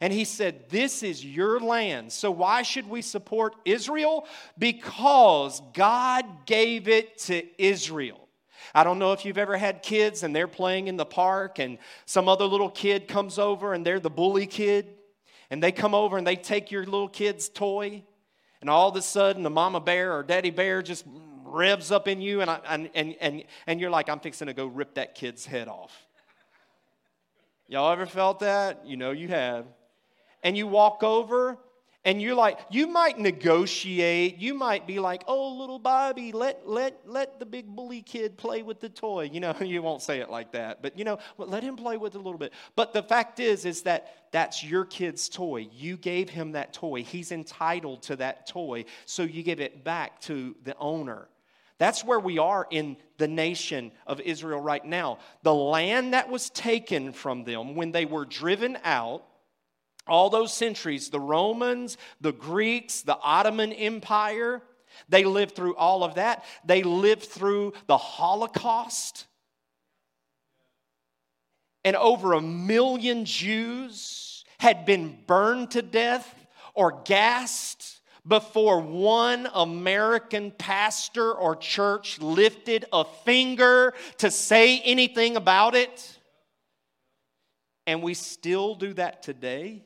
And 0.00 0.12
he 0.12 0.24
said, 0.24 0.68
This 0.70 1.02
is 1.02 1.24
your 1.24 1.60
land. 1.60 2.12
So 2.12 2.30
why 2.30 2.62
should 2.62 2.88
we 2.88 3.02
support 3.02 3.54
Israel? 3.64 4.26
Because 4.58 5.62
God 5.72 6.46
gave 6.46 6.88
it 6.88 7.18
to 7.20 7.44
Israel. 7.62 8.23
I 8.74 8.84
don't 8.84 8.98
know 8.98 9.12
if 9.12 9.24
you've 9.24 9.38
ever 9.38 9.56
had 9.56 9.82
kids 9.82 10.22
and 10.22 10.34
they're 10.34 10.46
playing 10.46 10.86
in 10.88 10.96
the 10.96 11.04
park 11.04 11.58
and 11.58 11.78
some 12.06 12.28
other 12.28 12.44
little 12.44 12.70
kid 12.70 13.08
comes 13.08 13.38
over 13.38 13.74
and 13.74 13.84
they're 13.84 14.00
the 14.00 14.10
bully 14.10 14.46
kid 14.46 14.94
and 15.50 15.62
they 15.62 15.72
come 15.72 15.94
over 15.94 16.16
and 16.16 16.26
they 16.26 16.36
take 16.36 16.70
your 16.70 16.84
little 16.84 17.08
kid's 17.08 17.48
toy 17.48 18.02
and 18.60 18.70
all 18.70 18.88
of 18.88 18.96
a 18.96 19.02
sudden 19.02 19.42
the 19.42 19.50
mama 19.50 19.80
bear 19.80 20.16
or 20.16 20.22
daddy 20.22 20.50
bear 20.50 20.82
just 20.82 21.04
revs 21.44 21.90
up 21.90 22.08
in 22.08 22.20
you 22.20 22.40
and, 22.40 22.50
I, 22.50 22.60
and, 22.68 22.90
and, 22.94 23.14
and, 23.20 23.44
and 23.66 23.80
you're 23.80 23.90
like, 23.90 24.08
I'm 24.08 24.20
fixing 24.20 24.46
to 24.46 24.54
go 24.54 24.66
rip 24.66 24.94
that 24.94 25.14
kid's 25.14 25.46
head 25.46 25.68
off. 25.68 26.06
Y'all 27.68 27.90
ever 27.92 28.06
felt 28.06 28.40
that? 28.40 28.86
You 28.86 28.96
know 28.96 29.10
you 29.10 29.28
have. 29.28 29.66
And 30.42 30.56
you 30.56 30.66
walk 30.66 31.02
over 31.02 31.58
and 32.04 32.20
you're 32.20 32.34
like 32.34 32.58
you 32.70 32.86
might 32.86 33.18
negotiate. 33.18 34.38
You 34.38 34.54
might 34.54 34.86
be 34.86 34.98
like 34.98 35.24
oh 35.26 35.56
little 35.56 35.78
bobby 35.78 36.32
let 36.32 36.68
let 36.68 37.00
let 37.06 37.38
the 37.38 37.46
big 37.46 37.66
bully 37.66 38.02
kid 38.02 38.36
play 38.36 38.62
with 38.62 38.80
the 38.80 38.88
toy. 38.88 39.30
You 39.32 39.40
know 39.40 39.54
you 39.60 39.82
won't 39.82 40.02
say 40.02 40.20
it 40.20 40.30
like 40.30 40.52
that 40.52 40.82
but 40.82 40.98
you 40.98 41.04
know 41.04 41.18
let 41.38 41.62
him 41.62 41.76
play 41.76 41.96
with 41.96 42.14
it 42.14 42.18
a 42.18 42.22
little 42.22 42.38
bit. 42.38 42.52
But 42.76 42.92
the 42.92 43.02
fact 43.02 43.40
is 43.40 43.64
is 43.64 43.82
that 43.82 44.12
that's 44.30 44.64
your 44.64 44.84
kid's 44.84 45.28
toy. 45.28 45.68
You 45.72 45.96
gave 45.96 46.28
him 46.28 46.52
that 46.52 46.72
toy. 46.72 47.02
He's 47.02 47.32
entitled 47.32 48.02
to 48.04 48.16
that 48.16 48.46
toy 48.46 48.84
so 49.06 49.22
you 49.22 49.42
give 49.42 49.60
it 49.60 49.84
back 49.84 50.20
to 50.22 50.54
the 50.64 50.76
owner. 50.78 51.28
That's 51.78 52.04
where 52.04 52.20
we 52.20 52.38
are 52.38 52.66
in 52.70 52.96
the 53.18 53.26
nation 53.26 53.90
of 54.06 54.20
Israel 54.20 54.60
right 54.60 54.84
now. 54.84 55.18
The 55.42 55.54
land 55.54 56.14
that 56.14 56.28
was 56.28 56.50
taken 56.50 57.12
from 57.12 57.44
them 57.44 57.74
when 57.74 57.90
they 57.90 58.04
were 58.04 58.24
driven 58.24 58.78
out 58.84 59.24
all 60.06 60.30
those 60.30 60.52
centuries, 60.52 61.10
the 61.10 61.20
Romans, 61.20 61.96
the 62.20 62.32
Greeks, 62.32 63.02
the 63.02 63.16
Ottoman 63.16 63.72
Empire, 63.72 64.62
they 65.08 65.24
lived 65.24 65.56
through 65.56 65.76
all 65.76 66.04
of 66.04 66.14
that. 66.14 66.44
They 66.64 66.82
lived 66.82 67.24
through 67.24 67.72
the 67.86 67.96
Holocaust. 67.96 69.26
And 71.84 71.96
over 71.96 72.32
a 72.32 72.40
million 72.40 73.24
Jews 73.24 74.44
had 74.58 74.86
been 74.86 75.18
burned 75.26 75.72
to 75.72 75.82
death 75.82 76.32
or 76.74 77.02
gassed 77.04 78.00
before 78.26 78.80
one 78.80 79.46
American 79.52 80.50
pastor 80.50 81.30
or 81.30 81.56
church 81.56 82.18
lifted 82.20 82.86
a 82.90 83.04
finger 83.04 83.92
to 84.18 84.30
say 84.30 84.80
anything 84.80 85.36
about 85.36 85.74
it. 85.74 86.18
And 87.86 88.02
we 88.02 88.14
still 88.14 88.74
do 88.74 88.94
that 88.94 89.22
today. 89.22 89.84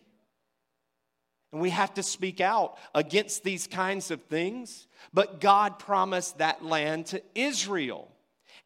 And 1.53 1.61
we 1.61 1.71
have 1.71 1.95
to 1.95 2.03
speak 2.03 2.41
out 2.41 2.79
against 2.95 3.43
these 3.43 3.67
kinds 3.67 4.11
of 4.11 4.23
things. 4.25 4.87
But 5.15 5.41
God 5.41 5.79
promised 5.79 6.39
that 6.39 6.65
land 6.65 7.07
to 7.07 7.23
Israel. 7.35 8.13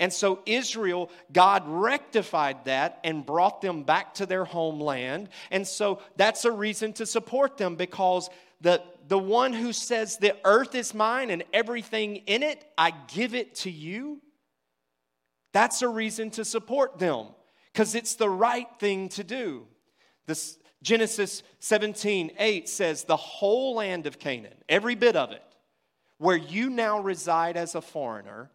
And 0.01 0.13
so, 0.13 0.41
Israel, 0.47 1.11
God 1.33 1.63
rectified 1.67 2.65
that 2.65 2.99
and 3.05 3.25
brought 3.25 3.61
them 3.61 3.85
back 3.85 4.15
to 4.15 4.27
their 4.27 4.45
homeland. 4.45 5.29
And 5.51 5.67
so, 5.67 6.01
that's 6.17 6.45
a 6.45 6.51
reason 6.51 6.93
to 6.95 7.07
support 7.07 7.57
them 7.57 7.77
because 7.77 8.29
the, 8.61 8.83
the 9.07 9.19
one 9.19 9.53
who 9.53 9.73
says, 9.73 10.17
The 10.17 10.37
earth 10.45 10.75
is 10.75 10.95
mine 10.95 11.31
and 11.31 11.45
everything 11.53 12.17
in 12.27 12.43
it, 12.43 12.65
I 12.77 12.93
give 13.15 13.35
it 13.35 13.55
to 13.57 13.71
you, 13.71 14.21
that's 15.53 15.83
a 15.83 15.89
reason 15.89 16.31
to 16.31 16.45
support 16.45 16.99
them 16.99 17.27
because 17.73 17.95
it's 17.95 18.15
the 18.15 18.31
right 18.31 18.69
thing 18.79 19.09
to 19.11 19.25
do. 19.25 19.67
This, 20.27 20.59
Genesis 20.83 21.43
17, 21.61 22.33
8 22.39 22.69
says, 22.69 23.05
The 23.05 23.17
whole 23.17 23.77
land 23.77 24.07
of 24.07 24.19
Canaan, 24.19 24.57
every 24.69 24.97
bit 24.97 25.17
of 25.17 25.31
it, 25.31 25.45
where 26.19 26.37
you 26.37 26.71
now 26.71 27.01
reside 27.01 27.57
as 27.57 27.75
a 27.75 27.81
foreigner, 27.81 28.51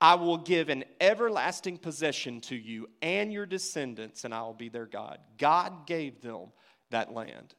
I 0.00 0.14
will 0.16 0.36
give 0.36 0.68
an 0.68 0.84
everlasting 1.00 1.78
possession 1.78 2.42
to 2.42 2.56
you 2.56 2.88
and 3.00 3.32
your 3.32 3.46
descendants, 3.46 4.24
and 4.24 4.34
I 4.34 4.42
will 4.42 4.54
be 4.54 4.68
their 4.68 4.86
God. 4.86 5.18
God 5.38 5.86
gave 5.86 6.20
them 6.20 6.48
that 6.90 7.14
land. 7.14 7.54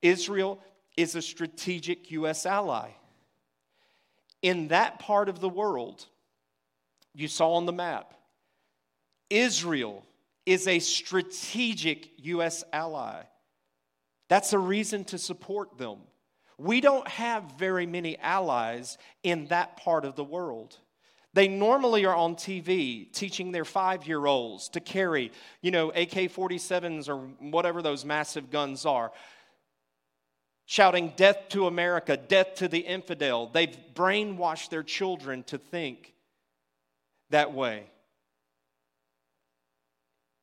Israel 0.00 0.62
is 0.96 1.14
a 1.14 1.22
strategic 1.22 2.10
U.S. 2.12 2.46
ally. 2.46 2.90
In 4.40 4.68
that 4.68 4.98
part 4.98 5.28
of 5.28 5.40
the 5.40 5.48
world, 5.48 6.06
you 7.14 7.28
saw 7.28 7.54
on 7.54 7.66
the 7.66 7.72
map, 7.72 8.14
Israel 9.28 10.06
is 10.48 10.66
a 10.66 10.78
strategic 10.78 12.08
U.S. 12.24 12.64
ally. 12.72 13.22
That's 14.28 14.54
a 14.54 14.58
reason 14.58 15.04
to 15.04 15.18
support 15.18 15.76
them. 15.76 15.98
We 16.56 16.80
don't 16.80 17.06
have 17.06 17.52
very 17.58 17.84
many 17.84 18.18
allies 18.18 18.96
in 19.22 19.46
that 19.48 19.76
part 19.76 20.06
of 20.06 20.16
the 20.16 20.24
world. 20.24 20.78
They 21.34 21.48
normally 21.48 22.06
are 22.06 22.14
on 22.14 22.34
TV 22.34 23.12
teaching 23.12 23.52
their 23.52 23.66
five 23.66 24.06
year 24.06 24.24
olds 24.24 24.70
to 24.70 24.80
carry, 24.80 25.32
you 25.60 25.70
know, 25.70 25.90
AK 25.90 26.32
47s 26.32 27.10
or 27.10 27.18
whatever 27.50 27.82
those 27.82 28.06
massive 28.06 28.50
guns 28.50 28.86
are, 28.86 29.12
shouting, 30.64 31.12
Death 31.14 31.50
to 31.50 31.66
America, 31.66 32.16
death 32.16 32.54
to 32.56 32.68
the 32.68 32.78
infidel. 32.78 33.48
They've 33.52 33.76
brainwashed 33.94 34.70
their 34.70 34.82
children 34.82 35.42
to 35.44 35.58
think 35.58 36.14
that 37.28 37.52
way. 37.52 37.84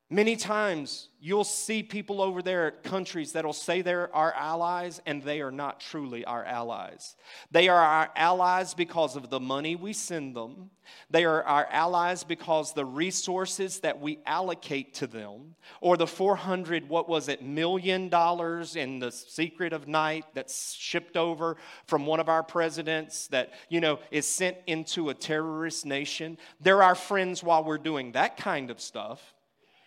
Many 0.08 0.36
times 0.36 1.08
you'll 1.18 1.42
see 1.42 1.82
people 1.82 2.22
over 2.22 2.40
there 2.40 2.68
at 2.68 2.84
countries 2.84 3.32
that'll 3.32 3.52
say 3.52 3.82
they're 3.82 4.14
our 4.14 4.32
allies 4.34 5.02
and 5.04 5.20
they 5.20 5.40
are 5.40 5.50
not 5.50 5.80
truly 5.80 6.24
our 6.24 6.44
allies. 6.44 7.16
They 7.50 7.66
are 7.66 7.80
our 7.80 8.10
allies 8.14 8.72
because 8.72 9.16
of 9.16 9.30
the 9.30 9.40
money 9.40 9.74
we 9.74 9.92
send 9.92 10.36
them. 10.36 10.70
They 11.10 11.24
are 11.24 11.42
our 11.42 11.66
allies 11.72 12.22
because 12.22 12.72
the 12.72 12.84
resources 12.84 13.80
that 13.80 14.00
we 14.00 14.20
allocate 14.24 14.94
to 14.94 15.08
them 15.08 15.56
or 15.80 15.96
the 15.96 16.06
400 16.06 16.88
what 16.88 17.08
was 17.08 17.28
it 17.28 17.42
million 17.42 18.08
dollars 18.08 18.76
in 18.76 19.00
the 19.00 19.10
secret 19.10 19.72
of 19.72 19.88
night 19.88 20.24
that's 20.34 20.74
shipped 20.74 21.16
over 21.16 21.56
from 21.88 22.06
one 22.06 22.20
of 22.20 22.28
our 22.28 22.44
presidents 22.44 23.26
that 23.28 23.52
you 23.68 23.80
know 23.80 23.98
is 24.12 24.28
sent 24.28 24.56
into 24.68 25.08
a 25.08 25.14
terrorist 25.14 25.84
nation. 25.84 26.38
They're 26.60 26.84
our 26.84 26.94
friends 26.94 27.42
while 27.42 27.64
we're 27.64 27.78
doing 27.78 28.12
that 28.12 28.36
kind 28.36 28.70
of 28.70 28.80
stuff. 28.80 29.34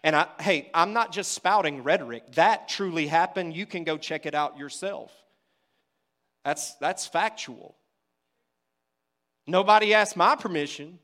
And 0.04 0.16
I, 0.16 0.28
hey, 0.40 0.70
I'm 0.74 0.94
not 0.94 1.12
just 1.12 1.34
spouting 1.34 1.84
rhetoric. 1.84 2.34
That 2.34 2.70
truly 2.70 3.08
happened. 3.08 3.56
You 3.56 3.66
can 3.66 3.84
go 3.84 3.98
check 3.98 4.26
it 4.26 4.34
out 4.34 4.58
yourself. 4.58 5.12
That's, 6.46 6.76
that's 6.76 7.06
factual. 7.06 7.76
Nobody 9.46 9.94
asked 9.94 10.16
my 10.16 10.36
permission. 10.36 11.00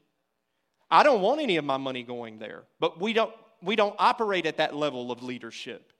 I 0.89 1.04
don't 1.04 1.22
want 1.22 1.41
any 1.41 1.58
of 1.58 1.66
my 1.66 1.78
money 1.78 2.04
going 2.04 2.39
there. 2.39 2.64
But 2.80 3.02
we 3.02 3.12
don't, 3.12 3.34
we 3.62 3.76
don't 3.76 3.96
operate 4.00 4.46
at 4.46 4.58
that 4.58 4.76
level 4.76 5.12
of 5.12 5.24
leadership. 5.24 5.91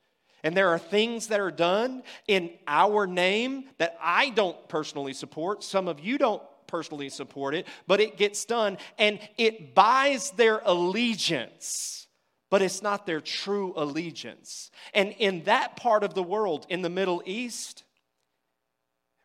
And 0.44 0.56
there 0.56 0.70
are 0.70 0.80
things 0.80 1.28
that 1.28 1.40
are 1.40 1.52
done 1.52 2.04
in 2.28 2.52
our 2.68 3.08
name 3.08 3.66
that 3.78 3.98
I 4.00 4.30
don't 4.30 4.70
personally 4.70 5.14
support. 5.14 5.64
Some 5.64 5.88
of 5.88 6.00
you 6.00 6.18
don't 6.18 6.42
personally 6.68 7.10
support 7.10 7.56
it, 7.56 7.66
but 7.88 8.00
it 8.00 8.16
gets 8.16 8.46
done 8.46 8.78
and 8.98 9.20
it 9.38 9.74
buys 9.74 10.32
their 10.32 10.62
allegiance 10.64 12.05
but 12.50 12.62
it's 12.62 12.82
not 12.82 13.06
their 13.06 13.22
true 13.22 13.74
allegiance. 13.76 14.72
And 14.94 15.14
in 15.18 15.44
that 15.44 15.76
part 15.76 16.04
of 16.04 16.14
the 16.14 16.24
world, 16.24 16.66
in 16.70 16.82
the 16.82 16.90
Middle 16.90 17.22
East, 17.26 17.84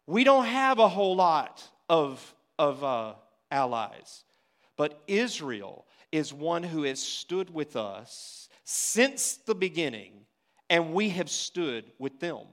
we 0.07 0.25
don't 0.25 0.47
have 0.47 0.79
a 0.79 0.89
whole 0.89 1.16
lot 1.16 1.62
of, 1.89 2.35
of 2.59 2.83
uh, 2.83 3.14
allies. 3.51 4.25
But 4.77 5.03
Israel 5.07 5.87
is 6.11 6.33
one 6.33 6.62
who 6.62 6.85
has 6.85 7.01
stood 7.01 7.53
with 7.53 7.77
us 7.77 8.49
since 8.64 9.37
the 9.37 9.55
beginning, 9.55 10.12
and 10.68 10.95
we 10.95 11.11
have 11.11 11.31
stood 11.31 11.85
with 11.99 12.21
them. 12.21 12.47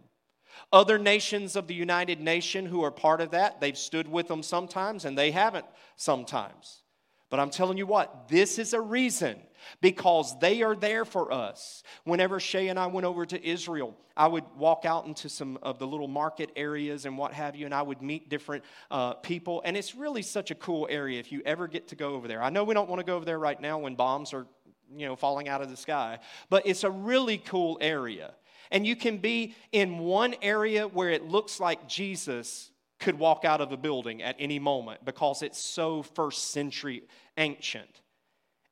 Other 0.74 0.98
nations 0.98 1.56
of 1.56 1.68
the 1.68 1.76
United 1.76 2.20
Nation 2.20 2.66
who 2.66 2.84
are 2.84 2.92
part 2.92 3.22
of 3.22 3.32
that, 3.32 3.62
they've 3.62 3.78
stood 3.78 4.08
with 4.08 4.28
them 4.28 4.44
sometimes 4.44 5.06
and 5.06 5.18
they 5.18 5.32
haven't 5.32 5.66
sometimes. 5.96 6.82
But 7.30 7.40
I'm 7.40 7.50
telling 7.50 7.78
you 7.78 7.86
what, 7.86 8.30
this 8.30 8.58
is 8.58 8.74
a 8.74 8.80
reason 8.80 9.38
because 9.82 10.38
they 10.40 10.62
are 10.62 10.76
there 10.76 11.04
for 11.04 11.32
us. 11.32 11.84
Whenever 12.06 12.40
Shay 12.40 12.70
and 12.70 12.80
I 12.80 12.88
went 12.88 13.06
over 13.06 13.26
to 13.26 13.48
Israel, 13.48 13.98
I 14.16 14.28
would 14.28 14.46
walk 14.56 14.86
out 14.86 15.06
into 15.06 15.28
some 15.28 15.60
of 15.62 15.78
the 15.78 15.86
little 15.86 16.08
market 16.08 16.52
areas 16.56 17.06
and 17.06 17.18
what 17.18 17.34
have 17.34 17.56
you, 17.56 17.66
and 17.66 17.74
I 17.74 17.82
would 17.82 18.02
meet 18.02 18.30
different 18.30 18.64
uh, 18.90 19.16
people. 19.16 19.62
And 19.66 19.76
it's 19.76 19.94
really 19.94 20.22
such 20.22 20.52
a 20.52 20.56
cool 20.56 20.88
area 20.90 21.20
if 21.20 21.32
you 21.32 21.42
ever 21.46 21.68
get 21.68 21.90
to 21.90 21.96
go 21.96 22.14
over 22.14 22.28
there. 22.28 22.42
I 22.42 22.50
know 22.50 22.64
we 22.64 22.74
don't 22.74 22.90
want 22.90 23.00
to 23.00 23.06
go 23.06 23.16
over 23.16 23.26
there 23.26 23.40
right 23.40 23.60
now 23.60 23.78
when 23.80 23.96
bombs 23.96 24.34
are, 24.34 24.48
you 24.96 25.06
know, 25.06 25.16
falling 25.16 25.50
out 25.50 25.62
of 25.62 25.70
the 25.70 25.78
sky, 25.78 26.20
but 26.50 26.66
it's 26.66 26.84
a 26.84 26.92
really 26.92 27.38
cool 27.38 27.78
area. 27.82 28.34
And 28.72 28.86
you 28.86 28.96
can 28.96 29.18
be 29.18 29.56
in 29.72 30.00
one 30.00 30.36
area 30.42 30.88
where 30.88 31.10
it 31.10 31.26
looks 31.26 31.60
like 31.60 31.88
Jesus 31.88 32.72
could 33.00 33.20
walk 33.20 33.46
out 33.46 33.62
of 33.62 33.72
a 33.72 33.78
building 33.78 34.22
at 34.24 34.36
any 34.40 34.60
moment 34.60 35.06
because 35.06 35.42
it's 35.42 35.60
so 35.60 36.02
first 36.02 36.52
century 36.52 37.04
ancient. 37.38 38.02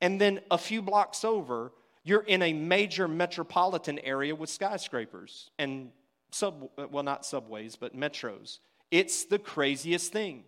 And 0.02 0.20
then 0.20 0.42
a 0.52 0.58
few 0.58 0.82
blocks 0.82 1.24
over, 1.24 1.72
you're 2.04 2.22
in 2.22 2.42
a 2.42 2.54
major 2.54 3.08
metropolitan 3.08 4.00
area 4.00 4.36
with 4.36 4.50
skyscrapers 4.50 5.50
and 5.58 5.92
sub 6.32 6.70
well 6.92 7.04
not 7.04 7.26
subways 7.26 7.76
but 7.76 7.96
metros. 7.96 8.60
It's 8.92 9.26
the 9.26 9.40
craziest 9.40 10.12
thing. 10.12 10.44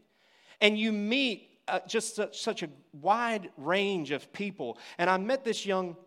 And 0.62 0.78
you 0.78 0.92
meet 0.92 1.50
uh, 1.68 1.80
just 1.88 2.16
such, 2.16 2.40
such, 2.40 2.64
a 2.64 2.70
wide 2.94 3.50
range 3.58 4.12
of 4.12 4.32
people. 4.32 4.78
And 4.98 5.10
I 5.10 5.18
met 5.18 5.44
this 5.44 5.66
young 5.66 5.98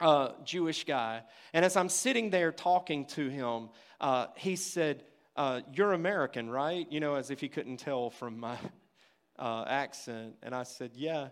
uh, 0.00 0.30
Jewish 0.44 0.84
guy, 0.84 1.22
and 1.52 1.64
as 1.64 1.76
I'm 1.76 1.88
sitting 1.88 2.30
there 2.30 2.52
talking 2.52 3.04
to 3.06 3.28
him, 3.28 3.68
uh, 4.00 4.26
he 4.36 4.56
said, 4.56 5.04
uh, 5.36 5.60
You're 5.72 5.92
American, 5.92 6.50
right? 6.50 6.86
You 6.90 7.00
know, 7.00 7.14
as 7.14 7.30
if 7.30 7.40
he 7.40 7.48
couldn't 7.48 7.78
tell 7.78 8.10
from 8.10 8.38
my 8.40 8.56
uh, 9.38 9.64
accent. 9.66 10.36
And 10.42 10.54
I 10.54 10.62
said, 10.64 10.92
Yeah. 10.94 11.28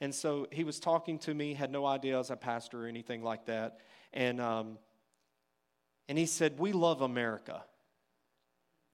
And 0.00 0.14
so 0.14 0.48
he 0.50 0.64
was 0.64 0.80
talking 0.80 1.18
to 1.20 1.32
me, 1.32 1.54
had 1.54 1.70
no 1.70 1.86
idea 1.86 2.16
I 2.16 2.18
was 2.18 2.30
a 2.30 2.36
pastor 2.36 2.84
or 2.84 2.88
anything 2.88 3.22
like 3.22 3.46
that. 3.46 3.78
And, 4.12 4.40
um, 4.40 4.78
and 6.08 6.18
he 6.18 6.26
said, 6.26 6.58
We 6.58 6.72
love 6.72 7.00
America. 7.00 7.64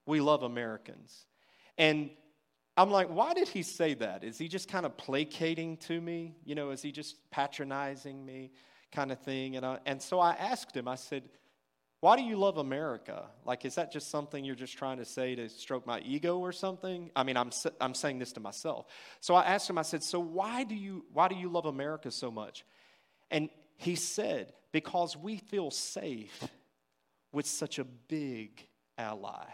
We 0.07 0.21
love 0.21 0.43
Americans. 0.43 1.27
And 1.79 2.11
I'm 2.77 2.91
like, 2.91 3.09
why 3.09 3.35
did 3.35 3.49
he 3.49 3.63
say 3.63 3.95
that? 3.95 4.25
Is 4.25 4.39
he 4.39 4.49
just 4.49 4.69
kind 4.69 4.87
of 4.87 4.97
placating 4.97 5.77
to 5.79 6.01
me? 6.01 6.35
You 6.45 6.55
know, 6.55 6.71
is 6.71 6.83
he 6.83 6.93
just 6.93 7.17
patronizing 7.31 8.25
me 8.25 8.53
kind 8.91 9.13
of 9.13 9.21
thing? 9.21 9.57
And, 9.57 9.67
I, 9.67 9.79
and 9.87 10.01
so 10.01 10.19
I 10.19 10.33
asked 10.33 10.77
him, 10.77 10.89
I 10.89 10.95
said, 10.95 11.25
why 12.01 12.17
do 12.17 12.23
you 12.23 12.37
love 12.37 12.57
America? 12.57 13.27
Like, 13.45 13.67
is 13.67 13.75
that 13.75 13.93
just 13.93 14.11
something 14.11 14.43
you're 14.43 14.55
just 14.55 14.77
trying 14.77 14.97
to 14.99 15.05
say 15.05 15.35
to 15.35 15.49
stroke 15.51 15.87
my 15.87 16.01
ego 16.01 16.39
or 16.39 16.51
something? 16.51 17.11
I 17.15 17.25
mean, 17.25 17.37
I'm, 17.37 17.51
I'm 17.79 17.95
saying 17.95 18.19
this 18.19 18.33
to 18.33 18.41
myself. 18.41 18.87
So 19.21 19.35
I 19.35 19.45
asked 19.45 19.69
him, 19.69 19.77
I 19.77 19.83
said, 19.83 20.03
so 20.03 20.19
why 20.19 20.65
do 20.65 20.75
you, 20.75 21.05
why 21.13 21.29
do 21.29 21.35
you 21.35 21.51
love 21.51 21.67
America 21.67 22.11
so 22.11 22.31
much? 22.31 22.65
And 23.31 23.51
he 23.77 23.97
said, 23.97 24.55
because 24.73 25.15
we 25.15 25.37
feel 25.37 25.71
safe 25.71 26.49
with 27.33 27.47
such 27.47 27.79
a 27.79 27.85
big 27.85 28.67
ally. 28.97 29.45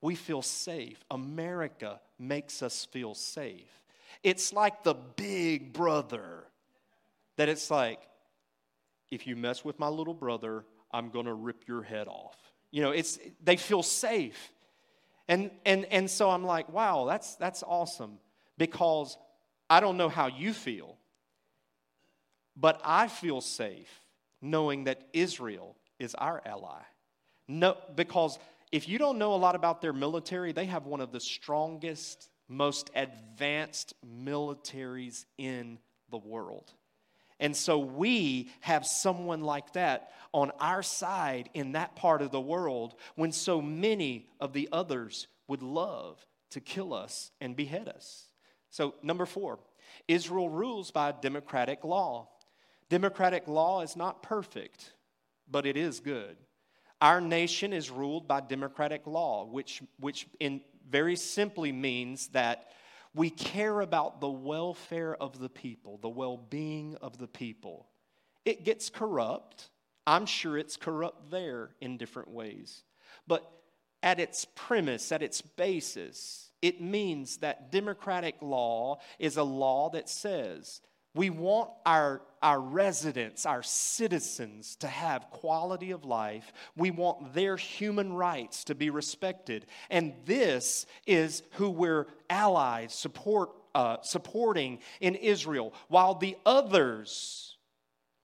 We 0.00 0.14
feel 0.14 0.42
safe. 0.42 1.04
America 1.10 2.00
makes 2.18 2.62
us 2.62 2.86
feel 2.86 3.14
safe. 3.14 3.82
It's 4.22 4.54
like 4.54 4.84
the 4.84 4.94
big 4.94 5.74
brother 5.74 6.44
that 7.36 7.50
it's 7.50 7.70
like, 7.70 8.00
if 9.10 9.26
you 9.26 9.36
mess 9.36 9.64
with 9.64 9.78
my 9.78 9.88
little 9.88 10.14
brother, 10.14 10.64
I'm 10.92 11.10
going 11.10 11.26
to 11.26 11.34
rip 11.34 11.66
your 11.68 11.82
head 11.82 12.08
off. 12.08 12.36
You 12.70 12.82
know, 12.82 12.90
it's 12.90 13.18
they 13.42 13.56
feel 13.56 13.82
safe. 13.82 14.52
And 15.28 15.50
and 15.64 15.84
and 15.86 16.10
so 16.10 16.30
I'm 16.30 16.44
like, 16.44 16.68
wow, 16.72 17.04
that's 17.06 17.36
that's 17.36 17.62
awesome 17.62 18.18
because 18.58 19.16
I 19.68 19.80
don't 19.80 19.96
know 19.96 20.08
how 20.08 20.28
you 20.28 20.52
feel, 20.52 20.96
but 22.56 22.80
I 22.84 23.08
feel 23.08 23.40
safe 23.40 23.90
knowing 24.40 24.84
that 24.84 25.08
Israel 25.12 25.76
is 25.98 26.14
our 26.14 26.42
ally. 26.44 26.82
No, 27.48 27.76
because 27.94 28.38
if 28.72 28.88
you 28.88 28.98
don't 28.98 29.18
know 29.18 29.34
a 29.34 29.36
lot 29.36 29.54
about 29.54 29.80
their 29.80 29.92
military, 29.92 30.52
they 30.52 30.66
have 30.66 30.86
one 30.86 31.00
of 31.00 31.12
the 31.12 31.20
strongest, 31.20 32.30
most 32.48 32.90
advanced 32.94 33.94
militaries 34.04 35.24
in 35.38 35.78
the 36.10 36.18
world. 36.18 36.72
And 37.38 37.54
so 37.56 37.78
we 37.78 38.50
have 38.60 38.86
someone 38.86 39.42
like 39.42 39.74
that 39.74 40.10
on 40.32 40.52
our 40.58 40.82
side 40.82 41.50
in 41.54 41.72
that 41.72 41.96
part 41.96 42.22
of 42.22 42.30
the 42.30 42.40
world 42.40 42.94
when 43.14 43.32
so 43.32 43.60
many 43.60 44.28
of 44.40 44.52
the 44.52 44.68
others 44.72 45.28
would 45.48 45.62
love 45.62 46.24
to 46.50 46.60
kill 46.60 46.94
us 46.94 47.30
and 47.40 47.54
behead 47.54 47.88
us. 47.88 48.26
So, 48.70 48.94
number 49.02 49.26
four, 49.26 49.58
Israel 50.08 50.48
rules 50.48 50.90
by 50.90 51.12
democratic 51.12 51.84
law. 51.84 52.28
Democratic 52.88 53.48
law 53.48 53.82
is 53.82 53.96
not 53.96 54.22
perfect, 54.22 54.92
but 55.50 55.66
it 55.66 55.76
is 55.76 56.00
good. 56.00 56.36
Our 57.00 57.20
nation 57.20 57.72
is 57.72 57.90
ruled 57.90 58.26
by 58.26 58.40
democratic 58.40 59.06
law, 59.06 59.44
which, 59.44 59.82
which 59.98 60.26
in 60.40 60.62
very 60.88 61.16
simply 61.16 61.72
means 61.72 62.28
that 62.28 62.70
we 63.16 63.30
care 63.30 63.80
about 63.80 64.20
the 64.20 64.28
welfare 64.28 65.16
of 65.16 65.38
the 65.38 65.48
people, 65.48 65.98
the 66.02 66.08
well 66.08 66.36
being 66.36 66.96
of 67.00 67.16
the 67.16 67.26
people. 67.26 67.88
It 68.44 68.62
gets 68.62 68.90
corrupt. 68.90 69.70
I'm 70.06 70.26
sure 70.26 70.58
it's 70.58 70.76
corrupt 70.76 71.30
there 71.30 71.70
in 71.80 71.96
different 71.96 72.30
ways. 72.30 72.84
But 73.26 73.50
at 74.02 74.20
its 74.20 74.44
premise, 74.54 75.10
at 75.10 75.22
its 75.22 75.40
basis, 75.40 76.50
it 76.60 76.80
means 76.80 77.38
that 77.38 77.72
democratic 77.72 78.36
law 78.42 79.00
is 79.18 79.38
a 79.38 79.42
law 79.42 79.88
that 79.90 80.10
says 80.10 80.82
we 81.16 81.30
want 81.30 81.70
our, 81.86 82.20
our 82.42 82.60
residents, 82.60 83.46
our 83.46 83.62
citizens, 83.62 84.76
to 84.76 84.86
have 84.86 85.30
quality 85.30 85.90
of 85.92 86.04
life. 86.04 86.52
We 86.76 86.90
want 86.90 87.32
their 87.32 87.56
human 87.56 88.12
rights 88.12 88.64
to 88.64 88.74
be 88.74 88.90
respected. 88.90 89.66
And 89.88 90.12
this 90.26 90.84
is 91.06 91.42
who 91.52 91.70
we're 91.70 92.06
allies, 92.28 92.92
support, 92.94 93.50
uh, 93.74 93.96
supporting 94.02 94.80
in 95.00 95.14
Israel. 95.14 95.72
While 95.88 96.16
the 96.16 96.36
others, 96.44 97.56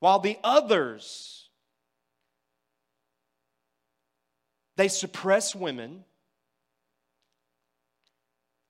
while 0.01 0.19
the 0.19 0.39
others, 0.45 1.49
they 4.77 4.89
suppress 4.89 5.55
women, 5.55 6.05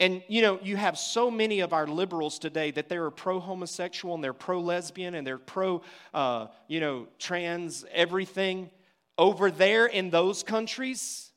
and 0.02 0.20
you 0.26 0.42
know, 0.42 0.58
you 0.64 0.76
have 0.76 0.98
so 0.98 1.30
many 1.30 1.60
of 1.60 1.72
our 1.72 1.86
liberals 1.86 2.40
today 2.40 2.72
that 2.72 2.88
they're 2.88 3.08
pro 3.12 3.38
homosexual 3.38 4.16
and 4.16 4.24
they're 4.24 4.32
pro 4.32 4.60
lesbian 4.60 5.14
and 5.14 5.24
they're 5.24 5.38
pro, 5.38 5.80
uh, 6.12 6.48
you 6.66 6.80
know, 6.80 7.06
trans 7.20 7.84
everything. 7.92 8.68
Over 9.16 9.48
there 9.52 9.86
in 9.86 10.10
those 10.10 10.42
countries, 10.42 11.30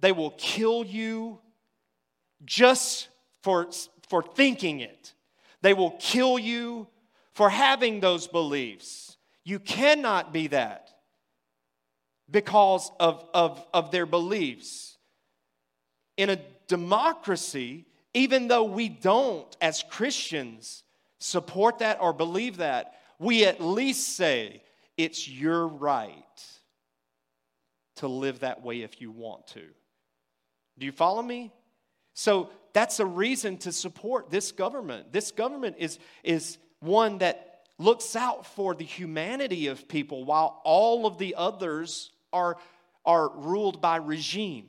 they 0.00 0.10
will 0.10 0.32
kill 0.32 0.84
you 0.84 1.38
just 2.44 3.06
for, 3.44 3.68
for 4.08 4.24
thinking 4.24 4.80
it. 4.80 5.12
They 5.62 5.72
will 5.72 5.92
kill 6.00 6.36
you 6.36 6.88
for 7.32 7.48
having 7.48 8.00
those 8.00 8.26
beliefs. 8.26 9.16
You 9.44 9.60
cannot 9.60 10.32
be 10.32 10.48
that 10.48 10.90
because 12.28 12.90
of, 12.98 13.24
of, 13.32 13.64
of 13.72 13.92
their 13.92 14.06
beliefs. 14.06 14.98
In 16.16 16.30
a 16.30 16.38
democracy, 16.66 17.86
even 18.12 18.48
though 18.48 18.64
we 18.64 18.88
don't, 18.88 19.56
as 19.60 19.82
Christians, 19.88 20.82
support 21.18 21.78
that 21.78 21.98
or 22.00 22.12
believe 22.12 22.58
that, 22.58 22.94
we 23.18 23.44
at 23.44 23.60
least 23.60 24.16
say 24.16 24.62
it's 24.96 25.28
your 25.28 25.66
right 25.66 26.12
to 27.96 28.08
live 28.08 28.40
that 28.40 28.62
way 28.62 28.82
if 28.82 29.00
you 29.00 29.10
want 29.10 29.46
to. 29.48 29.62
Do 30.78 30.86
you 30.86 30.92
follow 30.92 31.22
me? 31.22 31.52
So 32.14 32.50
that's 32.72 33.00
a 33.00 33.06
reason 33.06 33.58
to 33.58 33.72
support 33.72 34.30
this 34.30 34.52
government. 34.52 35.12
This 35.12 35.30
government 35.30 35.76
is, 35.78 35.98
is 36.22 36.58
one 36.80 37.18
that 37.18 37.62
looks 37.78 38.14
out 38.16 38.46
for 38.46 38.74
the 38.74 38.84
humanity 38.84 39.68
of 39.68 39.88
people 39.88 40.24
while 40.24 40.60
all 40.64 41.06
of 41.06 41.18
the 41.18 41.34
others 41.36 42.10
are, 42.32 42.56
are 43.04 43.28
ruled 43.28 43.80
by 43.80 43.96
regime. 43.96 44.66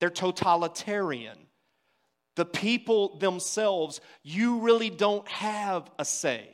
They're 0.00 0.10
totalitarian. 0.10 1.38
The 2.36 2.44
people 2.44 3.18
themselves, 3.18 4.00
you 4.22 4.60
really 4.60 4.90
don't 4.90 5.26
have 5.28 5.90
a 5.98 6.04
say. 6.04 6.48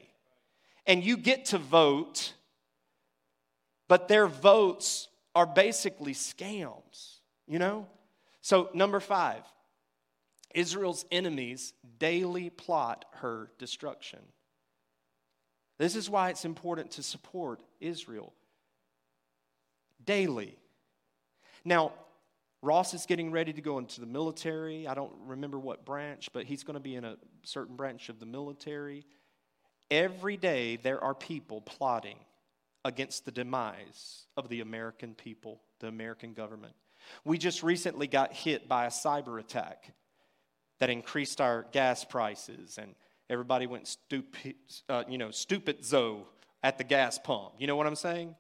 And 0.86 1.02
you 1.02 1.16
get 1.16 1.46
to 1.46 1.58
vote, 1.58 2.34
but 3.88 4.08
their 4.08 4.26
votes 4.26 5.08
are 5.34 5.46
basically 5.46 6.14
scams, 6.14 7.18
you 7.46 7.58
know? 7.58 7.86
So, 8.40 8.70
number 8.74 9.00
five, 9.00 9.42
Israel's 10.54 11.04
enemies 11.10 11.72
daily 11.98 12.50
plot 12.50 13.04
her 13.16 13.50
destruction. 13.58 14.20
This 15.78 15.94
is 15.94 16.08
why 16.08 16.30
it's 16.30 16.44
important 16.44 16.92
to 16.92 17.02
support 17.02 17.60
Israel 17.80 18.32
daily. 20.04 20.56
Now, 21.64 21.92
Ross 22.62 22.94
is 22.94 23.06
getting 23.06 23.30
ready 23.30 23.52
to 23.52 23.60
go 23.60 23.78
into 23.78 24.00
the 24.00 24.06
military. 24.06 24.88
I 24.88 24.94
don't 24.94 25.12
remember 25.26 25.58
what 25.58 25.84
branch, 25.84 26.30
but 26.32 26.44
he's 26.44 26.64
going 26.64 26.74
to 26.74 26.80
be 26.80 26.96
in 26.96 27.04
a 27.04 27.16
certain 27.42 27.76
branch 27.76 28.08
of 28.08 28.18
the 28.18 28.26
military. 28.26 29.04
Every 29.90 30.36
day, 30.36 30.76
there 30.76 31.02
are 31.02 31.14
people 31.14 31.60
plotting 31.60 32.18
against 32.84 33.24
the 33.24 33.30
demise 33.30 34.26
of 34.36 34.48
the 34.48 34.60
American 34.60 35.14
people, 35.14 35.60
the 35.80 35.88
American 35.88 36.32
government. 36.32 36.74
We 37.24 37.38
just 37.38 37.62
recently 37.62 38.06
got 38.06 38.32
hit 38.32 38.68
by 38.68 38.86
a 38.86 38.90
cyber 38.90 39.38
attack 39.38 39.92
that 40.78 40.90
increased 40.90 41.40
our 41.40 41.66
gas 41.72 42.04
prices, 42.04 42.78
and 42.78 42.94
everybody 43.30 43.66
went 43.66 43.86
stupid, 43.86 44.54
uh, 44.88 45.04
you 45.08 45.18
know, 45.18 45.30
stupid 45.30 45.84
zo 45.84 46.26
at 46.62 46.78
the 46.78 46.84
gas 46.84 47.18
pump. 47.18 47.52
You 47.58 47.66
know 47.66 47.76
what 47.76 47.86
I'm 47.86 47.96
saying? 47.96 48.34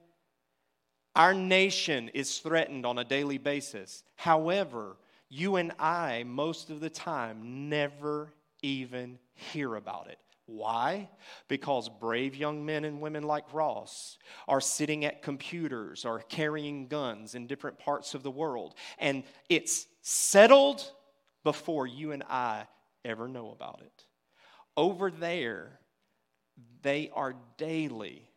Our 1.16 1.32
nation 1.32 2.10
is 2.12 2.40
threatened 2.40 2.84
on 2.84 2.98
a 2.98 3.04
daily 3.04 3.38
basis. 3.38 4.04
However, 4.16 4.98
you 5.30 5.56
and 5.56 5.72
I, 5.78 6.24
most 6.24 6.68
of 6.68 6.80
the 6.80 6.90
time, 6.90 7.70
never 7.70 8.34
even 8.60 9.18
hear 9.32 9.76
about 9.76 10.08
it. 10.08 10.18
Why? 10.44 11.08
Because 11.48 11.88
brave 11.88 12.36
young 12.36 12.66
men 12.66 12.84
and 12.84 13.00
women 13.00 13.22
like 13.22 13.50
Ross 13.54 14.18
are 14.46 14.60
sitting 14.60 15.06
at 15.06 15.22
computers 15.22 16.04
or 16.04 16.20
carrying 16.20 16.86
guns 16.86 17.34
in 17.34 17.46
different 17.46 17.78
parts 17.78 18.12
of 18.12 18.22
the 18.22 18.30
world. 18.30 18.74
And 18.98 19.24
it's 19.48 19.86
settled 20.02 20.84
before 21.44 21.86
you 21.86 22.12
and 22.12 22.24
I 22.24 22.66
ever 23.06 23.26
know 23.26 23.52
about 23.52 23.80
it. 23.80 24.04
Over 24.76 25.10
there, 25.10 25.80
they 26.82 27.10
are 27.14 27.34
daily, 27.56 28.28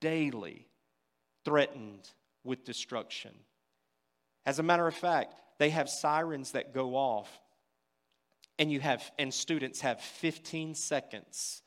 daily 0.00 0.66
threatened 1.44 2.10
with 2.44 2.64
destruction. 2.64 3.32
As 4.46 4.58
a 4.58 4.62
matter 4.62 4.86
of 4.86 4.94
fact, 4.94 5.34
they 5.58 5.70
have 5.70 5.88
sirens 5.88 6.52
that 6.52 6.74
go 6.74 6.94
off 6.94 7.40
and 8.58 8.70
you 8.70 8.80
have 8.80 9.10
and 9.18 9.32
students 9.32 9.80
have 9.80 10.00
15 10.00 10.74
seconds 10.74 11.62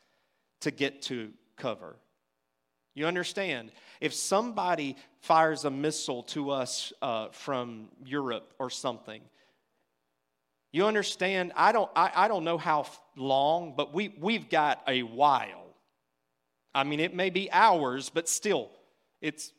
to 0.62 0.72
get 0.72 1.02
to 1.04 1.32
cover. 1.58 1.98
You 2.94 3.06
understand? 3.06 3.72
If 4.02 4.14
somebody 4.14 4.96
fires 5.20 5.66
a 5.66 5.70
missile 5.70 6.24
to 6.24 6.50
us 6.50 6.94
uh, 7.02 7.28
from 7.30 7.90
Europe 8.06 8.54
or 8.58 8.70
something, 8.70 9.22
you 10.72 10.86
understand? 10.86 11.54
I 11.56 11.72
don't, 11.72 11.90
I, 11.96 12.12
I 12.16 12.28
don't 12.28 12.44
know 12.44 12.58
how 12.58 12.88
long, 13.16 13.74
but 13.78 13.94
we, 13.94 14.14
we've 14.20 14.50
got 14.50 14.82
a 14.88 15.04
while. 15.04 15.76
I 16.74 16.84
mean, 16.84 17.00
it 17.00 17.16
may 17.16 17.30
be 17.30 17.52
hours, 17.52 18.10
but 18.10 18.28
still, 18.28 18.70
it's, 19.22 19.52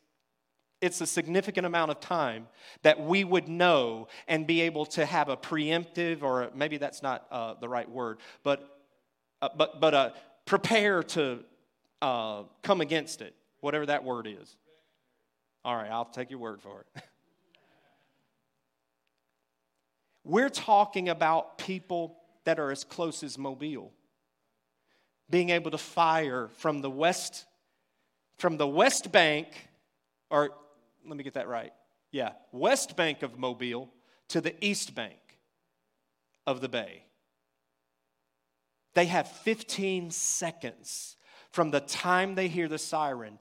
it's 0.81 1.01
a 1.01 1.07
significant 1.07 1.67
amount 1.67 1.91
of 1.91 2.01
time 2.01 2.47
that 2.83 3.01
we 3.01 3.25
would 3.25 3.49
know 3.49 4.09
and 4.29 4.47
be 4.47 4.61
able 4.63 4.87
to 4.87 5.05
have 5.05 5.29
a 5.29 5.37
preemptive, 5.37 6.23
or 6.23 6.51
maybe 6.55 6.77
that's 6.77 7.03
not 7.03 7.27
uh, 7.31 7.55
the 7.61 7.69
right 7.69 7.91
word, 7.91 8.19
but, 8.43 8.79
uh, 9.43 9.49
but, 9.57 9.81
but 9.81 9.95
uh, 9.95 10.11
prepare 10.47 11.03
to 11.03 11.41
uh, 12.01 12.43
come 12.63 12.81
against 12.81 13.23
it, 13.23 13.35
whatever 13.61 13.87
that 13.87 14.05
word 14.05 14.27
is. 14.27 14.57
All 15.65 15.75
right, 15.75 15.91
I'll 15.91 16.05
take 16.05 16.31
your 16.31 16.39
word 16.39 16.63
for 16.63 16.81
it. 16.81 17.03
We're 20.25 20.51
talking 20.51 21.09
about 21.09 21.59
people 21.59 22.17
that 22.45 22.61
are 22.61 22.71
as 22.71 22.85
close 22.85 23.23
as 23.23 23.37
Mobile, 23.37 23.93
being 25.29 25.51
able 25.51 25.71
to 25.73 25.79
fire 25.79 26.49
from 26.59 26.83
the 26.83 26.91
west, 26.91 27.47
from 28.39 28.57
the 28.57 28.67
west 28.67 29.11
bank, 29.11 29.49
or 30.31 30.51
let 31.07 31.17
me 31.17 31.25
get 31.25 31.35
that 31.35 31.49
right. 31.49 31.73
Yeah, 32.11 32.33
west 32.53 32.97
bank 32.97 33.23
of 33.23 33.39
Mobile 33.39 33.91
to 34.29 34.41
the 34.41 34.55
east 34.65 34.95
bank 34.95 35.19
of 36.47 36.61
the 36.61 36.69
bay. 36.69 37.05
They 38.95 39.07
have 39.07 39.29
15 39.29 40.11
seconds 40.11 41.17
from 41.51 41.71
the 41.71 41.81
time 41.81 42.35
they 42.35 42.49
hear 42.49 42.69
the 42.69 42.79
siren 42.79 43.39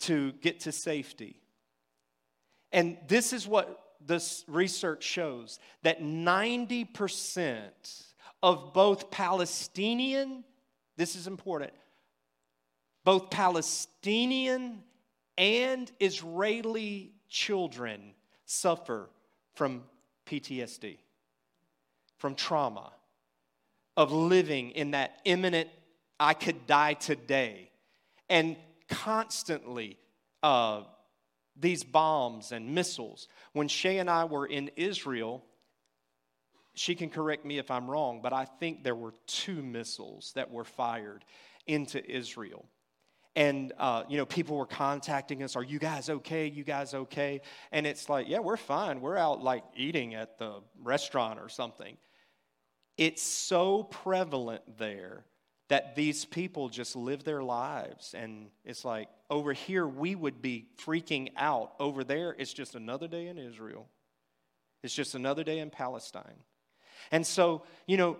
to 0.00 0.32
get 0.40 0.60
to 0.60 0.72
safety. 0.72 1.40
And 2.72 2.98
this 3.06 3.32
is 3.32 3.46
what 3.46 3.80
this 4.04 4.44
research 4.46 5.02
shows 5.02 5.58
that 5.82 6.02
90% 6.02 7.68
of 8.42 8.72
both 8.72 9.10
Palestinian, 9.10 10.44
this 10.96 11.16
is 11.16 11.26
important, 11.26 11.72
both 13.04 13.30
Palestinian 13.30 14.82
and 15.38 15.90
Israeli 16.00 17.12
children 17.28 18.12
suffer 18.44 19.08
from 19.54 19.84
PTSD, 20.26 20.98
from 22.18 22.34
trauma, 22.34 22.92
of 23.96 24.12
living 24.12 24.72
in 24.72 24.90
that 24.90 25.20
imminent, 25.24 25.68
I 26.20 26.34
could 26.34 26.66
die 26.66 26.94
today, 26.94 27.70
and 28.28 28.56
constantly 28.88 29.96
uh, 30.42 30.82
these 31.58 31.84
bombs 31.84 32.52
and 32.52 32.74
missiles. 32.74 33.28
When 33.52 33.68
Shay 33.68 33.98
and 33.98 34.10
I 34.10 34.24
were 34.24 34.46
in 34.46 34.70
Israel, 34.76 35.44
she 36.74 36.94
can 36.94 37.10
correct 37.10 37.44
me 37.44 37.58
if 37.58 37.70
I'm 37.70 37.90
wrong, 37.90 38.20
but 38.22 38.32
I 38.32 38.44
think 38.44 38.82
there 38.82 38.94
were 38.94 39.14
two 39.26 39.62
missiles 39.62 40.32
that 40.34 40.50
were 40.50 40.64
fired 40.64 41.24
into 41.66 42.04
Israel. 42.08 42.64
And, 43.38 43.72
uh, 43.78 44.02
you 44.08 44.16
know, 44.16 44.26
people 44.26 44.56
were 44.56 44.66
contacting 44.66 45.44
us, 45.44 45.54
Are 45.54 45.62
you 45.62 45.78
guys 45.78 46.10
okay? 46.10 46.48
You 46.48 46.64
guys 46.64 46.92
okay? 46.92 47.40
And 47.70 47.86
it's 47.86 48.08
like, 48.08 48.28
Yeah, 48.28 48.40
we're 48.40 48.56
fine. 48.56 49.00
We're 49.00 49.16
out 49.16 49.44
like 49.44 49.62
eating 49.76 50.16
at 50.16 50.38
the 50.38 50.54
restaurant 50.82 51.38
or 51.38 51.48
something. 51.48 51.96
It's 52.96 53.22
so 53.22 53.84
prevalent 53.84 54.62
there 54.76 55.24
that 55.68 55.94
these 55.94 56.24
people 56.24 56.68
just 56.68 56.96
live 56.96 57.22
their 57.22 57.44
lives. 57.44 58.12
And 58.12 58.48
it's 58.64 58.84
like, 58.84 59.08
over 59.30 59.52
here, 59.52 59.86
we 59.86 60.16
would 60.16 60.42
be 60.42 60.66
freaking 60.84 61.28
out. 61.36 61.74
Over 61.78 62.02
there, 62.02 62.34
it's 62.36 62.52
just 62.52 62.74
another 62.74 63.06
day 63.06 63.28
in 63.28 63.38
Israel, 63.38 63.86
it's 64.82 64.94
just 64.94 65.14
another 65.14 65.44
day 65.44 65.60
in 65.60 65.70
Palestine. 65.70 66.42
And 67.12 67.24
so, 67.24 67.62
you 67.86 67.98
know, 67.98 68.16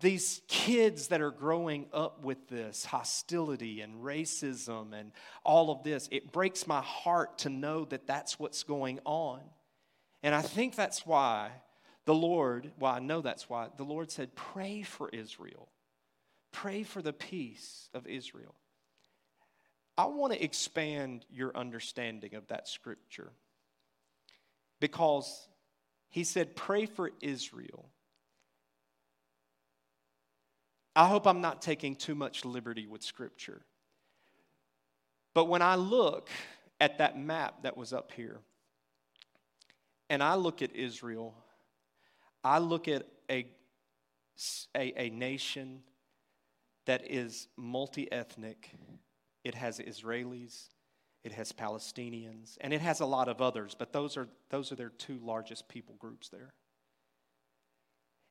these 0.00 0.40
kids 0.48 1.08
that 1.08 1.20
are 1.20 1.30
growing 1.30 1.86
up 1.92 2.24
with 2.24 2.48
this 2.48 2.84
hostility 2.84 3.82
and 3.82 4.02
racism 4.02 4.92
and 4.92 5.12
all 5.44 5.70
of 5.70 5.82
this, 5.82 6.08
it 6.10 6.32
breaks 6.32 6.66
my 6.66 6.80
heart 6.80 7.38
to 7.38 7.50
know 7.50 7.84
that 7.86 8.06
that's 8.06 8.38
what's 8.38 8.62
going 8.62 8.98
on. 9.04 9.40
And 10.22 10.34
I 10.34 10.40
think 10.40 10.74
that's 10.74 11.06
why 11.06 11.50
the 12.06 12.14
Lord, 12.14 12.72
well, 12.78 12.92
I 12.92 12.98
know 12.98 13.20
that's 13.20 13.48
why 13.48 13.68
the 13.76 13.84
Lord 13.84 14.10
said, 14.10 14.34
pray 14.34 14.82
for 14.82 15.10
Israel. 15.10 15.68
Pray 16.50 16.82
for 16.82 17.02
the 17.02 17.12
peace 17.12 17.90
of 17.92 18.06
Israel. 18.06 18.54
I 19.96 20.06
want 20.06 20.32
to 20.32 20.42
expand 20.42 21.24
your 21.30 21.56
understanding 21.56 22.34
of 22.34 22.48
that 22.48 22.68
scripture 22.68 23.32
because 24.80 25.48
he 26.10 26.24
said, 26.24 26.56
Pray 26.56 26.86
for 26.86 27.10
Israel. 27.20 27.88
I 30.96 31.08
hope 31.08 31.26
I'm 31.26 31.40
not 31.40 31.60
taking 31.60 31.96
too 31.96 32.14
much 32.14 32.44
liberty 32.44 32.86
with 32.86 33.02
scripture. 33.02 33.62
But 35.34 35.46
when 35.46 35.62
I 35.62 35.74
look 35.74 36.28
at 36.80 36.98
that 36.98 37.18
map 37.18 37.62
that 37.62 37.76
was 37.76 37.92
up 37.92 38.12
here, 38.12 38.38
and 40.08 40.22
I 40.22 40.34
look 40.34 40.62
at 40.62 40.74
Israel, 40.76 41.34
I 42.44 42.58
look 42.58 42.86
at 42.86 43.06
a, 43.30 43.46
a, 44.76 44.92
a 44.96 45.10
nation 45.10 45.82
that 46.86 47.10
is 47.10 47.48
multi 47.56 48.10
ethnic. 48.12 48.70
It 49.42 49.54
has 49.54 49.80
Israelis, 49.80 50.68
it 51.24 51.32
has 51.32 51.52
Palestinians, 51.52 52.56
and 52.60 52.72
it 52.72 52.80
has 52.80 53.00
a 53.00 53.06
lot 53.06 53.28
of 53.28 53.40
others, 53.40 53.74
but 53.76 53.92
those 53.92 54.16
are, 54.16 54.28
those 54.50 54.70
are 54.70 54.76
their 54.76 54.90
two 54.90 55.18
largest 55.22 55.68
people 55.68 55.96
groups 55.98 56.28
there. 56.28 56.52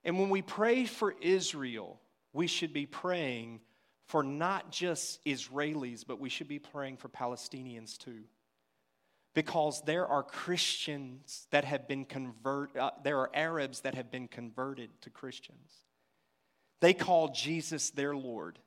And 0.06 0.20
when 0.20 0.30
we 0.30 0.42
pray 0.42 0.86
for 0.86 1.16
Israel, 1.22 2.00
we 2.34 2.48
should 2.48 2.74
be 2.74 2.86
praying 2.86 3.62
for 4.08 4.24
not 4.24 4.72
just 4.72 5.24
Israelis, 5.26 6.04
but 6.06 6.20
we 6.20 6.30
should 6.30 6.48
be 6.48 6.60
praying 6.60 6.98
for 6.98 7.10
Palestinians 7.10 7.98
too. 7.98 8.24
Because 9.34 9.82
there 9.84 10.06
are 10.06 10.22
Christians 10.22 11.48
that 11.52 11.64
have 11.64 11.88
been 11.88 12.06
converted, 12.06 12.78
uh, 12.78 12.92
there 13.04 13.20
are 13.20 13.32
Arabs 13.34 13.82
that 13.82 13.96
have 13.96 14.12
been 14.12 14.28
converted 14.28 14.90
to 15.02 15.10
Christians. 15.10 15.72
They 16.82 16.94
call 16.94 17.30
Jesus 17.30 17.92
their 17.92 18.16
Lord. 18.16 18.60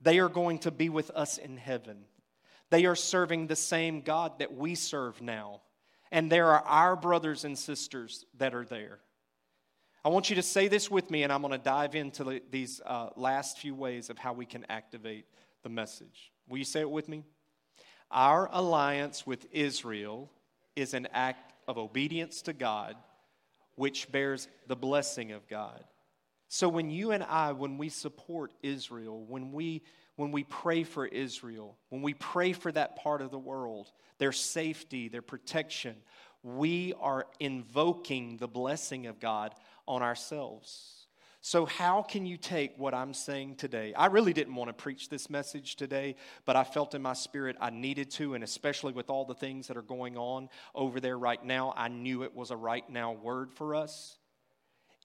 They 0.00 0.18
are 0.18 0.28
going 0.28 0.58
to 0.60 0.70
be 0.70 0.88
with 0.88 1.10
us 1.10 1.38
in 1.38 1.56
heaven. 1.56 2.04
They 2.70 2.84
are 2.84 2.96
serving 2.96 3.46
the 3.46 3.56
same 3.56 4.00
God 4.00 4.40
that 4.40 4.54
we 4.54 4.74
serve 4.74 5.22
now. 5.22 5.62
And 6.10 6.30
there 6.30 6.48
are 6.48 6.62
our 6.62 6.96
brothers 6.96 7.44
and 7.44 7.58
sisters 7.58 8.26
that 8.38 8.54
are 8.54 8.64
there. 8.64 9.00
I 10.06 10.10
want 10.10 10.28
you 10.28 10.36
to 10.36 10.42
say 10.42 10.68
this 10.68 10.90
with 10.90 11.10
me, 11.10 11.22
and 11.22 11.32
I'm 11.32 11.40
going 11.40 11.52
to 11.52 11.58
dive 11.58 11.94
into 11.94 12.38
these 12.50 12.78
uh, 12.84 13.08
last 13.16 13.58
few 13.58 13.74
ways 13.74 14.10
of 14.10 14.18
how 14.18 14.34
we 14.34 14.44
can 14.44 14.66
activate 14.68 15.24
the 15.62 15.70
message. 15.70 16.30
Will 16.46 16.58
you 16.58 16.64
say 16.64 16.80
it 16.80 16.90
with 16.90 17.08
me? 17.08 17.24
Our 18.10 18.50
alliance 18.52 19.26
with 19.26 19.46
Israel 19.50 20.30
is 20.76 20.92
an 20.92 21.08
act 21.14 21.54
of 21.66 21.78
obedience 21.78 22.42
to 22.42 22.52
God, 22.52 22.96
which 23.76 24.12
bears 24.12 24.46
the 24.66 24.76
blessing 24.76 25.32
of 25.32 25.48
God. 25.48 25.82
So 26.48 26.68
when 26.68 26.90
you 26.90 27.12
and 27.12 27.24
I, 27.24 27.52
when 27.52 27.78
we 27.78 27.88
support 27.88 28.52
Israel, 28.62 29.24
when 29.24 29.52
we 29.52 29.82
when 30.16 30.30
we 30.30 30.44
pray 30.44 30.84
for 30.84 31.06
Israel, 31.06 31.76
when 31.88 32.02
we 32.02 32.14
pray 32.14 32.52
for 32.52 32.70
that 32.70 32.94
part 32.94 33.20
of 33.20 33.32
the 33.32 33.38
world, 33.38 33.90
their 34.18 34.30
safety, 34.30 35.08
their 35.08 35.22
protection, 35.22 35.96
we 36.44 36.92
are 37.00 37.26
invoking 37.40 38.36
the 38.36 38.46
blessing 38.46 39.06
of 39.06 39.18
God 39.18 39.54
on 39.86 40.02
ourselves. 40.02 40.94
So, 41.46 41.66
how 41.66 42.00
can 42.00 42.24
you 42.24 42.38
take 42.38 42.72
what 42.78 42.94
I'm 42.94 43.12
saying 43.12 43.56
today? 43.56 43.92
I 43.92 44.06
really 44.06 44.32
didn't 44.32 44.54
want 44.54 44.70
to 44.70 44.72
preach 44.72 45.10
this 45.10 45.28
message 45.28 45.76
today, 45.76 46.16
but 46.46 46.56
I 46.56 46.64
felt 46.64 46.94
in 46.94 47.02
my 47.02 47.12
spirit 47.12 47.56
I 47.60 47.68
needed 47.68 48.10
to, 48.12 48.32
and 48.32 48.42
especially 48.42 48.94
with 48.94 49.10
all 49.10 49.26
the 49.26 49.34
things 49.34 49.68
that 49.68 49.76
are 49.76 49.82
going 49.82 50.16
on 50.16 50.48
over 50.74 51.00
there 51.00 51.18
right 51.18 51.44
now, 51.44 51.74
I 51.76 51.88
knew 51.88 52.22
it 52.22 52.34
was 52.34 52.50
a 52.50 52.56
right 52.56 52.88
now 52.88 53.12
word 53.12 53.52
for 53.52 53.74
us. 53.74 54.16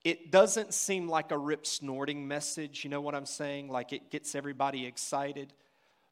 It 0.02 0.32
doesn't 0.32 0.72
seem 0.72 1.08
like 1.08 1.30
a 1.30 1.36
rip 1.36 1.66
snorting 1.66 2.26
message, 2.26 2.84
you 2.84 2.90
know 2.90 3.02
what 3.02 3.14
I'm 3.14 3.26
saying? 3.26 3.68
Like 3.68 3.92
it 3.92 4.10
gets 4.10 4.34
everybody 4.34 4.86
excited. 4.86 5.52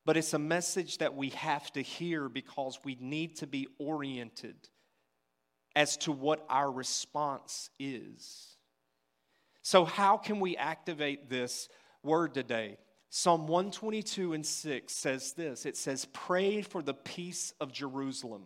But 0.05 0.19
it's 0.19 0.35
a 0.35 0.39
message 0.39 0.99
that 0.99 1.15
we 1.15 1.31
have 1.31 1.73
to 1.73 1.81
hear 1.81 2.29
because 2.29 2.79
we 2.85 2.99
need 3.01 3.37
to 3.37 3.47
be 3.47 3.67
oriented 3.79 4.57
as 5.75 5.97
to 5.99 6.13
what 6.13 6.45
our 6.51 6.71
response 6.71 7.71
is. 7.79 8.58
So, 9.63 9.85
how 9.85 10.17
can 10.17 10.41
we 10.41 10.57
activate 10.57 11.29
this 11.29 11.69
word 12.03 12.35
today? 12.35 12.79
Psalm 13.11 13.47
122 13.47 14.35
and 14.35 14.45
6 14.45 14.93
says 14.93 15.33
this 15.33 15.65
it 15.67 15.77
says, 15.77 16.07
Pray 16.13 16.63
for 16.63 16.83
the 16.83 16.95
peace 16.95 17.53
of 17.61 17.73
Jerusalem, 17.73 18.45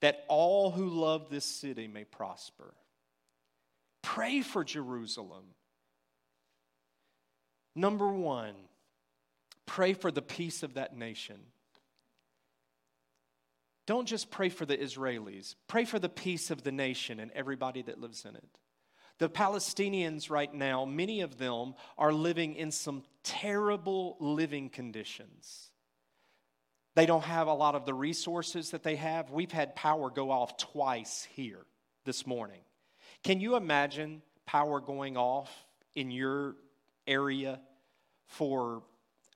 that 0.00 0.24
all 0.28 0.70
who 0.70 0.88
love 0.88 1.30
this 1.30 1.44
city 1.44 1.88
may 1.88 2.04
prosper. 2.04 2.74
Pray 4.02 4.40
for 4.40 4.64
Jerusalem. 4.64 5.44
Number 7.74 8.08
one, 8.08 8.54
pray 9.66 9.92
for 9.92 10.10
the 10.10 10.22
peace 10.22 10.62
of 10.62 10.74
that 10.74 10.96
nation. 10.96 11.38
Don't 13.86 14.06
just 14.06 14.30
pray 14.30 14.48
for 14.48 14.66
the 14.66 14.76
Israelis, 14.76 15.54
pray 15.66 15.84
for 15.84 15.98
the 15.98 16.08
peace 16.08 16.50
of 16.50 16.62
the 16.62 16.72
nation 16.72 17.20
and 17.20 17.30
everybody 17.32 17.82
that 17.82 18.00
lives 18.00 18.24
in 18.24 18.36
it. 18.36 18.48
The 19.18 19.28
Palestinians, 19.28 20.30
right 20.30 20.52
now, 20.52 20.84
many 20.84 21.22
of 21.22 21.38
them 21.38 21.74
are 21.96 22.12
living 22.12 22.54
in 22.54 22.70
some 22.70 23.02
terrible 23.24 24.16
living 24.20 24.70
conditions. 24.70 25.70
They 26.94 27.06
don't 27.06 27.24
have 27.24 27.48
a 27.48 27.52
lot 27.52 27.74
of 27.74 27.84
the 27.84 27.94
resources 27.94 28.70
that 28.70 28.82
they 28.82 28.96
have. 28.96 29.30
We've 29.30 29.52
had 29.52 29.74
power 29.74 30.10
go 30.10 30.30
off 30.30 30.56
twice 30.56 31.26
here 31.32 31.66
this 32.04 32.26
morning. 32.26 32.60
Can 33.24 33.40
you 33.40 33.56
imagine 33.56 34.22
power 34.46 34.80
going 34.80 35.16
off 35.16 35.50
in 35.94 36.10
your 36.10 36.54
area 37.06 37.60
for 38.26 38.82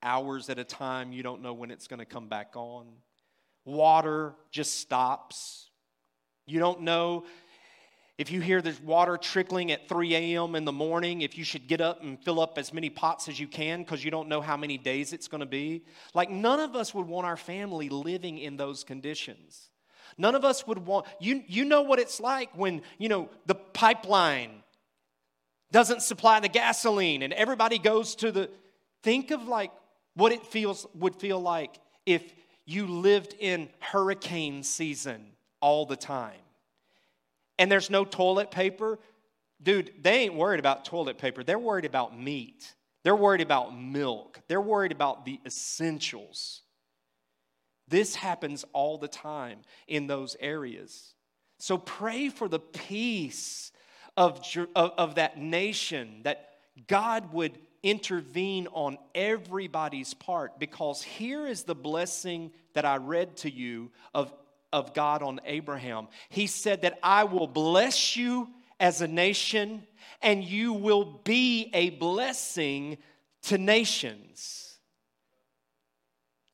hours 0.03 0.49
at 0.49 0.59
a 0.59 0.65
time? 0.65 1.13
You 1.13 1.23
don't 1.23 1.43
know 1.43 1.55
when 1.55 1.71
it's 1.71 1.89
going 1.89 1.99
to 1.99 2.05
come 2.05 2.29
back 2.29 2.53
on. 2.55 2.87
Water 3.65 4.35
just 4.51 4.81
stops. 4.81 5.71
You 6.47 6.59
don't 6.59 6.83
know 6.83 7.25
if 8.19 8.31
you 8.31 8.41
hear 8.41 8.61
there's 8.61 8.81
water 8.81 9.17
trickling 9.17 9.73
at 9.73 9.89
3 9.89 10.15
a.m. 10.15 10.55
in 10.55 10.65
the 10.65 10.73
morning, 10.73 11.23
if 11.23 11.39
you 11.39 11.45
should 11.45 11.67
get 11.67 11.81
up 11.81 12.03
and 12.03 12.23
fill 12.23 12.41
up 12.41 12.59
as 12.59 12.73
many 12.73 12.91
pots 12.91 13.27
as 13.29 13.41
you 13.41 13.49
can 13.49 13.83
because 13.83 14.05
you 14.05 14.11
don't 14.11 14.29
know 14.29 14.41
how 14.41 14.57
many 14.57 14.77
days 14.77 15.13
it's 15.13 15.29
going 15.29 15.41
to 15.41 15.47
be. 15.47 15.85
Like, 16.13 16.31
none 16.31 16.61
of 16.61 16.77
us 16.77 16.95
would 16.95 17.07
want 17.07 17.27
our 17.27 17.39
family 17.39 17.89
living 17.89 18.39
in 18.39 18.57
those 18.57 18.85
conditions. 18.85 19.71
None 20.19 20.35
of 20.35 20.45
us 20.45 20.67
would 20.67 20.79
want, 20.87 21.07
you, 21.21 21.43
you 21.47 21.65
know 21.65 21.83
what 21.83 21.99
it's 21.99 22.21
like 22.21 22.51
when, 22.55 22.83
you 22.99 23.09
know, 23.09 23.31
the 23.47 23.55
pipeline 23.55 24.63
doesn't 25.71 26.03
supply 26.03 26.39
the 26.39 26.49
gasoline 26.49 27.23
and 27.23 27.33
everybody 27.33 27.79
goes 27.79 28.15
to 28.17 28.31
the, 28.31 28.51
think 29.03 29.31
of 29.31 29.49
like 29.49 29.73
what 30.15 30.33
it 30.33 30.47
feels, 30.47 30.87
would 30.95 31.17
feel 31.17 31.41
like 31.41 31.79
if 32.05 32.23
you 32.67 32.87
lived 32.87 33.35
in 33.41 33.71
hurricane 33.81 34.63
season 34.63 35.29
all 35.61 35.87
the 35.87 35.97
time 35.97 36.37
and 37.59 37.71
there's 37.71 37.91
no 37.91 38.05
toilet 38.05 38.51
paper, 38.51 38.99
dude, 39.63 39.93
they 40.01 40.21
ain't 40.21 40.35
worried 40.35 40.61
about 40.61 40.85
toilet 40.85 41.19
paper. 41.19 41.43
They're 41.45 41.59
worried 41.59 41.85
about 41.85 42.19
meat. 42.19 42.75
They're 43.05 43.17
worried 43.17 43.41
about 43.41 43.77
milk. 43.77 44.41
They're 44.49 44.61
worried 44.61 44.93
about 44.93 45.25
the 45.25 45.41
essentials. 45.45 46.63
This 47.89 48.15
happens 48.15 48.65
all 48.73 48.99
the 48.99 49.09
time 49.09 49.59
in 49.87 50.07
those 50.07 50.37
areas. 50.41 51.15
So 51.59 51.79
pray 51.79 52.29
for 52.29 52.49
the 52.49 52.59
peace 52.59 53.73
of, 54.17 54.45
of, 54.75 54.93
of 54.97 55.15
that 55.17 55.39
nation, 55.39 56.21
that 56.23 56.51
God 56.87 57.33
would 57.33 57.59
intervene 57.83 58.69
on 58.73 58.97
everybody's 59.15 60.15
part 60.15 60.59
because 60.59 61.03
here 61.03 61.47
is 61.47 61.65
the 61.65 61.75
blessing 61.75 62.53
that 62.75 62.85
I 62.85 62.97
read 62.97 63.37
to 63.39 63.51
you 63.51 63.91
of 64.15 64.33
of 64.73 64.95
God 64.95 65.23
on 65.23 65.41
Abraham. 65.45 66.09
He 66.29 66.47
said 66.47 66.83
that 66.83 66.99
I 67.03 67.25
will 67.25 67.47
bless 67.47 68.17
you 68.17 68.49
as 68.81 69.01
a 69.01 69.09
nation 69.09 69.87
and 70.23 70.45
you 70.45 70.73
will 70.73 71.05
be 71.25 71.71
a 71.75 71.91
blessing 71.91 72.99
to 73.43 73.59
nations, 73.59 74.79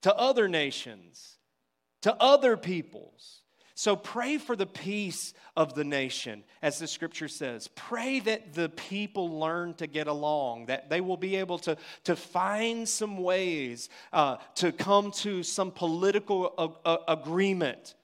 to 0.02 0.14
other 0.14 0.48
nations, 0.48 1.36
to 2.02 2.14
other 2.16 2.56
peoples. 2.56 3.42
So 3.74 3.94
pray 3.94 4.38
for 4.38 4.56
the 4.56 4.66
peace 4.66 5.34
of 5.56 5.74
the 5.74 5.84
nation, 5.84 6.42
as 6.62 6.80
the 6.80 6.88
scripture 6.88 7.28
says. 7.28 7.68
Pray 7.76 8.18
that 8.20 8.52
the 8.52 8.70
people 8.70 9.38
learn 9.38 9.74
to 9.74 9.86
get 9.86 10.08
along, 10.08 10.66
that 10.66 10.90
they 10.90 11.00
will 11.00 11.16
be 11.16 11.36
able 11.36 11.58
to, 11.60 11.76
to 12.04 12.16
find 12.16 12.88
some 12.88 13.18
ways 13.18 13.88
uh, 14.12 14.38
to 14.56 14.72
come 14.72 15.12
to 15.12 15.44
some 15.44 15.70
political 15.70 16.82
agreement 17.06 17.94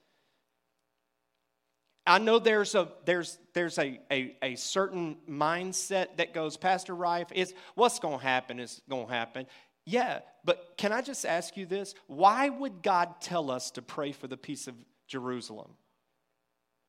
I 2.07 2.19
know 2.19 2.37
there's 2.37 2.75
a 2.75 2.89
there's 3.05 3.37
there's 3.53 3.79
a, 3.79 3.99
a, 4.11 4.35
a 4.41 4.55
certain 4.55 5.17
mindset 5.29 6.17
that 6.17 6.33
goes, 6.33 6.55
Pastor 6.55 6.93
Rife, 6.93 7.31
is 7.31 7.53
what's 7.73 7.99
gonna 7.99 8.19
happen 8.19 8.59
is 8.59 8.81
gonna 8.89 9.07
happen. 9.07 9.47
Yeah, 9.85 10.19
but 10.43 10.73
can 10.77 10.91
I 10.91 11.01
just 11.01 11.25
ask 11.25 11.57
you 11.57 11.65
this? 11.65 11.95
Why 12.07 12.49
would 12.49 12.81
God 12.81 13.21
tell 13.21 13.49
us 13.49 13.71
to 13.71 13.81
pray 13.81 14.11
for 14.11 14.27
the 14.27 14.37
peace 14.37 14.67
of 14.67 14.75
Jerusalem? 15.07 15.71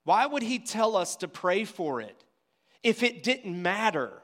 Why 0.04 0.26
would 0.26 0.42
He 0.42 0.58
tell 0.58 0.96
us 0.96 1.16
to 1.16 1.28
pray 1.28 1.64
for 1.64 2.00
it 2.00 2.24
if 2.82 3.02
it 3.02 3.22
didn't 3.22 3.60
matter? 3.60 4.22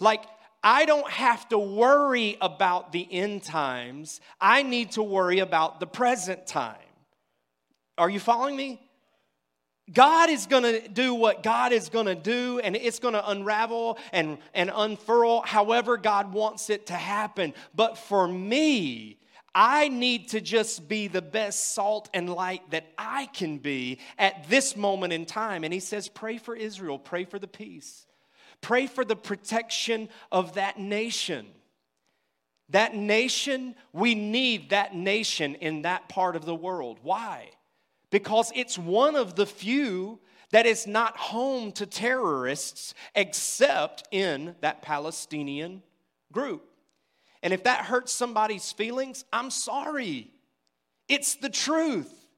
Like, 0.00 0.24
I 0.62 0.84
don't 0.84 1.10
have 1.10 1.48
to 1.50 1.58
worry 1.58 2.36
about 2.40 2.90
the 2.90 3.06
end 3.10 3.42
times, 3.44 4.20
I 4.40 4.62
need 4.62 4.92
to 4.92 5.02
worry 5.02 5.38
about 5.38 5.78
the 5.78 5.86
present 5.86 6.46
time. 6.46 6.76
Are 7.96 8.10
you 8.10 8.18
following 8.18 8.56
me? 8.56 8.80
God 9.92 10.30
is 10.30 10.46
going 10.46 10.62
to 10.62 10.88
do 10.88 11.14
what 11.14 11.42
God 11.42 11.72
is 11.72 11.90
going 11.90 12.06
to 12.06 12.14
do, 12.14 12.58
and 12.58 12.74
it's 12.74 12.98
going 12.98 13.14
to 13.14 13.30
unravel 13.30 13.98
and, 14.12 14.38
and 14.54 14.70
unfurl 14.74 15.42
however 15.42 15.98
God 15.98 16.32
wants 16.32 16.70
it 16.70 16.86
to 16.86 16.94
happen. 16.94 17.52
But 17.74 17.98
for 17.98 18.26
me, 18.26 19.18
I 19.54 19.88
need 19.88 20.30
to 20.30 20.40
just 20.40 20.88
be 20.88 21.06
the 21.06 21.22
best 21.22 21.74
salt 21.74 22.08
and 22.14 22.30
light 22.30 22.62
that 22.70 22.86
I 22.96 23.26
can 23.26 23.58
be 23.58 23.98
at 24.18 24.48
this 24.48 24.74
moment 24.74 25.12
in 25.12 25.26
time. 25.26 25.64
And 25.64 25.72
he 25.72 25.80
says, 25.80 26.08
Pray 26.08 26.38
for 26.38 26.56
Israel, 26.56 26.98
pray 26.98 27.24
for 27.24 27.38
the 27.38 27.46
peace, 27.46 28.06
pray 28.62 28.86
for 28.86 29.04
the 29.04 29.16
protection 29.16 30.08
of 30.32 30.54
that 30.54 30.78
nation. 30.78 31.46
That 32.70 32.96
nation, 32.96 33.74
we 33.92 34.14
need 34.14 34.70
that 34.70 34.94
nation 34.94 35.54
in 35.56 35.82
that 35.82 36.08
part 36.08 36.34
of 36.34 36.46
the 36.46 36.54
world. 36.54 36.98
Why? 37.02 37.50
Because 38.14 38.52
it's 38.54 38.78
one 38.78 39.16
of 39.16 39.34
the 39.34 39.44
few 39.44 40.20
that 40.52 40.66
is 40.66 40.86
not 40.86 41.16
home 41.16 41.72
to 41.72 41.84
terrorists 41.84 42.94
except 43.16 44.06
in 44.12 44.54
that 44.60 44.82
Palestinian 44.82 45.82
group. 46.30 46.62
And 47.42 47.52
if 47.52 47.64
that 47.64 47.86
hurts 47.86 48.12
somebody's 48.12 48.70
feelings, 48.70 49.24
I'm 49.32 49.50
sorry. 49.50 50.30
It's 51.08 51.34
the 51.34 51.48
truth. 51.48 52.28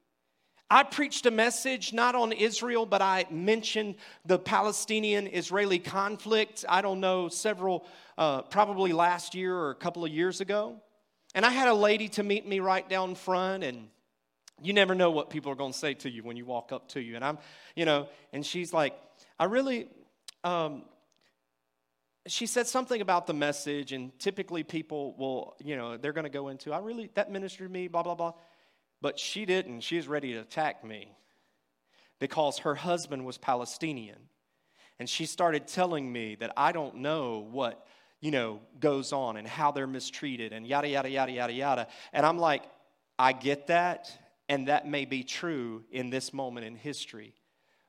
I 0.67 0.81
preached 0.81 1.27
a 1.27 1.31
message 1.31 1.93
not 1.93 2.15
on 2.15 2.31
Israel, 2.31 2.87
but 2.87 3.03
I 3.03 3.27
mentioned 3.29 3.97
the 4.25 4.39
Palestinian 4.39 5.27
Israeli 5.27 5.77
conflict, 5.77 6.65
I 6.67 6.81
don't 6.81 7.01
know, 7.01 7.29
several, 7.29 7.85
uh, 8.17 8.41
probably 8.41 8.93
last 8.93 9.35
year 9.35 9.55
or 9.55 9.69
a 9.69 9.75
couple 9.75 10.03
of 10.03 10.11
years 10.11 10.41
ago. 10.41 10.81
And 11.35 11.45
I 11.45 11.51
had 11.51 11.67
a 11.67 11.73
lady 11.75 12.09
to 12.09 12.23
meet 12.23 12.47
me 12.47 12.61
right 12.61 12.89
down 12.89 13.13
front, 13.13 13.63
and 13.63 13.89
you 14.61 14.73
never 14.73 14.95
know 14.95 15.11
what 15.11 15.29
people 15.29 15.51
are 15.51 15.55
going 15.55 15.71
to 15.71 15.77
say 15.77 15.93
to 15.95 16.09
you 16.09 16.23
when 16.23 16.37
you 16.37 16.45
walk 16.45 16.71
up 16.71 16.89
to 16.89 17.01
you. 17.01 17.15
And 17.15 17.23
I'm, 17.23 17.37
you 17.75 17.85
know, 17.85 18.07
and 18.33 18.45
she's 18.45 18.73
like, 18.73 18.93
I 19.39 19.45
really, 19.45 19.87
um, 20.43 20.83
she 22.27 22.45
said 22.45 22.67
something 22.67 23.01
about 23.01 23.27
the 23.27 23.33
message, 23.33 23.93
and 23.93 24.17
typically 24.19 24.63
people 24.63 25.15
will, 25.17 25.55
you 25.63 25.77
know, 25.77 25.97
they're 25.97 26.13
going 26.13 26.25
to 26.25 26.29
go 26.29 26.49
into, 26.49 26.73
I 26.73 26.79
really, 26.79 27.09
that 27.13 27.31
ministered 27.31 27.71
me, 27.71 27.87
blah, 27.87 28.03
blah, 28.03 28.15
blah. 28.15 28.33
But 29.01 29.19
she 29.19 29.45
didn't. 29.45 29.81
She 29.81 29.95
was 29.95 30.07
ready 30.07 30.33
to 30.33 30.39
attack 30.39 30.83
me 30.83 31.15
because 32.19 32.59
her 32.59 32.75
husband 32.75 33.25
was 33.25 33.37
Palestinian. 33.37 34.17
And 34.99 35.07
she 35.07 35.25
started 35.25 35.67
telling 35.67 36.11
me 36.11 36.35
that 36.35 36.51
I 36.57 36.71
don't 36.71 36.97
know 36.97 37.47
what, 37.51 37.85
you 38.19 38.31
know, 38.31 38.59
goes 38.79 39.13
on 39.13 39.37
and 39.37 39.47
how 39.47 39.71
they're 39.71 39.85
mistreated 39.85 40.51
and 40.51 40.65
yada, 40.65 40.89
yada, 40.89 41.09
yada, 41.09 41.31
yada, 41.31 41.53
yada. 41.53 41.87
And 42.11 42.25
I'm 42.25 42.39
like, 42.39 42.63
I 43.19 43.33
get 43.33 43.67
that. 43.67 44.09
And 44.49 44.67
that 44.67 44.87
may 44.87 45.05
be 45.05 45.23
true 45.23 45.83
in 45.91 46.09
this 46.09 46.33
moment 46.33 46.65
in 46.65 46.75
history. 46.75 47.33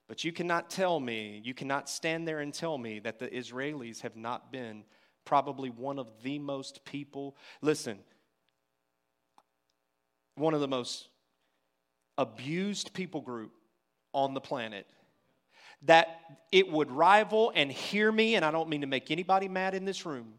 But 0.08 0.24
you 0.24 0.32
cannot 0.32 0.70
tell 0.70 0.98
me, 0.98 1.40
you 1.44 1.54
cannot 1.54 1.88
stand 1.88 2.26
there 2.26 2.40
and 2.40 2.52
tell 2.52 2.78
me 2.78 2.98
that 3.00 3.18
the 3.18 3.28
Israelis 3.28 4.00
have 4.00 4.16
not 4.16 4.50
been 4.50 4.84
probably 5.24 5.70
one 5.70 5.98
of 5.98 6.08
the 6.22 6.38
most 6.38 6.84
people. 6.84 7.36
Listen, 7.60 7.98
one 10.34 10.54
of 10.54 10.60
the 10.60 10.68
most 10.68 11.08
abused 12.16 12.92
people 12.94 13.20
group 13.20 13.52
on 14.12 14.34
the 14.34 14.40
planet 14.40 14.86
that 15.82 16.20
it 16.50 16.70
would 16.70 16.90
rival 16.90 17.52
and 17.54 17.70
hear 17.70 18.10
me 18.10 18.34
and 18.34 18.44
i 18.44 18.50
don't 18.50 18.68
mean 18.68 18.80
to 18.80 18.86
make 18.86 19.10
anybody 19.10 19.46
mad 19.46 19.74
in 19.74 19.84
this 19.84 20.04
room 20.04 20.34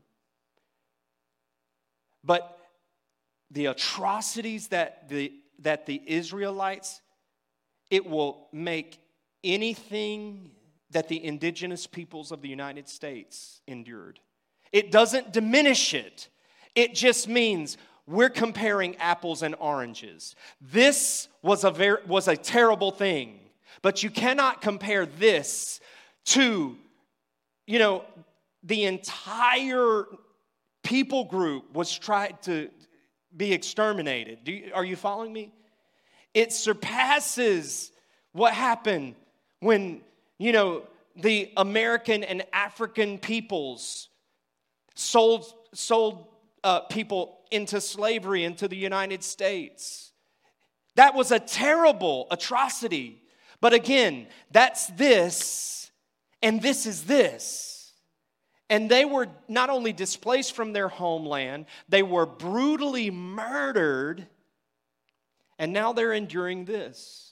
but 2.24 2.58
the 3.52 3.68
atrocities 3.68 4.68
that 4.68 5.08
the 5.08 5.32
that 5.60 5.86
the 5.86 6.02
israelites 6.06 7.02
it 7.90 8.06
will 8.06 8.48
make 8.52 9.00
anything 9.44 10.52
that 10.92 11.08
the 11.08 11.24
indigenous 11.24 11.88
peoples 11.88 12.32
of 12.32 12.42
the 12.42 12.50
united 12.50 12.88
states 12.88 13.62
endured 13.68 14.20
it 14.72 14.92
doesn't 14.92 15.32
diminish 15.32 15.94
it 15.94 16.30
it 16.76 16.94
just 16.94 17.28
means 17.28 17.78
we're 18.10 18.30
comparing 18.30 18.96
apples 18.98 19.44
and 19.44 19.56
oranges. 19.60 20.36
This 20.60 21.28
was 21.44 21.64
a, 21.64 21.70
very, 21.70 22.04
was 22.08 22.28
a 22.28 22.36
terrible 22.36 22.90
thing, 22.92 23.40
but 23.84 24.02
you 24.02 24.10
cannot 24.10 24.62
compare 24.62 25.06
this 25.06 25.80
to, 26.26 26.76
you 27.68 27.80
know, 27.80 28.04
the 28.64 28.86
entire 28.86 30.06
people 30.84 31.26
group 31.26 31.72
was 31.74 31.96
tried 31.96 32.42
to 32.44 32.70
be 33.40 33.54
exterminated. 33.54 34.40
You, 34.44 34.72
are 34.76 34.86
you 34.86 34.98
following 34.98 35.34
me? 35.34 35.52
It 36.34 36.54
surpasses 36.54 37.92
what 38.34 38.54
happened 38.54 39.16
when, 39.62 40.02
you 40.38 40.52
know, 40.52 40.84
the 41.16 41.52
American 41.58 42.24
and 42.24 42.44
African 42.54 43.18
peoples 43.18 44.10
sold, 44.94 45.46
sold 45.74 46.28
uh, 46.64 46.82
people 46.82 47.40
into 47.50 47.82
slavery 47.82 48.44
into 48.44 48.68
the 48.68 48.76
United 48.76 49.24
States. 49.24 50.12
That 50.96 51.16
was 51.16 51.32
a 51.32 51.40
terrible 51.40 52.28
atrocity. 52.30 53.24
But 53.62 53.74
again, 53.74 54.28
that's 54.52 54.88
this, 54.88 55.92
and 56.44 56.62
this 56.62 56.86
is 56.86 57.06
this. 57.06 57.69
And 58.70 58.90
they 58.90 59.04
were 59.06 59.28
not 59.48 59.70
only 59.70 59.94
displaced 59.94 60.56
from 60.56 60.74
their 60.74 60.90
homeland, 60.90 61.66
they 61.88 62.04
were 62.04 62.26
brutally 62.26 63.10
murdered, 63.10 64.28
and 65.58 65.74
now 65.74 65.94
they're 65.94 66.14
enduring 66.14 66.66
this. 66.66 67.30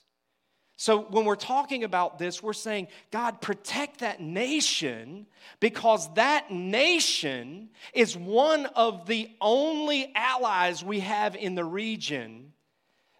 So, 0.79 1.01
when 1.01 1.25
we're 1.25 1.35
talking 1.35 1.83
about 1.83 2.19
this, 2.19 2.43
we're 2.43 2.53
saying, 2.53 2.87
God, 3.09 3.41
protect 3.41 4.01
that 4.01 4.21
nation 4.21 5.25
because 5.59 6.13
that 6.13 6.51
nation 6.51 7.69
is 7.93 8.15
one 8.15 8.67
of 8.67 9.07
the 9.07 9.31
only 9.41 10.11
allies 10.13 10.83
we 10.83 10.99
have 10.99 11.35
in 11.35 11.55
the 11.55 11.65
region 11.65 12.53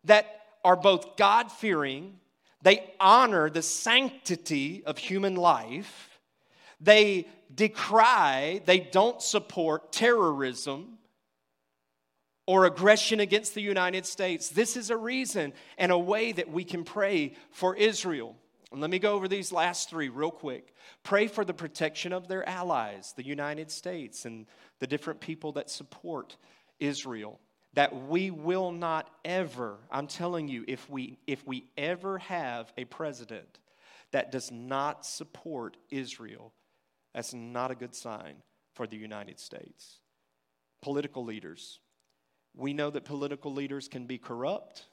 that 0.04 0.42
are 0.64 0.76
both 0.76 1.18
God 1.18 1.52
fearing, 1.52 2.20
they 2.62 2.94
honor 3.00 3.50
the 3.50 3.64
sanctity 3.64 4.84
of 4.86 5.00
human 5.00 5.36
life, 5.36 6.20
they 6.80 7.28
decry, 7.58 8.62
they 8.66 8.80
don't 8.80 9.22
support 9.22 9.92
terrorism 9.92 11.00
or 12.46 12.66
aggression 12.66 13.20
against 13.20 13.54
the 13.56 13.62
United 13.62 14.06
States. 14.06 14.48
This 14.48 14.78
is 14.78 14.90
a 14.90 14.96
reason 14.96 15.52
and 15.78 15.92
a 15.92 15.98
way 15.98 16.32
that 16.32 16.50
we 16.50 16.64
can 16.64 16.86
pray 16.86 17.34
for 17.52 17.76
Israel. 17.76 18.38
And 18.72 18.80
let 18.80 18.90
me 18.90 19.00
go 19.00 19.14
over 19.14 19.28
these 19.28 19.52
last 19.52 19.90
three 19.90 20.08
real 20.08 20.32
quick. 20.32 20.74
Pray 21.04 21.28
for 21.28 21.44
the 21.44 21.54
protection 21.54 22.14
of 22.14 22.28
their 22.28 22.48
allies, 22.48 23.14
the 23.18 23.26
United 23.26 23.72
States, 23.72 24.26
and 24.26 24.46
the 24.80 24.88
different 24.88 25.20
people 25.20 25.54
that 25.54 25.70
support 25.70 26.38
Israel. 26.80 27.40
That 27.74 28.08
we 28.08 28.32
will 28.32 28.72
not 28.72 29.10
ever, 29.26 29.78
I'm 29.92 30.08
telling 30.08 30.48
you, 30.48 30.64
if 30.68 30.90
we, 30.90 31.18
if 31.28 31.46
we 31.46 31.66
ever 31.78 32.18
have 32.20 32.72
a 32.78 32.86
president 32.86 33.60
that 34.12 34.32
does 34.32 34.52
not 34.52 35.06
support 35.06 35.78
Israel, 35.92 36.54
that's 37.18 37.34
not 37.34 37.72
a 37.72 37.76
good 37.76 37.96
sign 37.96 38.36
for 38.76 38.86
the 38.86 38.96
United 38.96 39.40
States. 39.40 40.02
Political 40.84 41.26
leaders, 41.26 41.80
we 42.56 42.74
know 42.74 42.92
that 42.92 43.06
political 43.06 43.52
leaders 43.52 43.88
can 43.88 44.06
be 44.06 44.20
corrupt, 44.20 44.86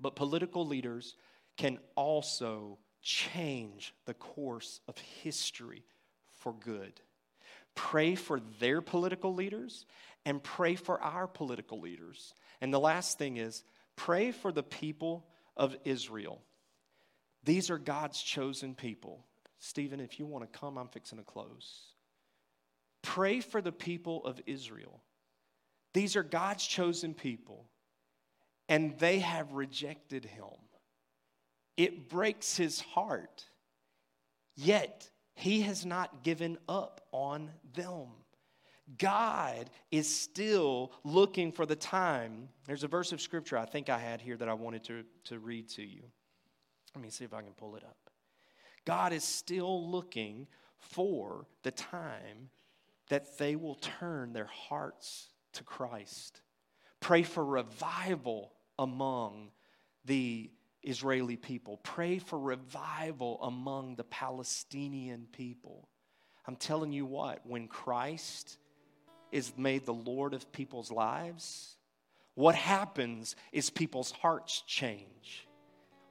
but 0.00 0.16
political 0.16 0.66
leaders 0.66 1.14
can 1.56 1.78
also 1.94 2.76
change 3.00 3.94
the 4.06 4.14
course 4.14 4.80
of 4.88 4.98
history 5.22 5.84
for 6.40 6.54
good. 6.54 7.00
Pray 7.76 8.16
for 8.16 8.40
their 8.58 8.82
political 8.82 9.32
leaders 9.32 9.86
and 10.26 10.42
pray 10.42 10.74
for 10.74 11.00
our 11.00 11.28
political 11.28 11.78
leaders. 11.78 12.34
And 12.60 12.74
the 12.74 12.80
last 12.80 13.16
thing 13.16 13.36
is 13.36 13.62
pray 13.94 14.32
for 14.32 14.50
the 14.50 14.64
people 14.64 15.24
of 15.56 15.76
Israel. 15.84 16.42
These 17.44 17.70
are 17.70 17.78
God's 17.78 18.20
chosen 18.20 18.74
people. 18.74 19.24
Stephen, 19.60 20.00
if 20.00 20.18
you 20.18 20.26
want 20.26 20.50
to 20.50 20.58
come, 20.58 20.78
I'm 20.78 20.88
fixing 20.88 21.18
to 21.18 21.24
close. 21.24 21.92
Pray 23.02 23.40
for 23.40 23.60
the 23.60 23.72
people 23.72 24.24
of 24.24 24.40
Israel. 24.46 25.02
These 25.92 26.16
are 26.16 26.22
God's 26.22 26.66
chosen 26.66 27.14
people, 27.14 27.66
and 28.68 28.98
they 28.98 29.18
have 29.20 29.52
rejected 29.52 30.24
him. 30.24 30.44
It 31.76 32.08
breaks 32.08 32.56
his 32.56 32.80
heart, 32.80 33.44
yet 34.56 35.08
he 35.34 35.62
has 35.62 35.84
not 35.84 36.22
given 36.22 36.58
up 36.68 37.02
on 37.12 37.50
them. 37.74 38.08
God 38.98 39.70
is 39.90 40.14
still 40.14 40.92
looking 41.04 41.52
for 41.52 41.66
the 41.66 41.76
time. 41.76 42.48
There's 42.66 42.84
a 42.84 42.88
verse 42.88 43.12
of 43.12 43.20
scripture 43.20 43.56
I 43.56 43.64
think 43.64 43.88
I 43.88 43.98
had 43.98 44.20
here 44.20 44.36
that 44.36 44.48
I 44.48 44.54
wanted 44.54 44.84
to, 44.84 45.04
to 45.24 45.38
read 45.38 45.68
to 45.70 45.82
you. 45.82 46.02
Let 46.94 47.02
me 47.02 47.10
see 47.10 47.24
if 47.24 47.32
I 47.32 47.42
can 47.42 47.52
pull 47.52 47.76
it 47.76 47.84
up. 47.84 48.09
God 48.90 49.12
is 49.12 49.22
still 49.22 49.88
looking 49.88 50.48
for 50.80 51.46
the 51.62 51.70
time 51.70 52.50
that 53.08 53.38
they 53.38 53.54
will 53.54 53.76
turn 53.76 54.32
their 54.32 54.50
hearts 54.52 55.28
to 55.52 55.62
Christ. 55.62 56.40
Pray 56.98 57.22
for 57.22 57.44
revival 57.44 58.52
among 58.80 59.52
the 60.06 60.50
Israeli 60.82 61.36
people. 61.36 61.76
Pray 61.84 62.18
for 62.18 62.36
revival 62.36 63.40
among 63.44 63.94
the 63.94 64.02
Palestinian 64.02 65.28
people. 65.30 65.88
I'm 66.48 66.56
telling 66.56 66.90
you 66.90 67.06
what, 67.06 67.46
when 67.46 67.68
Christ 67.68 68.58
is 69.30 69.52
made 69.56 69.86
the 69.86 69.94
Lord 69.94 70.34
of 70.34 70.50
people's 70.50 70.90
lives, 70.90 71.76
what 72.34 72.56
happens 72.56 73.36
is 73.52 73.70
people's 73.70 74.10
hearts 74.10 74.64
change. 74.66 75.46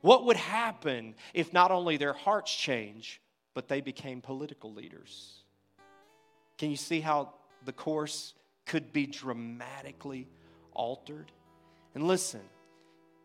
What 0.02 0.26
would 0.26 0.38
happen 0.38 1.16
if 1.34 1.52
not 1.54 1.72
only 1.72 1.98
their 1.98 2.14
hearts 2.14 2.56
change, 2.56 3.22
but 3.54 3.68
they 3.68 3.82
became 3.82 4.22
political 4.22 4.74
leaders? 4.74 5.44
Can 6.58 6.72
you 6.72 6.78
see 6.78 7.00
how 7.00 7.34
the 7.66 7.74
course 7.74 8.34
could 8.70 8.94
be 8.94 9.08
dramatically 9.08 10.28
altered. 10.74 11.32
And 11.96 12.08
listen, 12.08 12.42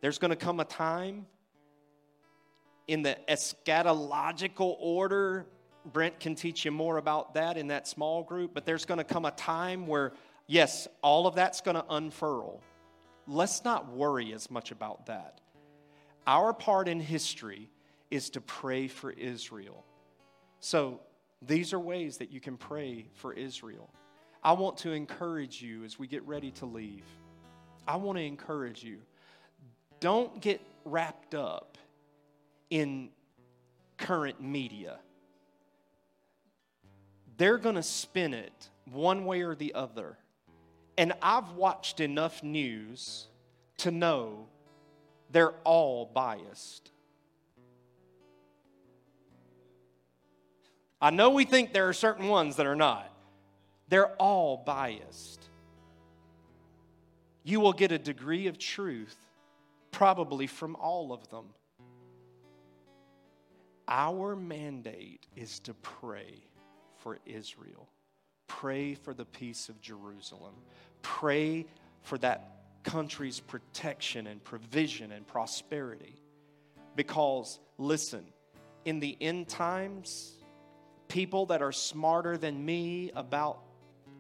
there's 0.01 0.19
going 0.19 0.31
to 0.31 0.37
come 0.37 0.59
a 0.59 0.65
time 0.65 1.27
in 2.89 3.03
the 3.03 3.17
eschatological 3.29 4.77
order. 4.79 5.47
Brent 5.85 6.19
can 6.19 6.35
teach 6.35 6.65
you 6.65 6.71
more 6.71 6.97
about 6.97 7.35
that 7.35 7.59
in 7.59 7.69
that 7.69 7.87
small 7.87 8.23
group, 8.23 8.53
but 8.55 8.65
there's 8.65 8.87
going 8.87 8.99
to 8.99 9.05
come 9.05 9.27
a 9.27 9.31
time 9.33 9.87
where, 9.87 10.13
yes, 10.47 10.89
all 11.03 11.27
of 11.27 11.35
that's 11.35 11.61
going 11.61 11.77
to 11.77 11.85
unfurl. 11.91 12.63
Let's 13.27 13.65
not 13.65 13.93
worry 13.93 14.33
as 14.33 14.51
much 14.51 14.71
about 14.71 15.07
that. 15.07 15.41
Our 16.27 16.53
part 16.53 16.89
in 16.89 17.01
history 17.01 17.71
is 18.11 18.31
to 18.31 18.41
pray 18.41 18.89
for 18.89 19.11
Israel. 19.11 19.85
So, 20.61 21.01
these 21.43 21.75
are 21.75 21.79
ways 21.79 22.19
that 22.19 22.31
you 22.31 22.41
can 22.41 22.57
pray 22.57 23.07
for 23.15 23.35
Israel. 23.35 23.91
I 24.43 24.53
want 24.53 24.79
to 24.79 24.93
encourage 24.93 25.61
you 25.61 25.85
as 25.85 25.99
we 25.99 26.07
get 26.07 26.27
ready 26.27 26.51
to 26.53 26.67
leave. 26.67 27.05
I 27.87 27.97
want 27.97 28.17
to 28.19 28.25
encourage 28.25 28.83
you. 28.83 28.99
Don't 30.01 30.41
get 30.41 30.61
wrapped 30.85 31.35
up 31.35 31.77
in 32.71 33.11
current 33.99 34.41
media. 34.41 34.99
They're 37.37 37.59
going 37.59 37.75
to 37.75 37.83
spin 37.83 38.33
it 38.33 38.71
one 38.91 39.25
way 39.25 39.43
or 39.43 39.55
the 39.55 39.75
other. 39.75 40.19
And 40.97 41.13
I've 41.21 41.53
watched 41.53 42.01
enough 42.01 42.43
news 42.43 43.27
to 43.79 43.91
know 43.91 44.47
they're 45.31 45.55
all 45.65 46.07
biased. 46.07 46.91
I 51.01 51.11
know 51.11 51.31
we 51.31 51.45
think 51.45 51.73
there 51.73 51.89
are 51.89 51.93
certain 51.93 52.29
ones 52.29 52.57
that 52.57 52.67
are 52.67 52.77
not. 52.77 53.11
They're 53.89 54.15
all 54.17 54.57
biased. 54.57 55.49
You 57.43 57.61
will 57.61 57.75
get 57.75 57.93
a 57.93 57.99
degree 57.99 58.47
of 58.47 58.59
truth, 58.59 59.17
probably 59.91 60.47
from 60.47 60.77
all 60.77 61.13
of 61.13 61.29
them. 61.29 61.45
Our 63.87 64.35
mandate 64.35 65.27
is 65.37 65.59
to 65.61 65.75
pray 65.75 66.43
for 66.97 67.19
Israel. 67.27 67.89
pray 68.47 68.95
for 68.95 69.13
the 69.13 69.25
peace 69.25 69.69
of 69.69 69.81
Jerusalem. 69.81 70.55
Pray 71.03 71.67
for 72.03 72.19
that 72.19 72.54
country's 72.85 73.41
protection 73.41 74.27
and 74.27 74.43
provision 74.45 75.11
and 75.11 75.27
prosperity. 75.27 76.21
Because, 76.95 77.59
listen, 77.79 78.25
in 78.85 79.01
the 79.01 79.17
end 79.21 79.49
times, 79.49 80.35
people 81.09 81.47
that 81.47 81.63
are 81.63 81.73
smarter 81.73 82.37
than 82.37 82.65
me 82.65 83.11
about 83.17 83.59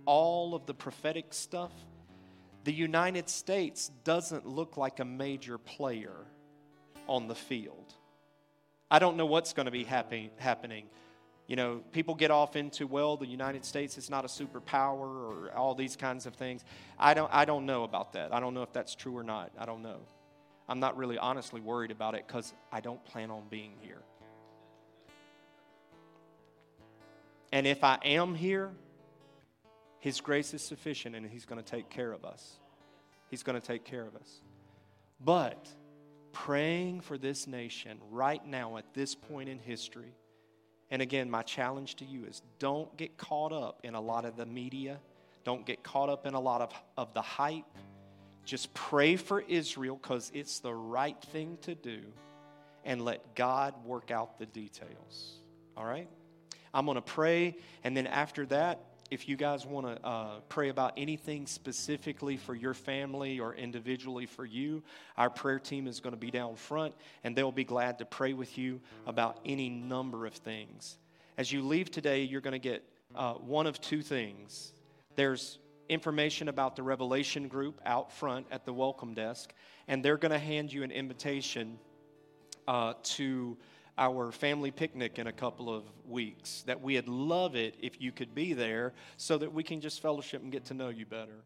all 0.07 0.55
of 0.55 0.67
the 0.67 0.75
prophetic 0.75 1.33
stuff, 1.33 1.73
the 2.65 2.73
United 2.73 3.29
States 3.29 3.91
doesn't 4.03 4.47
look 4.47 4.77
like 4.77 4.99
a 4.99 5.05
major 5.05 5.59
player 5.59 6.17
on 7.07 7.29
the 7.29 7.35
field. 7.35 7.95
I 8.91 8.99
don't 8.99 9.17
know 9.17 9.27
what's 9.27 9.53
going 9.53 9.67
to 9.67 9.73
be 9.73 9.85
happen- 9.85 10.31
happening. 10.37 10.87
You 11.47 11.57
know, 11.57 11.83
people 11.93 12.15
get 12.15 12.31
off 12.31 12.57
into, 12.57 12.87
well, 12.87 13.17
the 13.17 13.27
United 13.27 13.65
States 13.67 13.99
is 13.99 14.09
not 14.09 14.25
a 14.25 14.29
superpower 14.29 14.99
or 14.99 15.53
all 15.55 15.75
these 15.75 15.95
kinds 15.95 16.25
of 16.25 16.35
things. 16.35 16.65
I 16.99 17.13
don't, 17.13 17.31
I 17.33 17.45
don't 17.45 17.67
know 17.67 17.85
about 17.85 18.15
that. 18.15 18.33
I 18.33 18.41
don't 18.41 18.55
know 18.55 18.63
if 18.63 18.73
that's 18.73 18.95
true 18.95 19.17
or 19.17 19.23
not. 19.23 19.53
I 19.59 19.67
don't 19.67 19.83
know. 19.83 19.99
I'm 20.69 20.81
not 20.81 20.97
really 20.97 21.19
honestly 21.19 21.61
worried 21.61 21.91
about 21.91 22.15
it 22.15 22.27
because 22.27 22.55
I 22.73 22.81
don't 22.81 23.05
plan 23.05 23.31
on 23.31 23.43
being 23.51 23.73
here. 23.83 24.01
And 27.53 27.67
if 27.67 27.85
I 27.85 27.99
am 28.03 28.35
here, 28.35 28.71
His 29.99 30.23
grace 30.23 30.55
is 30.55 30.63
sufficient 30.63 31.15
and 31.15 31.27
He's 31.27 31.45
going 31.45 31.63
to 31.63 31.71
take 31.71 31.91
care 31.91 32.11
of 32.11 32.25
us. 32.25 32.59
He's 33.29 33.43
going 33.43 33.61
to 33.61 33.67
take 33.67 33.85
care 33.85 34.07
of 34.07 34.17
us. 34.17 34.41
But 35.21 35.69
praying 36.33 37.03
for 37.03 37.19
this 37.19 37.47
nation 37.47 37.99
right 38.11 38.45
now 38.47 38.79
at 38.79 38.95
this 38.95 39.15
point 39.15 39.51
in 39.51 39.59
history, 39.59 40.15
and 40.95 41.03
again, 41.03 41.29
my 41.29 41.43
challenge 41.43 41.97
to 41.97 42.05
you 42.05 42.25
is 42.25 42.41
don't 42.61 42.97
get 42.97 43.19
caught 43.19 43.53
up 43.53 43.81
in 43.83 43.97
a 43.97 44.01
lot 44.01 44.25
of 44.25 44.37
the 44.37 44.47
media, 44.47 45.01
don't 45.43 45.67
get 45.67 45.83
caught 45.83 46.09
up 46.09 46.25
in 46.25 46.35
a 46.35 46.41
lot 46.41 46.61
of, 46.61 46.73
of 46.97 47.13
the 47.15 47.21
hype. 47.21 47.65
Just 48.45 48.73
pray 48.75 49.17
for 49.17 49.41
Israel 49.41 49.99
because 50.01 50.31
it's 50.33 50.61
the 50.61 50.73
right 50.73 51.21
thing 51.33 51.59
to 51.63 51.75
do 51.75 51.99
and 52.85 53.05
let 53.05 53.35
God 53.35 53.75
work 53.85 54.13
out 54.13 54.39
the 54.39 54.47
details. 54.47 55.41
All 55.77 55.85
right? 55.85 56.09
I'm 56.73 56.85
going 56.85 56.95
to 56.95 57.03
pray, 57.03 57.57
and 57.83 57.97
then 57.97 58.07
after 58.07 58.47
that, 58.47 58.79
if 59.15 59.29
you 59.29 59.37
guys 59.37 59.65
want 59.65 59.87
to 59.87 60.05
uh, 60.05 60.41
pray 60.49 60.71
about 60.71 60.93
anything 60.97 61.47
specifically 61.47 62.37
for 62.37 62.53
your 62.53 62.75
family 62.75 63.39
or 63.39 63.55
individually 63.55 64.27
for 64.27 64.45
you, 64.45 64.83
our 65.17 65.31
prayer 65.31 65.61
team 65.61 65.87
is 65.87 66.01
going 66.01 66.13
to 66.13 66.19
be 66.19 66.33
down 66.33 66.57
front 66.57 66.93
and 67.23 67.37
they'll 67.37 67.53
be 67.53 67.63
glad 67.63 67.97
to 67.97 68.05
pray 68.05 68.33
with 68.33 68.59
you 68.59 68.81
about 69.07 69.39
any 69.45 69.71
number 69.71 70.27
of 70.27 70.35
things. 70.35 70.99
As 71.39 71.53
you 71.53 71.63
leave 71.63 71.93
today, 71.93 72.25
you're 72.25 72.41
going 72.41 72.53
to 72.53 72.59
get 72.59 72.83
uh, 73.15 73.35
one 73.35 73.69
of 73.69 73.81
two 73.81 74.03
things. 74.03 74.73
There's 75.15 75.61
information 75.89 76.49
about 76.49 76.75
the 76.75 76.83
Revelation 76.83 77.47
group 77.47 77.81
out 77.87 78.11
front 78.13 78.47
at 78.51 78.65
the 78.65 78.73
welcome 78.73 79.15
desk, 79.15 79.55
and 79.87 80.05
they're 80.05 80.17
going 80.17 80.33
to 80.33 80.39
hand 80.41 80.73
you 80.73 80.83
an 80.83 80.91
invitation 80.91 81.79
uh, 82.67 82.95
to 83.05 83.57
our 83.97 84.33
family 84.33 84.71
picnic 84.71 85.19
in 85.19 85.27
a 85.27 85.33
couple 85.33 85.75
of 85.75 85.85
weeks. 86.07 86.63
That 86.67 86.81
we'd 86.81 87.09
love 87.09 87.55
it 87.55 87.77
if 87.81 88.01
you 88.01 88.13
could 88.13 88.35
be 88.35 88.53
there 88.53 88.93
so 89.17 89.39
that 89.39 89.53
we 89.53 89.63
can 89.63 89.81
just 89.81 90.03
fellowship 90.03 90.43
and 90.43 90.51
get 90.51 90.65
to 90.67 90.75
know 90.75 90.89
you 90.89 91.07
better. 91.07 91.45